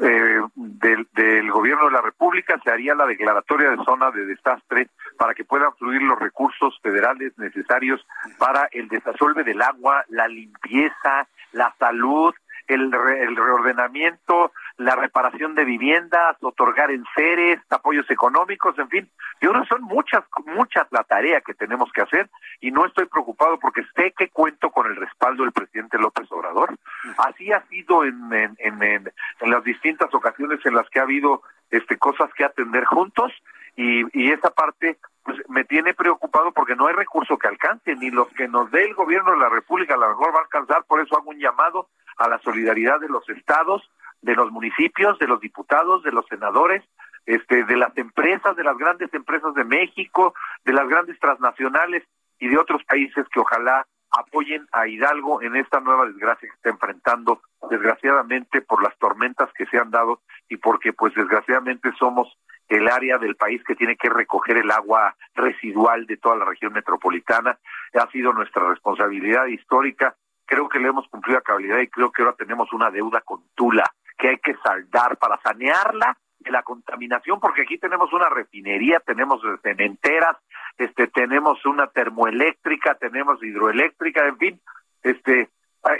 [0.00, 2.60] eh, del, gobierno de la República.
[2.62, 7.36] Se haría la declaratoria de zona de desastre para que puedan fluir los recursos federales
[7.36, 8.04] necesarios
[8.38, 12.32] para el desasolve del agua, la limpieza, la salud,
[12.66, 19.10] el, el reordenamiento, la reparación de viviendas, otorgar enseres, apoyos económicos, en fin.
[19.40, 22.28] Yo creo que son muchas, muchas la tarea que tenemos que hacer
[22.60, 26.76] y no estoy preocupado porque sé que cuento con el respaldo del presidente López Obrador.
[27.18, 31.42] Así ha sido en, en, en, en las distintas ocasiones en las que ha habido
[31.70, 33.32] este, cosas que atender juntos
[33.76, 38.10] y, y esa parte pues me tiene preocupado porque no hay recurso que alcance, ni
[38.10, 40.84] los que nos dé el gobierno de la República a lo mejor va a alcanzar,
[40.84, 41.88] por eso hago un llamado
[42.18, 43.90] a la solidaridad de los estados,
[44.24, 46.82] de los municipios, de los diputados, de los senadores,
[47.26, 50.34] este, de las empresas, de las grandes empresas de México,
[50.64, 52.02] de las grandes transnacionales
[52.38, 56.70] y de otros países que ojalá apoyen a Hidalgo en esta nueva desgracia que está
[56.70, 62.28] enfrentando, desgraciadamente por las tormentas que se han dado y porque pues desgraciadamente somos
[62.68, 66.72] el área del país que tiene que recoger el agua residual de toda la región
[66.72, 67.58] metropolitana.
[67.92, 70.14] Ha sido nuestra responsabilidad histórica.
[70.46, 73.42] Creo que le hemos cumplido a cabalidad y creo que ahora tenemos una deuda con
[73.54, 73.84] Tula
[74.16, 79.40] que hay que saldar para sanearla de la contaminación, porque aquí tenemos una refinería, tenemos
[79.62, 80.36] cementeras,
[80.76, 84.60] este, tenemos una termoeléctrica, tenemos hidroeléctrica, en fin,
[85.02, 85.48] este,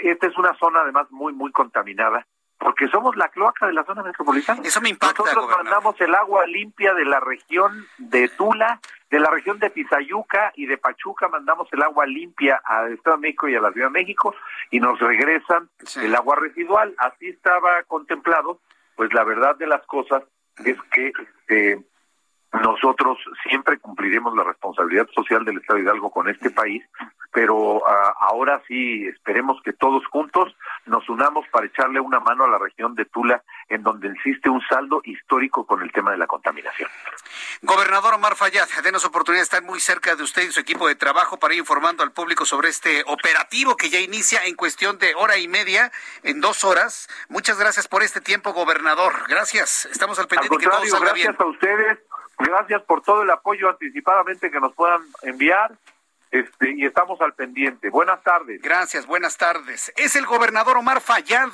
[0.03, 2.25] esta es una zona además muy, muy contaminada
[2.65, 4.59] porque somos la cloaca de la zona metropolitana.
[4.63, 5.21] Eso me impacta.
[5.21, 8.81] Nosotros mandamos el agua limpia de la región de Tula,
[9.11, 13.21] de la región de Tizayuca y de Pachuca, mandamos el agua limpia al Estado de
[13.21, 14.33] México y a la Ciudad de México
[14.71, 15.69] y nos regresan
[16.01, 16.95] el agua residual.
[16.97, 18.59] Así estaba contemplado.
[18.95, 20.23] Pues la verdad de las cosas
[20.65, 21.85] es que este,
[22.61, 23.17] nosotros
[23.47, 26.83] siempre cumpliremos la responsabilidad social del Estado de Hidalgo con este país,
[27.31, 27.83] pero uh,
[28.19, 30.55] ahora sí esperemos que todos juntos
[30.85, 34.61] nos unamos para echarle una mano a la región de Tula, en donde existe un
[34.67, 36.89] saldo histórico con el tema de la contaminación.
[37.61, 40.95] Gobernador Omar Fayad, denos oportunidad de estar muy cerca de usted y su equipo de
[40.95, 45.13] trabajo para ir informando al público sobre este operativo que ya inicia en cuestión de
[45.15, 45.91] hora y media,
[46.23, 47.09] en dos horas.
[47.27, 49.13] Muchas gracias por este tiempo, gobernador.
[49.27, 49.87] Gracias.
[49.91, 51.27] Estamos al pendiente al que todo salga bien.
[51.27, 51.99] Gracias a ustedes
[52.37, 55.77] Gracias por todo el apoyo anticipadamente que nos puedan enviar.
[56.31, 57.89] Este, y estamos al pendiente.
[57.89, 58.61] Buenas tardes.
[58.61, 59.93] Gracias, buenas tardes.
[59.95, 61.49] Es el gobernador Omar Fayad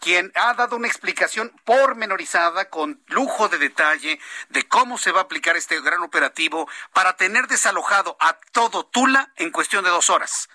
[0.00, 4.18] quien ha dado una explicación pormenorizada con lujo de detalle
[4.48, 9.32] de cómo se va a aplicar este gran operativo para tener desalojado a todo Tula
[9.36, 10.48] en cuestión de dos horas.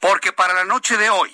[0.00, 1.32] Porque para la noche de hoy,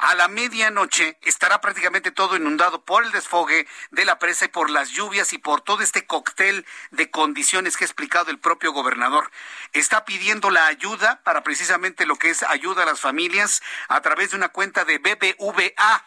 [0.00, 4.70] a la medianoche estará prácticamente todo inundado por el desfogue de la presa y por
[4.70, 9.30] las lluvias y por todo este cóctel de condiciones que ha explicado el propio gobernador.
[9.72, 14.30] Está pidiendo la ayuda para precisamente lo que es ayuda a las familias a través
[14.30, 16.04] de una cuenta de BBVA,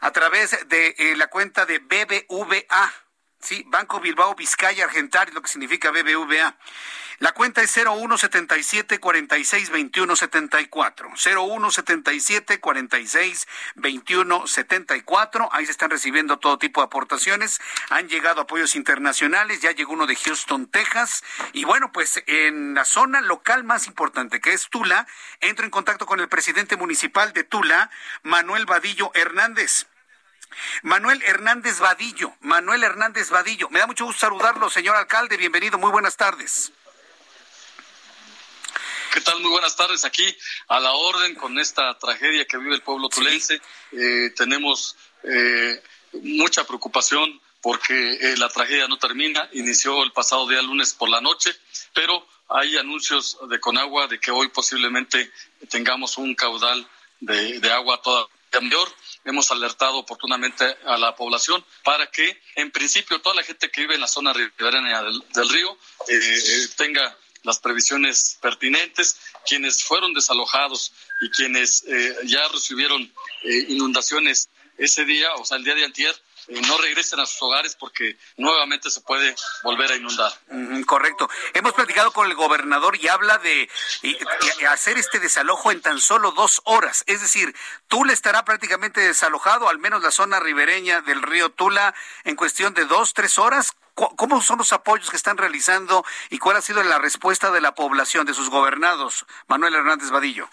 [0.00, 2.92] a través de eh, la cuenta de BBVA.
[3.40, 6.56] Sí, Banco Bilbao Vizcaya Argentario, lo que significa BBVA.
[7.20, 11.10] La cuenta es 0177 46 21 74.
[11.16, 15.48] 0177 46 21 74.
[15.52, 17.60] Ahí se están recibiendo todo tipo de aportaciones.
[17.90, 19.60] Han llegado apoyos internacionales.
[19.60, 21.22] Ya llegó uno de Houston, Texas.
[21.52, 25.06] Y bueno, pues en la zona local más importante, que es Tula,
[25.40, 27.90] entro en contacto con el presidente municipal de Tula,
[28.22, 29.89] Manuel Vadillo Hernández.
[30.82, 33.68] Manuel Hernández Vadillo, Manuel Hernández Vadillo.
[33.70, 35.36] Me da mucho gusto saludarlo, señor alcalde.
[35.36, 36.72] Bienvenido, muy buenas tardes.
[39.12, 39.40] ¿Qué tal?
[39.40, 40.04] Muy buenas tardes.
[40.04, 40.24] Aquí
[40.68, 43.60] a la orden con esta tragedia que vive el pueblo tulense.
[43.92, 45.82] Eh, tenemos eh,
[46.22, 49.48] mucha preocupación porque eh, la tragedia no termina.
[49.52, 51.50] Inició el pasado día lunes por la noche,
[51.92, 55.30] pero hay anuncios de Conagua de que hoy posiblemente
[55.68, 56.86] tengamos un caudal
[57.18, 58.88] de, de agua todavía mayor.
[59.24, 63.94] Hemos alertado oportunamente a la población para que, en principio, toda la gente que vive
[63.94, 65.76] en la zona ribereña del, río
[66.76, 73.02] tenga las previsiones pertinentes, quienes fueron desalojados y quienes eh, ya recibieron
[73.44, 74.48] eh, inundaciones
[74.78, 78.16] ese día, o sea, el día de antier, eh, no regresen a sus hogares porque
[78.36, 80.32] nuevamente se puede volver a inundar.
[80.86, 81.28] Correcto.
[81.54, 83.68] Hemos platicado con el gobernador y habla de
[84.68, 87.04] hacer este desalojo en tan solo dos horas.
[87.06, 87.54] Es decir,
[87.88, 91.94] Tula estará prácticamente desalojado, al menos la zona ribereña del río Tula,
[92.24, 93.72] en cuestión de dos, tres horas.
[93.94, 97.74] ¿Cómo son los apoyos que están realizando y cuál ha sido la respuesta de la
[97.74, 99.26] población, de sus gobernados?
[99.46, 100.48] Manuel Hernández Vadillo.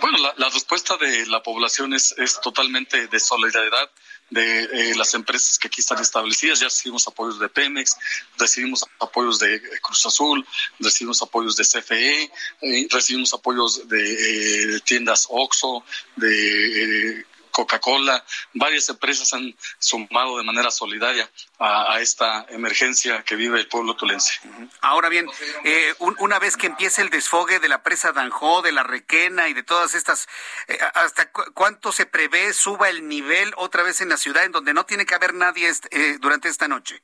[0.00, 3.90] Bueno, la, la, respuesta de la población es, es totalmente de solidaridad.
[4.30, 6.60] de eh, las empresas que aquí están establecidas.
[6.60, 7.96] Ya recibimos apoyos de Pemex,
[8.38, 10.46] recibimos apoyos de Cruz Azul,
[10.78, 12.30] recibimos apoyos de CFE,
[12.62, 15.84] eh, recibimos apoyos de tiendas OXO,
[16.16, 18.24] de Coca-Cola,
[18.54, 24.40] varias empresas han sumado de manera solidaria a, esta emergencia que vive el pueblo tulense.
[24.80, 25.28] Ahora bien,
[25.64, 29.54] eh, una vez que empiece el desfogue de la presa Danjó, de la Requena y
[29.54, 30.26] de todas estas,
[30.66, 34.74] eh, ¿hasta cuánto se prevé suba el nivel otra vez en la ciudad en donde
[34.74, 37.02] no tiene que haber nadie eh, durante esta noche?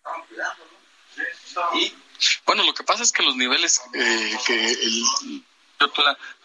[2.47, 5.05] Bueno, lo que pasa es que los niveles que el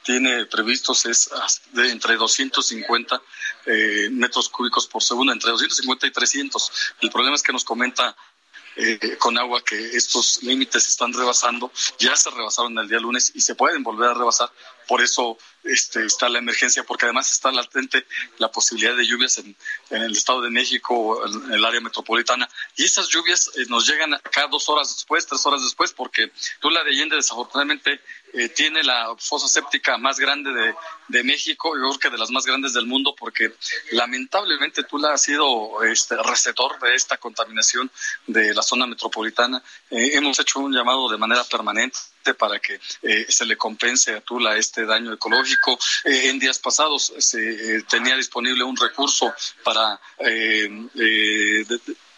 [0.04, 1.30] tiene previstos es
[1.72, 3.22] de entre 250
[3.66, 6.72] eh, metros cúbicos por segundo, entre 250 y 300.
[7.02, 8.16] El problema es que nos comenta
[8.76, 13.42] eh, con agua que estos límites están rebasando, ya se rebasaron el día lunes y
[13.42, 14.52] se pueden volver a rebasar.
[14.88, 18.06] Por eso este, está la emergencia, porque además está latente
[18.38, 19.56] la posibilidad de lluvias en,
[19.90, 22.50] el Estado de México, en, el área metropolitana.
[22.76, 26.84] Y esas lluvias eh, nos llegan cada dos horas después, tres horas después, porque Tula
[26.84, 28.02] de Allende desafortunadamente
[28.34, 30.74] eh, tiene la fosa séptica más grande de,
[31.08, 33.54] de, México, yo creo que de las más grandes del mundo, porque
[33.92, 37.92] lamentablemente Tula ha sido este, receptor de esta contaminación
[38.26, 39.62] de la zona metropolitana.
[39.92, 42.00] Eh, hemos hecho un llamado de manera permanente
[42.38, 45.53] para que eh, se le compense a Tula este daño ecológico.
[46.06, 50.00] Eh, en días pasados se eh, tenía disponible un recurso para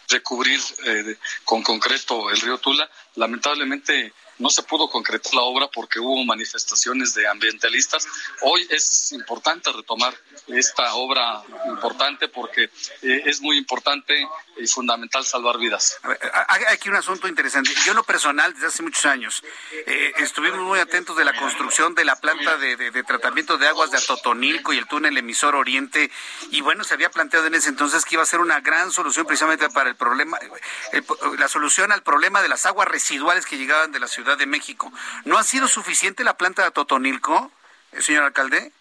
[0.08, 0.60] recubrir
[1.44, 2.88] con concreto el río Tula.
[3.16, 8.06] Lamentablemente no se pudo concretar la obra porque hubo manifestaciones de ambientalistas.
[8.42, 10.14] Hoy es importante retomar
[10.48, 12.64] esta obra importante porque
[13.02, 14.26] eh, es muy importante
[14.58, 15.98] y fundamental salvar vidas.
[16.48, 17.70] Hay aquí un asunto interesante.
[17.84, 19.42] Yo en lo personal, desde hace muchos años,
[19.86, 23.98] eh, estuvimos muy atentos de la construcción de la planta de, tratamiento de aguas de
[23.98, 26.10] Atotonilco y el túnel emisor Oriente.
[26.50, 29.26] Y bueno, se había planteado en ese entonces que iba a ser una gran solución
[29.26, 30.38] precisamente para el problema,
[31.38, 34.92] la solución al problema de las aguas residuales que llegaban de la ciudad de México.
[35.24, 37.52] ¿No ha sido suficiente la planta de Totonilco,
[37.92, 38.72] eh, señor alcalde?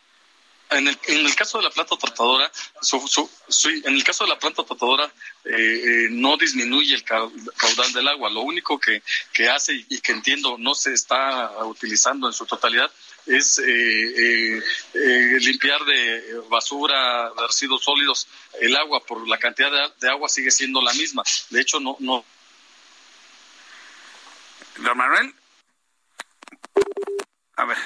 [0.72, 2.52] En el, en el caso de la planta tratadora,
[3.86, 5.06] en el caso de la planta tratadora
[5.44, 8.32] eh, eh, no disminuye el caudal del agua.
[8.32, 12.90] Lo único que, que, hace y que entiendo no se está utilizando en su totalidad
[13.28, 13.60] es
[14.94, 18.28] limpiar de basura, de residuos sólidos
[18.60, 19.06] el agua.
[19.06, 21.22] Por la cantidad de, de agua sigue siendo la misma.
[21.52, 22.26] De hecho, no, no.
[24.86, 25.02] Don.
[27.58, 27.78] A ver,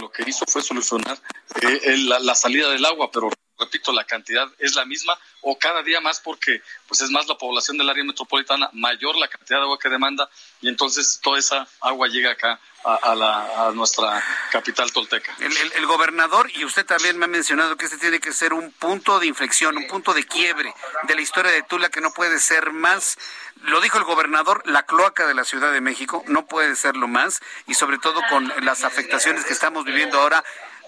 [0.00, 1.18] lo que hizo fue solucionar
[1.60, 6.00] eh, la, salida del agua, pero repito, la cantidad es la misma o cada día
[6.00, 9.78] más porque pues es más la población del área metropolitana, mayor la cantidad de agua
[9.78, 10.28] que demanda
[10.62, 15.34] y entonces toda esa agua llega acá a, la, a nuestra capital tolteca.
[15.38, 19.20] El, gobernador, y usted también me ha mencionado que este tiene que ser un punto
[19.20, 22.72] de inflexión, un punto de quiebre de la historia de Tula que no puede ser
[22.72, 23.18] más,
[23.62, 27.40] lo dijo el gobernador, la cloaca de la Ciudad de México, no puede serlo más,
[27.66, 30.42] y sobre todo con las afectaciones que estamos viviendo ahora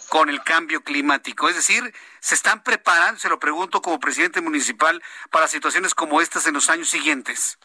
[0.09, 1.49] con el cambio climático.
[1.49, 6.47] Es decir, se están preparando, se lo pregunto como presidente municipal, para situaciones como estas
[6.47, 7.59] en los años siguientes.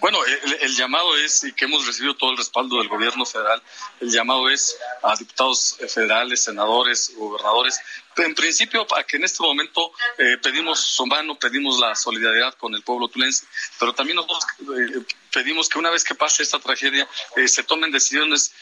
[0.00, 0.18] Bueno,
[0.60, 3.62] el, llamado es, y que hemos recibido todo el respaldo del gobierno federal,
[4.00, 7.80] el llamado es a diputados federales, senadores, gobernadores,
[8.16, 12.74] en principio a que en este momento eh, pedimos su mano, pedimos la solidaridad con
[12.74, 13.46] el pueblo tulense,
[13.78, 17.90] pero también nosotros eh, pedimos que una vez que pase esta tragedia eh, se tomen
[17.92, 18.52] decisiones,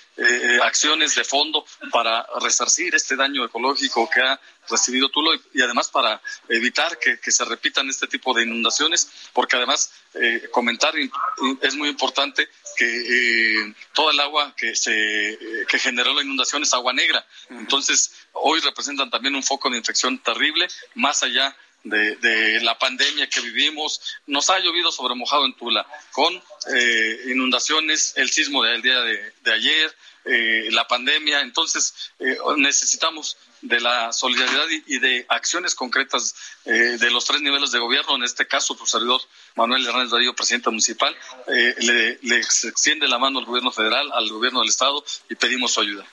[0.62, 6.20] acciones de fondo para resarcir este daño ecológico que ha recibido Tulo y, además para
[6.48, 9.92] evitar que, se repitan este tipo de inundaciones, porque además
[10.50, 10.94] comentar
[11.60, 15.38] es muy importante que todo el agua que se
[15.68, 17.26] que generó la inundación es agua negra.
[17.50, 21.54] Entonces, hoy representan también un foco de infección terrible, más allá
[21.86, 24.00] de, la pandemia que vivimos.
[24.26, 26.34] Nos ha llovido sobre mojado en Tula, con
[26.74, 29.94] eh, inundaciones, el sismo del día de, ayer,
[30.26, 31.40] eh, la pandemia.
[31.40, 36.34] Entonces, eh, necesitamos de la solidaridad y, de acciones concretas
[36.64, 39.20] de los tres niveles de gobierno, en este caso, tu servidor
[39.56, 41.16] Manuel Hernández Darío, presidente municipal,
[41.48, 45.80] le, le extiende la mano al gobierno federal, al gobierno del Estado y pedimos su
[45.80, 46.06] ayuda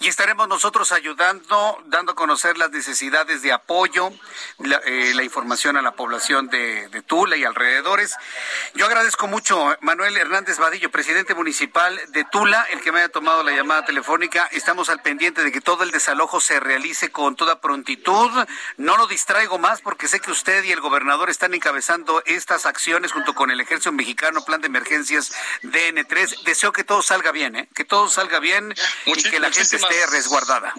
[0.00, 4.12] y estaremos nosotros ayudando, dando a conocer las necesidades de apoyo,
[4.58, 8.16] la, eh, información a la población de, Tula y alrededores.
[8.74, 13.42] Yo agradezco mucho Manuel Hernández Vadillo, presidente municipal de Tula, el que me haya tomado
[13.42, 14.48] la llamada telefónica.
[14.52, 18.30] Estamos al pendiente de que todo el desalojo se realice con toda prontitud.
[18.76, 23.12] No lo distraigo más porque sé que usted y el gobernador están encabezando estas acciones
[23.12, 25.32] junto con el Ejército Mexicano, Plan de Emergencias
[25.62, 26.42] DN3.
[26.44, 27.68] Deseo que todo salga bien, ¿eh?
[27.74, 28.74] que todo salga bien
[29.04, 30.74] y que la gente esté resguardada.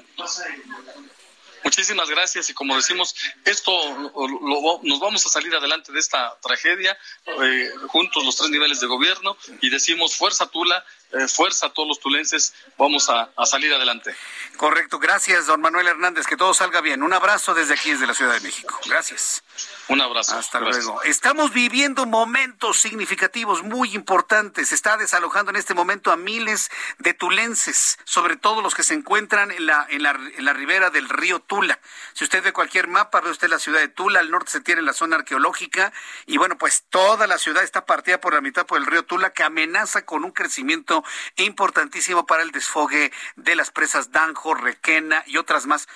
[1.63, 3.13] Muchísimas gracias y como decimos,
[3.43, 3.71] esto
[4.15, 8.87] lo, nos vamos a salir adelante de esta tragedia eh, juntos los tres niveles de
[8.87, 14.15] gobierno y decimos fuerza Tula, eh, fuerza a todos los tulenses, vamos a, salir adelante.
[14.57, 17.01] Correcto, gracias don Manuel Hernández, que todo salga bien.
[17.01, 18.77] Un abrazo desde aquí, desde la Ciudad de México.
[18.85, 19.43] Gracias.
[19.87, 20.35] Un abrazo.
[20.35, 21.01] Hasta luego.
[21.03, 24.69] Estamos viviendo momentos significativos muy importantes.
[24.69, 26.69] Se está desalojando en este momento a miles
[26.99, 30.89] de tulenses, sobre todo los que se encuentran en la, en la, en la ribera
[30.89, 31.79] del río Tula.
[32.13, 34.81] Si usted ve cualquier mapa, ve usted la ciudad de Tula, al norte se tiene
[34.81, 35.93] la zona arqueológica
[36.25, 39.31] y bueno, pues toda la ciudad está partida por la mitad por el río Tula
[39.31, 40.96] que amenaza con un crecimiento
[41.35, 45.87] importantísimo para el desfogue de las presas Danjo, Requena y otras más.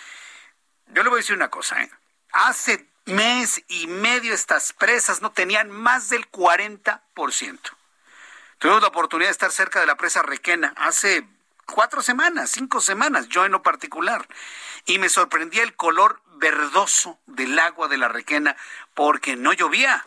[0.88, 1.92] Yo le voy a decir una cosa, ¿eh?
[2.34, 7.02] Hace mes y medio estas presas no tenían más del 40%.
[8.60, 11.28] Tuvimos la oportunidad de estar cerca de la presa Requena hace
[11.66, 14.28] cuatro semanas, cinco semanas, yo en lo particular,
[14.86, 18.56] y me sorprendía el color verdoso del agua de la Requena
[18.94, 20.06] porque no llovía.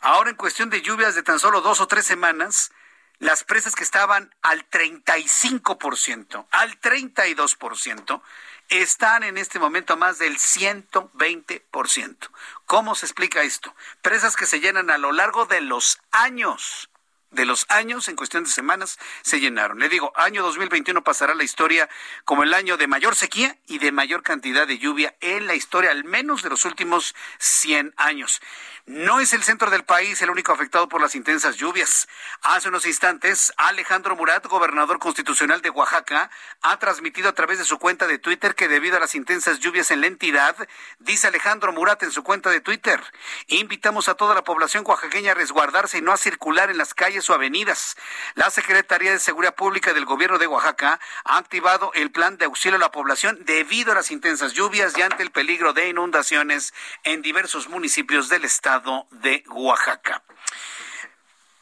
[0.00, 2.70] Ahora en cuestión de lluvias de tan solo dos o tres semanas,
[3.18, 8.22] las presas que estaban al 35%, al 32%,
[8.68, 12.30] están en este momento a más del 120%.
[12.66, 13.74] ¿Cómo se explica esto?
[14.02, 16.90] Presas que se llenan a lo largo de los años
[17.30, 19.78] de los años, en cuestión de semanas, se llenaron.
[19.78, 21.88] Le digo, año 2021 pasará la historia
[22.24, 25.90] como el año de mayor sequía y de mayor cantidad de lluvia en la historia,
[25.90, 28.40] al menos de los últimos 100 años.
[28.88, 32.06] No es el centro del país el único afectado por las intensas lluvias.
[32.42, 36.30] Hace unos instantes, Alejandro Murat, gobernador constitucional de Oaxaca,
[36.62, 39.90] ha transmitido a través de su cuenta de Twitter que debido a las intensas lluvias
[39.90, 40.54] en la entidad,
[41.00, 43.02] dice Alejandro Murat en su cuenta de Twitter,
[43.48, 47.28] invitamos a toda la población oaxaqueña a resguardarse y no a circular en las calles
[47.28, 47.96] o avenidas.
[48.36, 52.76] La Secretaría de Seguridad Pública del Gobierno de Oaxaca ha activado el plan de auxilio
[52.76, 56.72] a la población debido a las intensas lluvias y ante el peligro de inundaciones
[57.02, 58.75] en diversos municipios del estado
[59.10, 60.22] de Oaxaca.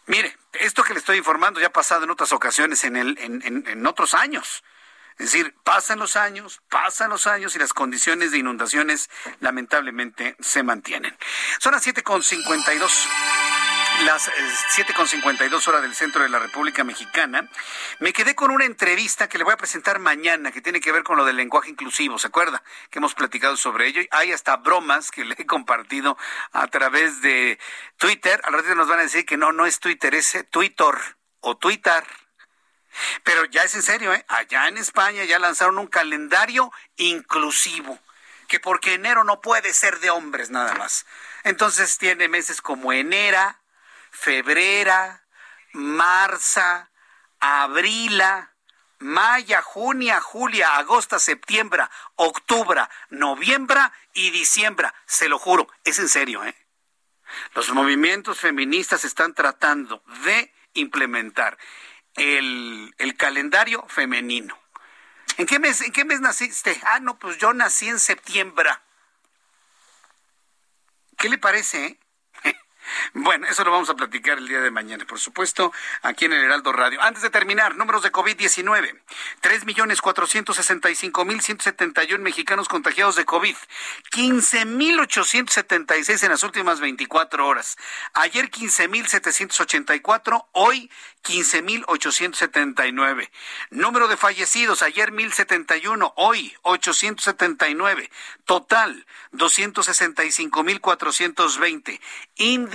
[0.06, 3.86] Mire, esto que le estoy informando ya ha pasado en otras ocasiones, en, el, en,
[3.86, 4.62] otros años.
[5.18, 9.08] Es decir, pasan los años, pasan los años y las condiciones de inundaciones
[9.40, 11.16] lamentablemente se mantienen.
[11.60, 12.90] Son las 7.52
[14.02, 17.48] las 7.52 eh, horas del centro de la República Mexicana,
[18.00, 21.04] me quedé con una entrevista que le voy a presentar mañana que tiene que ver
[21.04, 22.18] con lo del lenguaje inclusivo.
[22.18, 22.62] ¿Se acuerda?
[22.90, 24.02] Que hemos platicado sobre ello.
[24.10, 26.18] Hay hasta bromas que le he compartido
[26.52, 27.58] a través de
[27.96, 28.40] Twitter.
[28.44, 30.94] Al ratito nos van a decir que no, no es Twitter, es Twitter
[31.40, 32.04] o Twitter.
[33.22, 34.24] Pero ya es en serio, ¿eh?
[34.28, 37.98] Allá en España ya lanzaron un calendario inclusivo
[38.48, 41.06] que porque enero no puede ser de hombres nada más.
[41.44, 43.60] Entonces tiene meses como enera,
[44.14, 45.26] febrera,
[45.72, 46.90] marza,
[47.40, 48.54] abrila,
[49.00, 51.82] maya, junia, julia, agosto, septiembre,
[52.14, 53.80] octubre, noviembre
[54.14, 54.88] y diciembre.
[55.04, 56.56] Se lo juro, es en serio, ¿eh?
[57.54, 61.58] Los movimientos feministas están tratando de implementar
[62.14, 64.58] el, el calendario femenino.
[65.36, 66.80] ¿En qué mes, en qué mes naciste?
[66.84, 68.70] Ah, no, pues yo nací en septiembre.
[71.16, 71.86] ¿Qué le parece?
[71.86, 71.98] Eh?
[73.14, 76.44] Bueno, eso lo vamos a platicar el día de mañana, por supuesto, aquí en el
[76.44, 77.02] Heraldo Radio.
[77.02, 79.00] Antes de terminar, números de COVID-19.
[79.42, 83.56] 3.465.171 mexicanos contagiados de COVID.
[84.12, 87.76] 15.876 en las últimas 24 horas.
[88.14, 90.90] Ayer 15.784, hoy
[91.24, 93.30] 15.879.
[93.70, 98.10] Número de fallecidos, ayer 1.071, hoy 879.
[98.44, 102.00] Total, 265.420.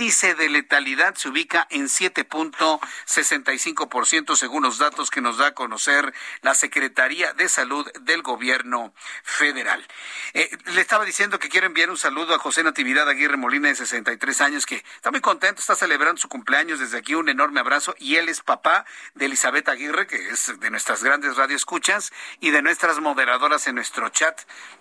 [0.00, 6.14] Índice de letalidad se ubica en 7.65% según los datos que nos da a conocer
[6.40, 9.86] la Secretaría de Salud del Gobierno Federal.
[10.32, 13.74] Eh, le estaba diciendo que quiero enviar un saludo a José Natividad Aguirre Molina de
[13.74, 17.94] 63 años que está muy contento, está celebrando su cumpleaños desde aquí, un enorme abrazo
[17.98, 22.10] y él es papá de Elizabeth Aguirre, que es de nuestras grandes radioescuchas
[22.40, 24.40] y de nuestras moderadoras en nuestro chat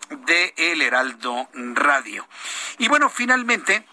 [0.10, 2.26] de El Heraldo Radio.
[2.78, 3.86] Y bueno, finalmente,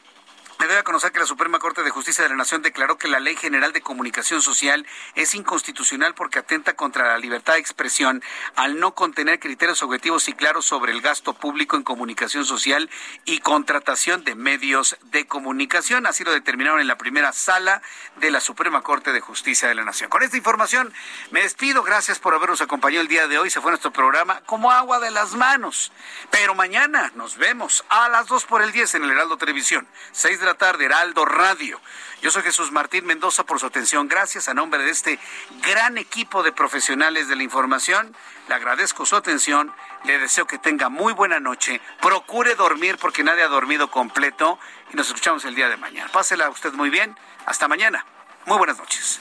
[0.59, 3.21] me debe conocer que la Suprema Corte de Justicia de la Nación declaró que la
[3.21, 8.23] Ley General de Comunicación Social es inconstitucional porque atenta contra la libertad de expresión
[8.55, 12.89] al no contener criterios objetivos y claros sobre el gasto público en comunicación social
[13.27, 16.07] y contratación de medios de comunicación.
[16.07, 17.83] Así lo determinaron en la primera sala
[18.17, 20.09] de la Suprema Corte de Justicia de la Nación.
[20.09, 20.93] Con esta información
[21.33, 21.83] me despido.
[21.83, 23.51] Gracias por habernos acompañado el día de hoy.
[23.51, 25.93] Se fue nuestro programa como agua de las manos.
[26.31, 29.87] Pero mañana nos vemos a las 2 por el 10 en el Heraldo Televisión.
[30.13, 31.81] 6 de la tarde, Heraldo Radio.
[32.23, 34.09] Yo soy Jesús Martín Mendoza por su atención.
[34.09, 35.19] Gracias a nombre de este
[35.61, 38.17] gran equipo de profesionales de la información.
[38.49, 39.75] Le agradezco su atención.
[40.05, 41.81] Le deseo que tenga muy buena noche.
[42.01, 44.59] Procure dormir porque nadie ha dormido completo.
[44.93, 46.11] Y nos escuchamos el día de mañana.
[46.13, 47.17] Pásela usted muy bien.
[47.45, 48.07] Hasta mañana.
[48.47, 49.21] Muy buenas noches.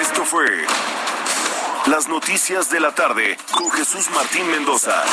[0.00, 0.66] Esto fue
[1.86, 5.04] Las Noticias de la Tarde con Jesús Martín Mendoza.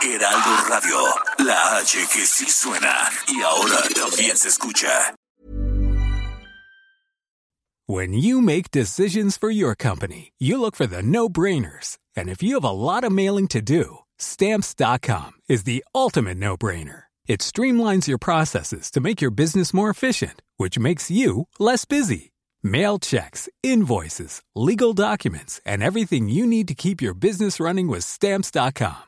[0.00, 0.96] Heraldo Radio,
[1.38, 5.14] la H que sí suena y ahora también se escucha.
[7.86, 11.96] When you make decisions for your company, you look for the no-brainers.
[12.14, 17.04] And if you have a lot of mailing to do, stamps.com is the ultimate no-brainer.
[17.26, 22.32] It streamlines your processes to make your business more efficient, which makes you less busy.
[22.62, 28.04] Mail checks, invoices, legal documents, and everything you need to keep your business running with
[28.04, 29.07] stamps.com.